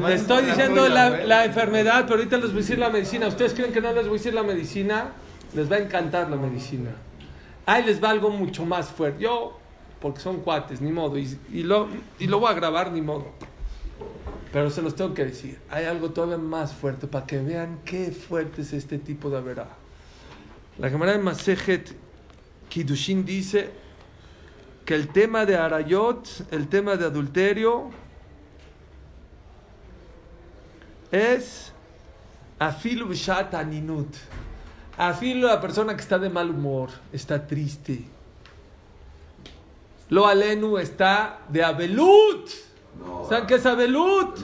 Les 0.00 0.22
estoy 0.22 0.44
diciendo 0.44 0.88
la, 0.88 1.24
la 1.24 1.44
enfermedad, 1.44 2.04
pero 2.06 2.16
ahorita 2.16 2.36
les 2.38 2.46
voy 2.46 2.58
a 2.58 2.60
decir 2.62 2.78
la 2.78 2.90
medicina. 2.90 3.28
¿Ustedes 3.28 3.54
creen 3.54 3.72
que 3.72 3.80
no 3.80 3.92
les 3.92 4.04
voy 4.08 4.16
a 4.16 4.18
decir 4.18 4.34
la 4.34 4.42
medicina? 4.42 5.12
Les 5.54 5.70
va 5.70 5.76
a 5.76 5.78
encantar 5.78 6.28
la 6.28 6.36
medicina. 6.36 6.90
Ahí 7.66 7.84
les 7.84 8.02
va 8.02 8.10
algo 8.10 8.30
mucho 8.30 8.64
más 8.64 8.88
fuerte. 8.88 9.22
Yo, 9.22 9.58
porque 10.00 10.20
son 10.20 10.40
cuates, 10.40 10.80
ni 10.80 10.90
modo. 10.90 11.16
Y, 11.16 11.38
y 11.52 11.62
lo, 11.62 11.88
y 12.18 12.26
lo 12.26 12.40
voy 12.40 12.50
a 12.50 12.54
grabar, 12.54 12.90
ni 12.90 13.00
modo. 13.02 13.26
Pero 14.52 14.70
se 14.70 14.82
los 14.82 14.94
tengo 14.96 15.14
que 15.14 15.24
decir. 15.26 15.58
Hay 15.70 15.84
algo 15.84 16.10
todavía 16.10 16.38
más 16.38 16.72
fuerte 16.72 17.06
para 17.06 17.26
que 17.26 17.38
vean 17.38 17.78
qué 17.84 18.10
fuerte 18.10 18.62
es 18.62 18.72
este 18.72 18.98
tipo 18.98 19.30
de 19.30 19.40
verá. 19.40 19.68
La 20.78 20.90
Gemara 20.90 21.12
de 21.12 21.18
Masejet 21.18 21.94
Kiddushin 22.68 23.24
dice 23.24 23.70
que 24.84 24.94
el 24.94 25.08
tema 25.08 25.46
de 25.46 25.56
Arayot, 25.56 26.48
el 26.50 26.68
tema 26.68 26.96
de 26.96 27.04
adulterio, 27.06 27.90
es 31.14 31.72
afilu 32.58 33.06
b'shat 33.08 33.54
aninut. 33.54 34.14
Afilu 34.96 35.46
la 35.48 35.60
persona 35.60 35.94
que 35.94 36.02
está 36.02 36.18
de 36.18 36.28
mal 36.28 36.50
humor, 36.50 36.88
está 37.12 37.46
triste. 37.46 38.04
Lo 40.10 40.26
alenu 40.26 40.78
está 40.78 41.38
de 41.48 41.64
abelut. 41.64 42.48
¿Saben 43.28 43.46
qué 43.46 43.54
es 43.54 43.66
abelut? 43.66 44.38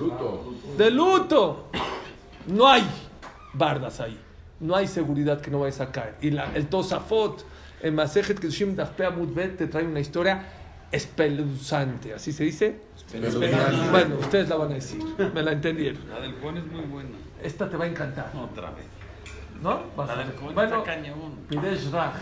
De 0.76 0.90
luto. 0.90 1.66
No 2.46 2.66
hay 2.68 2.84
bardas 3.52 4.00
ahí. 4.00 4.18
No 4.58 4.74
hay 4.74 4.86
seguridad 4.88 5.40
que 5.40 5.50
no 5.50 5.60
vayas 5.60 5.80
a 5.80 5.90
caer. 5.92 6.16
Y 6.20 6.30
la- 6.30 6.52
el 6.54 6.66
Tosafot, 6.66 7.44
en 7.82 7.94
Masejet 7.94 8.38
Kedushim 8.40 8.74
Dafpea 8.74 9.10
Mudbet, 9.10 9.56
te 9.56 9.66
trae 9.66 9.84
una 9.84 10.00
historia 10.00 10.44
espeluznante. 10.92 12.14
¿Así 12.14 12.32
se 12.32 12.44
dice? 12.44 12.80
Bueno, 13.90 14.16
ustedes 14.20 14.48
la 14.48 14.56
van 14.56 14.70
a 14.72 14.74
decir. 14.74 15.02
Me 15.34 15.42
la 15.42 15.52
entendieron. 15.52 16.02
La 16.08 16.20
del 16.20 16.34
Juan 16.34 16.56
es 16.58 16.66
muy 16.66 16.82
buena. 16.82 17.10
Esta 17.42 17.68
te 17.68 17.76
va 17.76 17.84
a 17.84 17.88
encantar. 17.88 18.32
Otra 18.36 18.70
vez. 18.70 18.86
¿No? 19.62 19.82
Vas 19.96 20.08
La 20.08 20.14
a 20.14 20.16
del. 20.18 20.32
Juan 20.36 20.54
Bueno, 20.54 20.84
cañón. 20.84 21.36
Pidesh 21.48 21.90
Raj. 21.90 22.14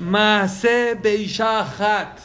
Maase 0.00 0.94
Beishahat. 1.00 2.18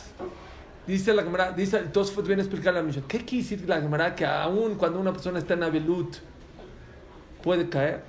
Dice 0.86 1.14
la 1.14 1.24
Gemara, 1.24 1.52
dice 1.52 1.78
el 1.78 1.92
Tosfot 1.92 2.26
viene 2.26 2.42
a 2.42 2.46
explicar 2.46 2.74
la 2.74 2.82
Mishnah. 2.82 3.04
¿Qué 3.08 3.20
quiere 3.20 3.44
decir 3.44 3.70
la 3.70 3.80
Gemara? 3.80 4.14
Que 4.14 4.26
aún 4.26 4.76
cuando 4.76 5.00
una 5.00 5.14
persona 5.14 5.40
está 5.40 5.54
en 5.54 5.64
Abelut 5.64 6.18
puede 7.42 7.70
caer. 7.70 8.04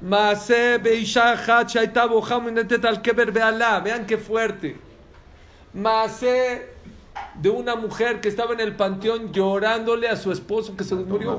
Maase 0.00 0.78
Beishahat 0.78 1.68
Shaita 1.68 2.06
Boham 2.06 2.52
Netet 2.52 2.84
al 2.84 3.02
Keber 3.02 3.32
Bealá. 3.32 3.80
Vean 3.80 4.06
qué 4.06 4.16
fuerte. 4.16 4.85
Maase 5.76 6.70
de 7.34 7.50
una 7.50 7.76
mujer 7.76 8.20
que 8.20 8.28
estaba 8.28 8.54
en 8.54 8.60
el 8.60 8.74
panteón 8.76 9.32
llorándole 9.32 10.08
a 10.08 10.16
su 10.16 10.32
esposo 10.32 10.74
que 10.76 10.84
se 10.84 10.94
murió. 10.94 11.38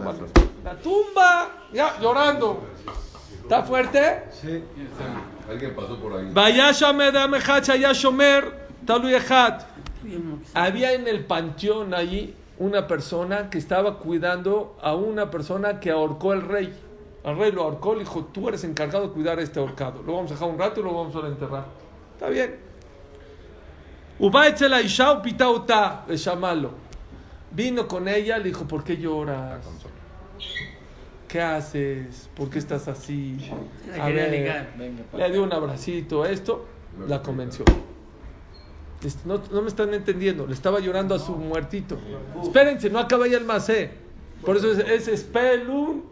La 0.63 0.75
tumba, 0.77 1.67
ya 1.73 1.99
llorando. 1.99 2.61
¿Está 3.41 3.63
fuerte? 3.63 4.25
Sí. 4.31 4.63
Alguien 5.49 5.75
pasó 5.75 5.97
por 5.97 6.13
ahí. 6.13 6.31
Shaya 6.33 6.71
Shomer. 6.71 8.67
Había 10.53 10.93
en 10.93 11.07
el 11.07 11.25
panteón 11.25 11.93
allí 11.93 12.35
una 12.59 12.87
persona 12.87 13.49
que 13.49 13.57
estaba 13.57 13.97
cuidando 13.97 14.77
a 14.81 14.95
una 14.95 15.31
persona 15.31 15.79
que 15.79 15.91
ahorcó 15.91 16.33
el 16.33 16.41
rey. 16.43 16.73
Al 17.23 17.37
rey 17.37 17.51
lo 17.51 17.63
ahorcó, 17.63 17.93
le 17.93 18.01
dijo, 18.01 18.25
tú 18.31 18.47
eres 18.47 18.63
encargado 18.63 19.07
de 19.07 19.13
cuidar 19.13 19.39
a 19.39 19.41
este 19.41 19.59
ahorcado. 19.59 20.03
Lo 20.03 20.13
vamos 20.13 20.31
a 20.31 20.35
dejar 20.35 20.49
un 20.49 20.59
rato 20.59 20.79
y 20.79 20.83
lo 20.83 20.93
vamos 20.93 21.15
a 21.15 21.27
enterrar. 21.27 21.65
Está 22.13 22.29
bien. 22.29 22.66
Vino 27.51 27.87
con 27.87 28.07
ella, 28.07 28.37
le 28.37 28.45
dijo, 28.45 28.67
¿por 28.67 28.83
qué 28.83 28.97
lloras? 28.97 29.63
¿Qué 31.27 31.41
haces? 31.41 32.29
¿Por 32.35 32.49
qué 32.49 32.59
estás 32.59 32.87
así? 32.87 33.37
A 33.99 34.07
ver, 34.15 34.31
le 35.17 35.31
dio 35.31 35.43
un 35.43 35.53
abracito, 35.53 36.25
esto, 36.25 36.65
la 37.07 37.21
convenció. 37.21 37.65
Es- 39.03 39.25
No, 39.25 39.41
no 39.51 39.61
me 39.61 39.67
están 39.67 39.93
entendiendo, 39.93 40.47
le 40.47 40.53
estaba 40.53 40.79
llorando 40.79 41.13
a 41.15 41.19
su 41.19 41.35
muertito. 41.35 41.97
Espérense, 42.41 42.89
no 42.89 42.99
acaba 42.99 43.27
ya 43.27 43.37
el 43.37 43.45
macé. 43.45 43.91
Por 44.43 44.57
eso 44.57 44.71
es, 44.71 44.79
es 44.79 45.07
espelun. 45.07 46.05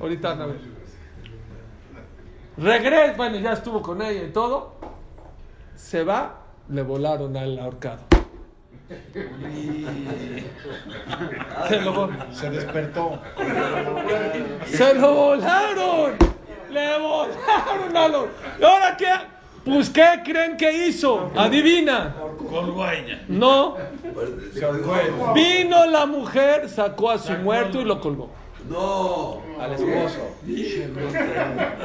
Ahorita 0.00 0.30
a 0.32 0.46
ver. 0.46 0.60
Regresa, 2.56 3.14
bueno, 3.16 3.36
ya 3.38 3.52
estuvo 3.52 3.82
con 3.82 4.02
ella 4.02 4.24
y 4.24 4.30
todo. 4.32 4.74
Se 5.76 6.02
va, 6.02 6.40
le 6.70 6.82
volaron 6.82 7.36
al 7.36 7.58
ahorcado. 7.58 8.00
Se 11.68 11.80
lo, 11.80 11.94
vol- 11.94 12.32
Se 12.32 12.50
despertó. 12.50 13.18
se 14.66 14.94
lo 14.94 15.14
volaron. 15.14 16.12
Le 16.70 16.98
volaron 16.98 17.96
a 17.96 18.08
los. 18.08 18.26
¿Y 18.60 18.64
ahora 18.64 18.96
qué? 18.96 19.12
Pues, 19.64 19.90
¿qué 19.90 20.06
creen 20.24 20.56
que 20.56 20.86
hizo? 20.86 21.30
Adivina. 21.36 22.14
No. 23.28 23.76
Vino 25.34 25.86
la 25.86 26.06
mujer, 26.06 26.68
sacó 26.68 27.10
a 27.10 27.18
su 27.18 27.32
muerto 27.34 27.80
y 27.80 27.84
lo 27.84 28.00
colgó. 28.00 28.30
Al 29.60 29.72
esposo. 29.72 30.36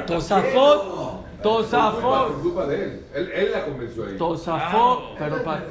Tosafot. 0.08 1.24
Por 1.44 1.64
Tosafot. 1.64 2.41
culpa 2.41 2.66
de 2.68 2.84
él. 2.84 3.02
Él, 3.14 3.32
él 3.34 3.52
la 3.52 3.66
convenció 3.66 4.06
ahí. 4.06 4.18
Tosafot. 4.18 5.18
Pero 5.20 5.44
para. 5.44 5.64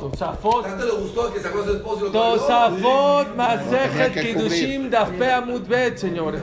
Tosafot. 0.00 0.64
Tanto 0.64 0.84
le 0.84 0.92
gustó 0.92 1.32
que 1.32 1.40
sacó 1.40 1.60
a 1.60 1.64
su 1.64 1.72
esposo 1.72 2.00
y 2.00 2.04
lo 2.04 2.12
Tosafot. 2.12 3.36
Masejet 3.36 4.20
Kidushim 4.20 4.90
Dafpea 4.90 5.40
Mutbet, 5.42 5.96
señores. 5.96 6.42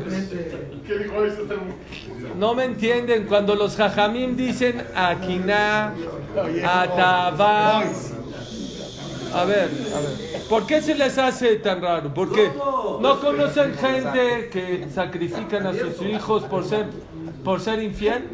¿Qué 0.88 0.97
dijo 0.99 1.24
eso? 1.24 1.41
No 2.38 2.53
me 2.53 2.65
entienden 2.65 3.26
cuando 3.26 3.55
los 3.55 3.76
jajamim 3.76 4.36
dicen 4.36 4.86
Akiná, 4.95 5.93
Atavá. 6.65 7.84
A 9.34 9.43
ver, 9.43 9.70
a 9.93 9.99
ver. 9.99 10.41
¿Por 10.49 10.65
qué 10.65 10.82
se 10.82 10.95
les 10.95 11.18
hace 11.18 11.57
tan 11.57 11.82
raro? 11.82 12.13
¿Por 12.13 12.32
qué? 12.32 12.49
¿No 13.01 13.20
conocen 13.20 13.76
gente 13.76 14.49
que 14.51 14.88
sacrifican 14.93 15.68
a 15.68 15.74
sus 15.74 16.01
hijos 16.01 16.43
por 16.43 16.63
ser, 16.63 16.88
por 17.48 17.62
ser 17.62 17.82
infiel? 17.82 18.28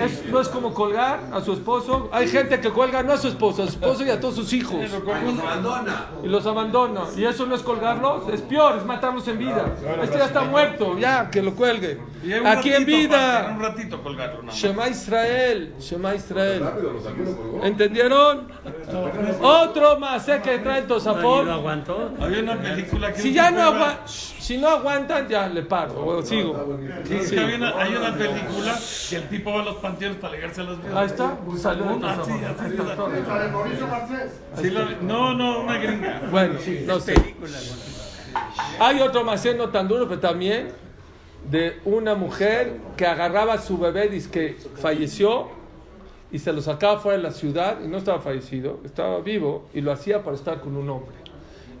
Es- 0.00 0.24
no 0.26 0.40
es 0.40 0.48
como 0.48 0.72
colgar 0.74 1.20
a 1.32 1.40
su 1.42 1.52
esposo. 1.54 2.08
Hay 2.12 2.26
gente 2.28 2.58
que 2.60 2.70
cuelga 2.70 3.02
no 3.02 3.12
a 3.12 3.16
su 3.18 3.28
esposo, 3.28 3.62
a 3.62 3.66
su 3.66 3.72
esposo 3.72 4.04
y 4.04 4.10
a 4.10 4.18
todos 4.20 4.34
sus 4.34 4.50
hijos. 4.54 4.76
Y 6.22 6.26
los 6.28 6.46
abandona. 6.46 7.02
Y 7.16 7.24
eso 7.24 7.44
no 7.46 7.54
es 7.54 7.62
colgarlos, 7.62 8.28
es 8.32 8.40
peor, 8.42 8.76
es 8.78 8.84
matarlos 8.86 9.26
en 9.28 9.38
vida. 9.38 9.74
Este 10.02 10.18
ya 10.18 10.24
está 10.26 10.42
muerto, 10.44 10.98
ya, 10.98 11.30
que 11.30 11.42
lo 11.42 11.54
cuelgue. 11.54 11.98
Aquí 12.46 12.72
en 12.72 12.84
vida. 12.86 13.52
Un 13.56 13.62
ratito 13.62 14.02
colgarlo. 14.02 14.50
Shema 14.52 14.88
Israel, 14.88 15.74
Shema 15.80 16.14
Israel. 16.14 16.62
¿Entendieron? 17.62 18.48
Otro 19.42 19.98
más, 19.98 20.28
¿eh? 20.28 20.40
Que 20.42 20.58
trae 20.58 20.80
el 20.80 20.86
tosafón. 20.86 21.48
Había 22.20 22.40
una 22.42 22.56
película 22.60 23.12
que 23.12 23.20
Si 23.20 23.32
ya 23.32 23.50
no 23.50 23.58
era- 23.58 23.66
agua- 23.68 23.98
si 24.48 24.56
no 24.56 24.66
aguantan, 24.68 25.28
ya 25.28 25.46
le 25.46 25.60
paro 25.62 26.06
o 26.06 26.22
sigo. 26.22 26.78
Sí, 27.04 27.36
una- 27.36 27.78
hay 27.78 27.94
una 27.94 28.14
película 28.16 28.78
que 29.10 29.16
el 29.16 29.28
tipo 29.28 29.52
va 29.52 29.60
a 29.60 29.64
los 29.66 29.76
panteones 29.76 30.16
para 30.16 30.32
alegarse 30.32 30.62
a 30.62 30.64
los 30.64 30.78
Ahí 30.94 31.04
está, 31.06 31.36
salió 31.58 31.84
el 31.84 31.90
Ah, 32.02 32.14
sí, 32.24 32.30
tosafón. 32.32 32.32
así 32.32 32.32
Ahí 32.32 32.50
está. 32.50 32.66
está 32.82 32.96
todo. 32.96 33.08
La 33.10 33.42
de 33.44 33.48
Mauricio 33.52 33.86
Garcés. 33.88 34.32
Sí, 34.58 34.70
lo- 34.70 34.90
no, 35.02 35.34
no, 35.34 35.60
una 35.60 35.76
gringa. 35.76 36.22
Bueno, 36.30 36.54
no 36.86 36.98
sé. 36.98 37.14
Hay 38.80 39.00
otro 39.00 39.22
macén 39.22 39.58
no 39.58 39.68
tan 39.68 39.86
duro, 39.86 40.08
pero 40.08 40.18
también 40.20 40.68
de 41.50 41.80
una 41.84 42.14
mujer 42.14 42.78
que 42.96 43.06
agarraba 43.06 43.52
a 43.52 43.58
su 43.58 43.76
bebé, 43.76 44.08
dice 44.08 44.30
que 44.30 44.56
falleció 44.80 45.48
y 46.32 46.38
se 46.38 46.54
lo 46.54 46.62
sacaba 46.62 46.98
fuera 47.00 47.18
de 47.18 47.22
la 47.24 47.32
ciudad 47.32 47.78
y 47.84 47.88
no 47.88 47.98
estaba 47.98 48.20
fallecido, 48.20 48.80
estaba 48.82 49.20
vivo 49.20 49.68
y 49.74 49.82
lo 49.82 49.92
hacía 49.92 50.22
para 50.24 50.36
estar 50.36 50.60
con 50.62 50.74
un 50.74 50.88
hombre. 50.88 51.17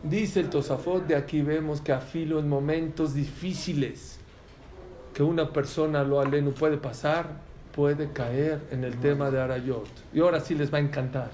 Dice 0.02 0.40
el 0.40 0.50
Tosafot, 0.50 1.06
de 1.06 1.16
aquí 1.16 1.42
vemos 1.42 1.80
que 1.80 1.92
a 1.92 2.00
filo 2.00 2.38
en 2.38 2.48
momentos 2.48 3.14
difíciles 3.14 4.18
que 5.12 5.22
una 5.22 5.52
persona 5.52 6.04
lo 6.04 6.20
aleno 6.20 6.52
puede 6.52 6.76
pasar, 6.76 7.26
puede 7.74 8.12
caer 8.12 8.60
en 8.70 8.84
el 8.84 8.98
tema 9.00 9.30
de 9.30 9.40
Arayot. 9.40 9.88
Y 10.14 10.20
ahora 10.20 10.40
sí 10.40 10.54
les 10.54 10.72
va 10.72 10.78
a 10.78 10.80
encantar. 10.80 11.30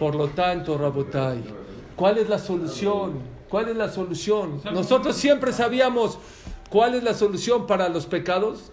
Por 0.00 0.16
lo 0.16 0.28
tanto, 0.28 0.76
Rabotai, 0.76 1.42
¿cuál 1.94 2.18
es 2.18 2.28
la 2.28 2.38
solución? 2.38 3.20
¿Cuál 3.48 3.68
es 3.68 3.76
la 3.76 3.88
solución? 3.88 4.60
Nosotros 4.72 5.14
siempre 5.14 5.52
sabíamos 5.52 6.18
cuál 6.68 6.96
es 6.96 7.04
la 7.04 7.14
solución 7.14 7.66
para 7.68 7.88
los 7.88 8.06
pecados. 8.06 8.72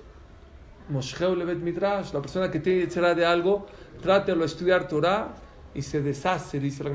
Mosheu 0.90 1.36
Levet 1.36 1.60
Midrash, 1.60 2.12
la 2.14 2.22
persona 2.22 2.50
que 2.50 2.60
tiene 2.60 2.90
será 2.90 3.14
de 3.14 3.26
algo, 3.26 3.68
trátelo 4.02 4.42
a 4.42 4.48
estudiar 4.48 4.88
Torah 4.88 5.36
y 5.76 5.82
se 5.82 6.02
deshace, 6.02 6.60
dice 6.60 6.84
la 6.84 6.92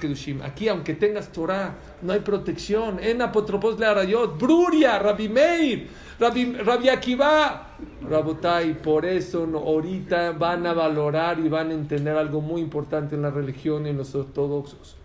Kedushim. 0.00 0.40
Aquí, 0.42 0.68
aunque 0.68 0.94
tengas 0.94 1.28
Torah, 1.28 1.74
no 2.00 2.12
hay 2.12 2.20
protección. 2.20 2.98
En 3.00 3.20
apotropos 3.20 3.78
le 3.78 3.86
arayot, 3.86 4.38
Bruria, 4.38 4.98
Rabbi 4.98 5.28
Meir, 5.28 5.88
Rabbi, 6.18 6.54
Rabbi 6.54 6.88
Akiva, 6.88 7.76
Rabotai. 8.08 8.80
Por 8.80 9.04
eso 9.04 9.46
no- 9.46 9.58
ahorita 9.58 10.32
van 10.32 10.66
a 10.66 10.72
valorar 10.72 11.38
y 11.38 11.48
van 11.48 11.70
a 11.70 11.74
entender 11.74 12.16
algo 12.16 12.40
muy 12.40 12.62
importante 12.62 13.14
en 13.14 13.22
la 13.22 13.30
religión 13.30 13.86
y 13.86 13.90
en 13.90 13.98
los 13.98 14.14
ortodoxos. 14.14 14.96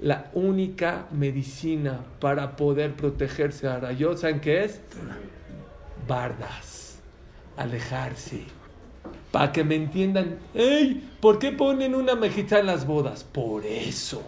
La 0.00 0.30
única 0.34 1.06
medicina 1.12 2.00
para 2.20 2.56
poder 2.56 2.94
protegerse 2.94 3.68
a 3.68 3.76
arayot, 3.76 4.16
¿saben 4.18 4.40
qué 4.40 4.64
es? 4.64 4.80
Bardas 6.06 6.78
alejarse. 7.56 8.57
Para 9.30 9.52
que 9.52 9.64
me 9.64 9.74
entiendan, 9.74 10.38
¡Ey! 10.54 11.10
¿Por 11.20 11.38
qué 11.38 11.52
ponen 11.52 11.94
una 11.94 12.14
mejita 12.14 12.58
en 12.58 12.66
las 12.66 12.86
bodas? 12.86 13.24
Por 13.24 13.66
eso. 13.66 14.22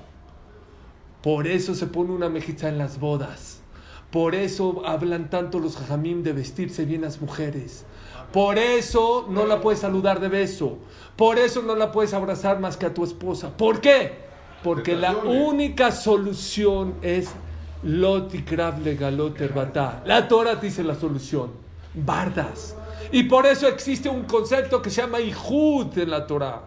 Por 1.23 1.47
eso 1.47 1.75
se 1.75 1.87
pone 1.87 2.13
una 2.13 2.29
mejita 2.29 2.69
en 2.69 2.79
las 2.79 2.99
bodas. 2.99 3.61
Por 4.11 4.35
eso 4.35 4.83
hablan 4.85 5.31
tanto 5.31 5.59
los 5.59 5.77
jajamim 5.77 6.23
de 6.23 6.33
vestirse 6.33 6.85
bien 6.85 7.03
las 7.03 7.21
mujeres. 7.21 7.85
Por 8.33 8.59
eso 8.59 9.27
no 9.29 9.47
la 9.47 9.61
puedes 9.61 9.81
saludar 9.81 10.21
de 10.21 10.29
beso. 10.29 10.79
Por 11.17 11.39
eso 11.39 11.63
no 11.63 11.77
la 11.77 11.93
puedes 11.93 12.15
abrazar 12.15 12.61
más 12.61 12.77
que 12.77 12.87
a 12.87 12.95
tu 12.95 13.05
esposa. 13.05 13.57
¿Por 13.57 13.81
qué? 13.81 14.13
Porque 14.63 14.97
la 14.97 15.17
única 15.17 15.91
solución 15.91 16.95
es 17.03 17.31
lotikrav 17.83 18.81
legaloter 18.81 19.53
batá. 19.53 20.03
La 20.05 20.29
Torah 20.29 20.57
dice 20.57 20.85
la 20.85 20.95
solución. 20.95 21.51
Bardas. 21.95 22.77
Y 23.13 23.25
por 23.25 23.47
eso 23.47 23.67
existe 23.69 24.09
un 24.09 24.25
concepto 24.25 24.81
que 24.81 24.91
se 24.91 25.03
llama 25.03 25.21
Ijud 25.21 25.97
en 25.99 26.11
la 26.11 26.27
Torah. 26.27 26.63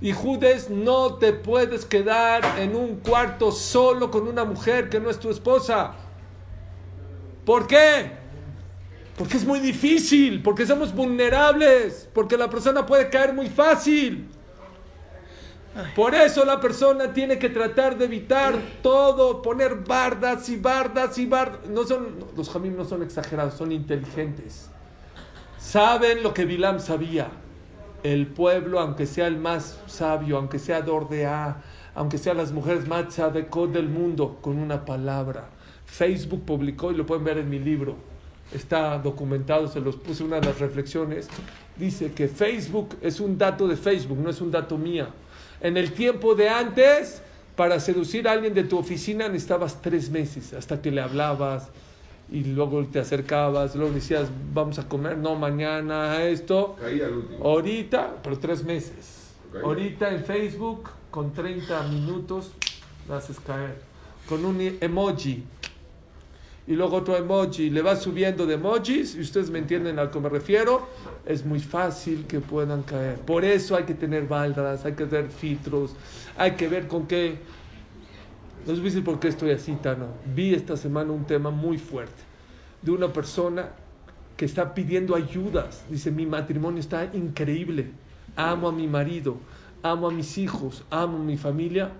Ijud 0.00 0.42
es 0.42 0.68
no 0.68 1.14
te 1.14 1.32
puedes 1.32 1.84
quedar 1.84 2.58
en 2.58 2.74
un 2.74 2.96
cuarto 2.96 3.52
solo 3.52 4.10
con 4.10 4.26
una 4.26 4.44
mujer 4.44 4.88
que 4.88 4.98
no 4.98 5.10
es 5.10 5.18
tu 5.18 5.30
esposa. 5.30 5.94
¿Por 7.44 7.66
qué? 7.66 8.10
Porque 9.16 9.36
es 9.36 9.44
muy 9.44 9.60
difícil, 9.60 10.42
porque 10.42 10.66
somos 10.66 10.94
vulnerables, 10.94 12.08
porque 12.12 12.36
la 12.36 12.50
persona 12.50 12.84
puede 12.84 13.10
caer 13.10 13.32
muy 13.32 13.48
fácil. 13.48 14.28
Por 15.94 16.14
eso 16.14 16.44
la 16.44 16.60
persona 16.60 17.12
tiene 17.12 17.38
que 17.38 17.48
tratar 17.48 17.96
de 17.96 18.04
evitar 18.04 18.54
todo, 18.82 19.40
poner 19.40 19.76
bardas 19.76 20.48
y 20.48 20.56
bardas 20.56 21.16
y 21.18 21.26
bardas. 21.26 21.66
No 21.68 21.84
son, 21.84 22.16
los 22.36 22.50
jamim 22.50 22.76
no 22.76 22.84
son 22.84 23.02
exagerados, 23.02 23.54
son 23.54 23.72
inteligentes. 23.72 24.68
Saben 25.62 26.22
lo 26.24 26.34
que 26.34 26.44
Bilam 26.44 26.80
sabía. 26.80 27.28
El 28.02 28.26
pueblo, 28.26 28.80
aunque 28.80 29.06
sea 29.06 29.28
el 29.28 29.38
más 29.38 29.78
sabio, 29.86 30.36
aunque 30.36 30.58
sea 30.58 30.82
Dordea, 30.82 31.62
aunque 31.94 32.18
sean 32.18 32.36
las 32.36 32.52
mujeres 32.52 32.88
más 32.88 33.08
tzadekot 33.08 33.72
del 33.72 33.88
mundo, 33.88 34.38
con 34.42 34.58
una 34.58 34.84
palabra. 34.84 35.48
Facebook 35.86 36.44
publicó, 36.44 36.90
y 36.90 36.96
lo 36.96 37.06
pueden 37.06 37.24
ver 37.24 37.38
en 37.38 37.48
mi 37.48 37.60
libro, 37.60 37.94
está 38.52 38.98
documentado, 38.98 39.68
se 39.68 39.80
los 39.80 39.96
puse 39.96 40.24
una 40.24 40.40
de 40.40 40.46
las 40.46 40.58
reflexiones, 40.58 41.28
dice 41.76 42.12
que 42.12 42.26
Facebook 42.28 42.96
es 43.00 43.20
un 43.20 43.38
dato 43.38 43.68
de 43.68 43.76
Facebook, 43.76 44.18
no 44.18 44.30
es 44.30 44.40
un 44.40 44.50
dato 44.50 44.76
mía. 44.76 45.10
En 45.60 45.76
el 45.76 45.92
tiempo 45.92 46.34
de 46.34 46.48
antes, 46.48 47.22
para 47.56 47.78
seducir 47.78 48.26
a 48.26 48.32
alguien 48.32 48.52
de 48.52 48.64
tu 48.64 48.78
oficina 48.78 49.28
necesitabas 49.28 49.80
tres 49.80 50.10
meses, 50.10 50.52
hasta 50.54 50.82
que 50.82 50.90
le 50.90 51.00
hablabas 51.00 51.70
y 52.32 52.44
luego 52.44 52.82
te 52.86 52.98
acercabas, 52.98 53.76
luego 53.76 53.92
decías, 53.92 54.30
vamos 54.54 54.78
a 54.78 54.88
comer, 54.88 55.18
no, 55.18 55.34
mañana, 55.36 56.22
esto. 56.24 56.76
Caí 56.80 57.00
al 57.02 57.12
último. 57.12 57.44
Ahorita, 57.44 58.16
pero 58.22 58.38
tres 58.38 58.64
meses. 58.64 59.34
Ahorita 59.62 60.08
en 60.08 60.24
Facebook, 60.24 60.88
con 61.10 61.34
30 61.34 61.82
minutos, 61.88 62.52
la 63.06 63.18
haces 63.18 63.38
caer. 63.38 63.76
Con 64.26 64.46
un 64.46 64.58
emoji. 64.80 65.44
Y 66.66 66.72
luego 66.72 66.96
otro 66.96 67.18
emoji. 67.18 67.68
Le 67.68 67.82
vas 67.82 68.00
subiendo 68.00 68.46
de 68.46 68.54
emojis, 68.54 69.14
y 69.14 69.20
ustedes 69.20 69.50
me 69.50 69.58
entienden 69.58 69.98
a 69.98 70.04
lo 70.04 70.10
que 70.10 70.20
me 70.20 70.30
refiero. 70.30 70.88
Es 71.26 71.44
muy 71.44 71.60
fácil 71.60 72.24
que 72.26 72.40
puedan 72.40 72.82
caer. 72.82 73.18
Por 73.18 73.44
eso 73.44 73.76
hay 73.76 73.84
que 73.84 73.94
tener 73.94 74.26
baldas, 74.26 74.86
hay 74.86 74.94
que 74.94 75.04
tener 75.04 75.30
filtros, 75.30 75.94
hay 76.38 76.52
que 76.52 76.66
ver 76.68 76.88
con 76.88 77.06
qué. 77.06 77.36
No 78.66 78.72
les 78.72 78.78
voy 78.80 78.88
a 78.88 78.90
decir 78.90 79.04
por 79.04 79.18
qué 79.18 79.28
estoy 79.28 79.50
así, 79.50 79.72
Tano. 79.82 80.06
Vi 80.34 80.54
esta 80.54 80.76
semana 80.76 81.12
un 81.12 81.24
tema 81.24 81.50
muy 81.50 81.78
fuerte 81.78 82.22
de 82.80 82.90
una 82.92 83.12
persona 83.12 83.70
que 84.36 84.44
está 84.44 84.74
pidiendo 84.74 85.14
ayudas. 85.14 85.84
Dice, 85.88 86.10
mi 86.10 86.26
matrimonio 86.26 86.80
está 86.80 87.04
increíble. 87.12 87.90
Amo 88.36 88.68
a 88.68 88.72
mi 88.72 88.86
marido, 88.86 89.36
amo 89.82 90.08
a 90.08 90.10
mis 90.12 90.38
hijos, 90.38 90.84
amo 90.90 91.18
a 91.18 91.20
mi 91.20 91.36
familia, 91.36 91.90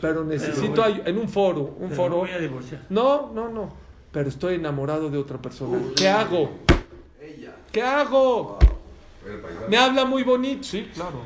pero 0.00 0.24
necesito 0.24 0.82
ayuda. 0.82 1.04
En 1.08 1.18
un 1.18 1.28
foro, 1.28 1.76
un 1.78 1.88
Pero 1.88 1.96
foro. 1.96 2.16
voy 2.18 2.30
a 2.30 2.38
divorciar. 2.38 2.82
No, 2.90 3.32
no, 3.32 3.48
no. 3.48 3.72
Pero 4.10 4.28
estoy 4.28 4.56
enamorado 4.56 5.08
de 5.10 5.16
otra 5.16 5.40
persona. 5.40 5.78
¿Qué 5.96 6.08
hago? 6.08 6.50
¿Qué 7.70 7.82
hago? 7.82 8.58
Me 9.68 9.78
habla 9.78 10.04
muy 10.04 10.22
bonito. 10.22 10.64
Sí, 10.64 10.90
claro. 10.92 11.22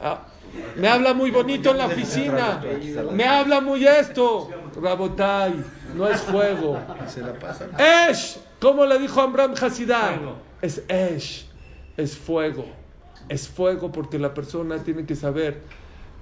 Ah, 0.00 0.26
me 0.76 0.88
habla 0.88 1.14
muy 1.14 1.30
bonito 1.30 1.70
en 1.70 1.78
la 1.78 1.86
oficina. 1.86 2.62
Me 3.12 3.24
habla 3.24 3.60
muy 3.60 3.86
esto. 3.86 4.48
Rabotai, 4.80 5.54
no 5.94 6.08
es 6.08 6.20
fuego. 6.20 6.78
Se 7.06 7.20
la 7.20 7.34
pasan. 7.34 7.70
Esh, 7.78 8.38
como 8.60 8.86
le 8.86 8.98
dijo 8.98 9.20
Amram 9.20 9.54
Hasidá, 9.60 10.18
es 10.62 10.82
Esh, 10.88 11.46
es 11.96 12.16
fuego. 12.16 12.66
Es 13.28 13.48
fuego 13.48 13.92
porque 13.92 14.18
la 14.18 14.34
persona 14.34 14.78
tiene 14.78 15.04
que 15.06 15.14
saber 15.14 15.62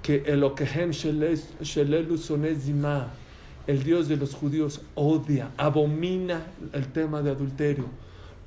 que 0.01 0.23
el 0.25 0.43
Okehem 0.43 0.91
Shelelu 0.91 2.17
Sonezima, 2.17 3.07
el 3.67 3.83
Dios 3.83 4.07
de 4.07 4.17
los 4.17 4.33
judíos, 4.33 4.81
odia, 4.95 5.51
abomina 5.57 6.43
el 6.73 6.87
tema 6.91 7.21
de 7.21 7.31
adulterio. 7.31 7.85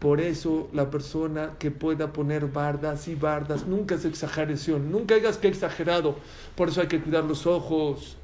Por 0.03 0.21
eso 0.21 0.69
la 0.73 0.91
persona 0.91 1.53
que 1.61 1.71
pueda 1.71 2.13
poner 2.13 2.47
bardas 2.47 3.07
y 3.07 3.15
bardas, 3.15 3.69
nunca 3.69 3.95
es 3.95 4.05
exageración, 4.05 4.91
nunca 4.91 5.15
digas 5.15 5.39
que 5.39 5.47
exagerado. 5.47 6.17
Por 6.57 6.71
eso 6.71 6.81
hay 6.81 6.89
que 6.89 7.01
cuidar 7.01 7.23
los 7.23 7.47
ojos. 7.47 8.17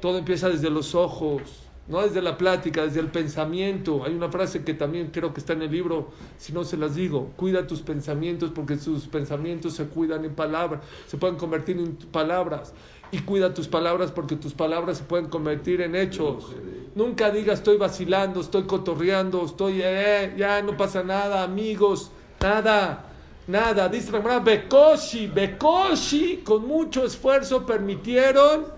Todo 0.00 0.16
empieza 0.16 0.48
desde 0.48 0.70
los 0.70 0.94
ojos. 0.94 1.42
No 1.88 2.02
desde 2.02 2.20
la 2.20 2.36
plática, 2.36 2.82
desde 2.82 3.00
el 3.00 3.08
pensamiento. 3.08 4.04
Hay 4.04 4.14
una 4.14 4.30
frase 4.30 4.64
que 4.64 4.74
también 4.74 5.10
creo 5.12 5.32
que 5.32 5.40
está 5.40 5.52
en 5.52 5.62
el 5.62 5.70
libro, 5.70 6.08
si 6.38 6.52
no 6.52 6.64
se 6.64 6.76
las 6.76 6.94
digo, 6.94 7.30
cuida 7.36 7.66
tus 7.66 7.82
pensamientos 7.82 8.50
porque 8.54 8.76
tus 8.76 9.06
pensamientos 9.06 9.74
se 9.74 9.86
cuidan 9.86 10.24
en 10.24 10.34
palabras, 10.34 10.82
se 11.06 11.16
pueden 11.16 11.36
convertir 11.36 11.78
en 11.78 11.96
palabras. 11.96 12.72
Y 13.12 13.20
cuida 13.20 13.54
tus 13.54 13.68
palabras 13.68 14.10
porque 14.10 14.34
tus 14.34 14.52
palabras 14.52 14.98
se 14.98 15.04
pueden 15.04 15.26
convertir 15.26 15.80
en 15.80 15.94
hechos. 15.94 16.52
Nunca 16.96 17.30
digas 17.30 17.60
estoy 17.60 17.76
vacilando, 17.76 18.40
estoy 18.40 18.64
cotorreando, 18.64 19.44
estoy, 19.44 19.80
eh, 19.80 20.34
ya 20.36 20.60
no 20.62 20.76
pasa 20.76 21.04
nada, 21.04 21.44
amigos, 21.44 22.10
nada. 22.40 23.12
Nada, 23.46 23.88
dice 23.88 24.10
Bekoshi, 24.10 25.28
Bekoshi, 25.28 26.38
con 26.38 26.66
mucho 26.66 27.04
esfuerzo 27.04 27.64
permitieron 27.64 28.75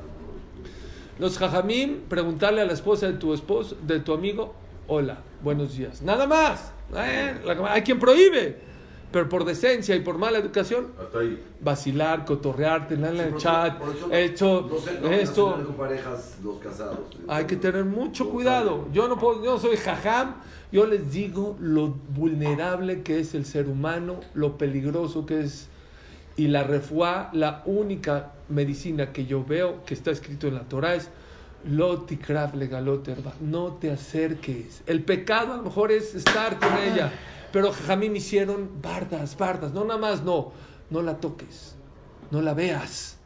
los 1.18 1.38
jajamim 1.38 2.00
preguntarle 2.08 2.60
a 2.60 2.64
la 2.64 2.72
esposa 2.72 3.06
de 3.06 3.14
tu 3.14 3.34
esposo, 3.34 3.76
de 3.86 4.00
tu 4.00 4.12
amigo, 4.12 4.54
hola, 4.86 5.18
buenos 5.42 5.76
días. 5.76 6.02
Nada 6.02 6.26
más. 6.26 6.72
Eh, 6.96 7.34
hay 7.68 7.82
quien 7.82 7.98
prohíbe, 7.98 8.56
pero 9.12 9.28
por 9.28 9.44
decencia 9.44 9.94
y 9.96 10.00
por 10.00 10.16
mala 10.16 10.38
educación, 10.38 10.88
Hasta 10.98 11.18
ahí. 11.18 11.42
vacilar, 11.60 12.24
en 13.20 13.20
el 13.20 13.36
chat, 13.36 13.78
eso 13.82 14.12
esto, 14.12 14.68
no 14.70 14.78
se- 14.78 15.00
no 15.00 15.08
esto. 15.08 15.44
relacionar 15.50 15.66
con 15.66 15.74
parejas, 15.76 16.36
los 16.42 16.58
casados. 16.58 16.98
Hay 17.26 17.44
que 17.46 17.56
tener 17.56 17.84
mucho 17.84 18.30
cuidado. 18.30 18.86
Yo 18.92 19.08
no 19.08 19.18
puedo, 19.18 19.42
yo 19.44 19.52
no 19.54 19.58
soy 19.58 19.76
jajam. 19.76 20.34
Yo 20.70 20.86
les 20.86 21.10
digo 21.10 21.56
lo 21.60 21.94
vulnerable 22.14 23.02
que 23.02 23.20
es 23.20 23.34
el 23.34 23.44
ser 23.46 23.68
humano, 23.68 24.20
lo 24.34 24.58
peligroso 24.58 25.24
que 25.26 25.40
es. 25.40 25.68
Y 26.38 26.46
la 26.46 26.62
refuá, 26.62 27.30
la 27.32 27.62
única 27.66 28.30
medicina 28.48 29.12
que 29.12 29.26
yo 29.26 29.44
veo 29.44 29.84
que 29.84 29.92
está 29.92 30.12
escrito 30.12 30.46
en 30.46 30.54
la 30.54 30.62
Torah 30.62 30.94
es 30.94 31.10
lo 31.64 32.02
tikrav 32.02 32.54
legalot 32.54 33.08
herba. 33.08 33.32
No 33.40 33.72
te 33.72 33.90
acerques. 33.90 34.82
El 34.86 35.02
pecado 35.02 35.54
a 35.54 35.56
lo 35.56 35.64
mejor 35.64 35.90
es 35.90 36.14
estar 36.14 36.60
con 36.60 36.70
ella. 36.78 37.10
Pero 37.52 37.72
jajamim 37.72 38.14
hicieron 38.14 38.70
bardas, 38.80 39.36
bardas. 39.36 39.72
No 39.72 39.84
nada 39.84 39.98
más, 39.98 40.22
no. 40.22 40.52
No 40.90 41.02
la 41.02 41.16
toques. 41.16 41.74
No 42.30 42.40
la 42.40 42.54
veas. 42.54 43.16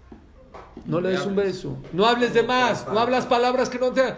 No 0.87 0.99
le 1.03 1.11
des 1.11 1.27
un 1.27 1.37
beso. 1.37 1.77
No 1.93 2.07
hables 2.07 2.33
de 2.33 2.43
más. 2.43 2.87
No 2.89 2.99
hablas 2.99 3.27
palabras 3.27 3.69
que 3.69 3.79
no 3.79 3.93
te. 3.93 4.15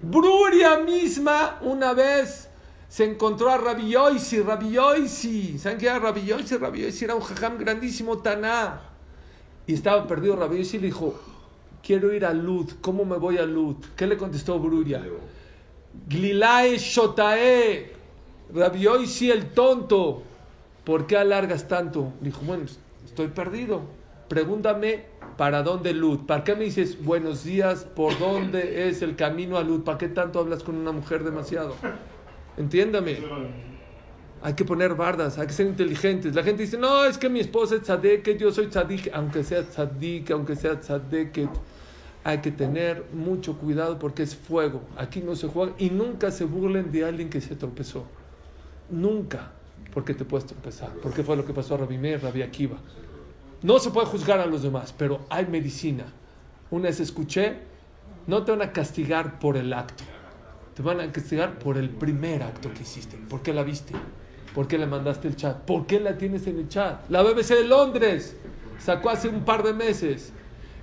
Bruria 0.00 0.78
misma 0.78 1.58
una 1.60 1.92
vez 1.92 2.47
se 2.88 3.04
encontró 3.04 3.50
a 3.50 3.58
Rabbi 3.58 3.90
Yoisi. 3.90 4.40
Rabbi 4.40 4.70
Yoisi. 4.70 5.58
¿Saben 5.58 5.78
qué 5.78 5.86
era 5.86 5.98
Rabbi 5.98 6.24
Yoisi? 6.24 6.56
Rabbi 6.56 6.80
Yoisi 6.80 7.04
era 7.04 7.14
un 7.14 7.20
jajam 7.20 7.58
grandísimo, 7.58 8.18
Taná. 8.18 8.80
Y 9.66 9.74
estaba 9.74 10.06
perdido 10.06 10.36
Rabbi 10.36 10.56
Yoisi 10.56 10.78
y 10.78 10.80
le 10.80 10.86
dijo: 10.86 11.14
Quiero 11.82 12.12
ir 12.12 12.24
a 12.24 12.32
Lud. 12.32 12.70
¿Cómo 12.80 13.04
me 13.04 13.18
voy 13.18 13.38
a 13.38 13.44
Lud? 13.44 13.76
¿Qué 13.94 14.06
le 14.06 14.16
contestó 14.16 14.58
Bruria? 14.58 15.04
Glilae 16.08 16.78
Shotae. 16.78 17.92
Rabbi 18.54 18.80
Yoisi 18.80 19.30
el 19.30 19.50
tonto. 19.50 20.22
¿Por 20.84 21.06
qué 21.06 21.18
alargas 21.18 21.68
tanto? 21.68 22.14
Dijo: 22.20 22.40
Bueno, 22.46 22.64
estoy 23.04 23.28
perdido. 23.28 23.82
Pregúntame 24.28 25.04
para 25.36 25.62
dónde 25.62 25.92
Lud. 25.92 26.20
¿Para 26.26 26.44
qué 26.44 26.54
me 26.54 26.64
dices 26.64 27.02
buenos 27.02 27.44
días? 27.44 27.84
¿Por 27.84 28.18
dónde 28.18 28.88
es 28.88 29.02
el 29.02 29.16
camino 29.16 29.56
a 29.56 29.62
Lud? 29.62 29.84
¿Para 29.84 29.98
qué 29.98 30.08
tanto 30.08 30.38
hablas 30.38 30.62
con 30.62 30.76
una 30.76 30.92
mujer 30.92 31.24
demasiado? 31.24 31.74
Entiéndame. 32.58 33.18
Hay 34.42 34.54
que 34.54 34.64
poner 34.64 34.94
bardas, 34.94 35.38
hay 35.38 35.46
que 35.46 35.52
ser 35.52 35.66
inteligentes. 35.66 36.34
La 36.34 36.42
gente 36.42 36.62
dice, 36.62 36.78
no, 36.78 37.04
es 37.04 37.18
que 37.18 37.28
mi 37.28 37.40
esposa 37.40 37.76
es 37.76 37.82
tzadeket, 37.82 38.38
yo 38.38 38.52
soy 38.52 38.66
tzadik. 38.66 39.10
Aunque 39.12 39.42
sea 39.42 39.62
tzadik, 39.62 40.30
aunque 40.30 40.54
sea 40.54 40.78
tzadeket, 40.78 41.50
hay 42.22 42.38
que 42.38 42.52
tener 42.52 43.04
mucho 43.12 43.56
cuidado 43.56 43.98
porque 43.98 44.22
es 44.22 44.36
fuego. 44.36 44.82
Aquí 44.96 45.20
no 45.20 45.34
se 45.34 45.48
juega 45.48 45.72
y 45.78 45.90
nunca 45.90 46.30
se 46.30 46.44
burlen 46.44 46.92
de 46.92 47.04
alguien 47.04 47.30
que 47.30 47.40
se 47.40 47.56
tropezó. 47.56 48.06
Nunca, 48.90 49.52
porque 49.92 50.14
te 50.14 50.24
puedes 50.24 50.46
tropezar. 50.46 50.92
Porque 51.02 51.24
fue 51.24 51.36
lo 51.36 51.44
que 51.44 51.52
pasó 51.52 51.74
a 51.74 51.78
Rabbi 51.78 51.98
Meir, 51.98 52.22
Rabbi 52.22 52.42
Akiva. 52.42 52.78
No 53.62 53.80
se 53.80 53.90
puede 53.90 54.06
juzgar 54.06 54.38
a 54.38 54.46
los 54.46 54.62
demás, 54.62 54.94
pero 54.96 55.20
hay 55.30 55.46
medicina. 55.46 56.04
Una 56.70 56.84
vez 56.84 57.00
escuché, 57.00 57.56
no 58.28 58.44
te 58.44 58.52
van 58.52 58.62
a 58.62 58.72
castigar 58.72 59.40
por 59.40 59.56
el 59.56 59.72
acto. 59.72 60.04
Te 60.78 60.84
van 60.84 61.00
a 61.00 61.10
castigar 61.10 61.58
por 61.58 61.76
el 61.76 61.90
primer 61.90 62.40
acto 62.40 62.72
que 62.72 62.84
hiciste. 62.84 63.16
¿Por 63.28 63.42
qué 63.42 63.52
la 63.52 63.64
viste? 63.64 63.94
¿Por 64.54 64.68
qué 64.68 64.78
le 64.78 64.86
mandaste 64.86 65.26
el 65.26 65.34
chat? 65.34 65.56
¿Por 65.62 65.88
qué 65.88 65.98
la 65.98 66.16
tienes 66.16 66.46
en 66.46 66.56
el 66.56 66.68
chat? 66.68 67.00
La 67.10 67.24
BBC 67.24 67.48
de 67.48 67.64
Londres 67.64 68.36
sacó 68.78 69.10
hace 69.10 69.28
un 69.28 69.40
par 69.40 69.64
de 69.64 69.72
meses 69.72 70.32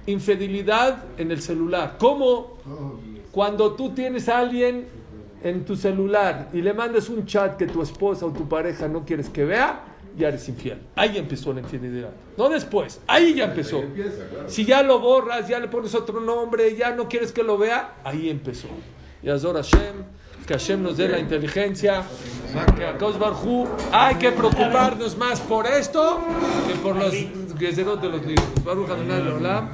infidelidad 0.06 1.06
en 1.18 1.32
el 1.32 1.42
celular. 1.42 1.96
¿Cómo? 1.98 2.58
Cuando 3.32 3.72
tú 3.76 3.92
tienes 3.92 4.28
a 4.28 4.40
alguien 4.40 4.86
en 5.42 5.64
tu 5.64 5.78
celular 5.78 6.50
y 6.52 6.62
le 6.62 6.74
mandas 6.74 7.08
un 7.08 7.26
chat 7.26 7.56
que 7.56 7.66
tu 7.66 7.82
esposa 7.82 8.26
o 8.26 8.34
tu 8.34 8.50
pareja 8.50 8.90
no 8.90 9.06
quieres 9.06 9.30
que 9.30 9.46
vea, 9.46 9.82
ya 10.18 10.28
eres 10.28 10.50
infiel. 10.50 10.82
Ahí 10.98 11.18
empezó 11.18 11.54
la 11.54 11.62
infidelidad. 11.62 12.12
No 12.38 12.50
después, 12.50 13.00
ahí 13.08 13.36
ya 13.36 13.46
empezó. 13.46 13.82
Si 14.48 14.66
ya 14.66 14.84
lo 14.84 15.00
borras, 15.00 15.48
ya 15.48 15.58
le 15.58 15.70
pones 15.70 15.96
otro 15.96 16.20
nombre, 16.20 16.76
ya 16.76 16.94
no 16.94 17.08
quieres 17.08 17.32
que 17.32 17.44
lo 17.44 17.58
vea, 17.58 17.96
ahí 18.04 18.30
empezó. 18.30 18.68
Y 19.24 19.30
Azor 19.30 19.56
Hashem, 19.56 20.04
que 20.46 20.54
Hashem 20.54 20.84
nos 20.84 20.98
dé 20.98 21.08
la 21.10 21.20
inteligencia, 21.20 22.04
que 22.76 22.86
a 22.86 22.98
Kadosh 22.98 23.18
Baruj 23.18 23.46
Hu, 23.46 23.68
hay 23.92 24.16
que 24.16 24.32
preocuparnos 24.32 25.18
más 25.18 25.40
por 25.42 25.66
esto 25.66 26.22
que 26.68 26.76
por 26.76 26.96
los 26.96 27.14
guerreros 27.58 28.02
de 28.02 28.10
los 28.10 28.26
libros. 28.26 28.64
Baruch 28.64 28.90
Adonai. 28.90 29.68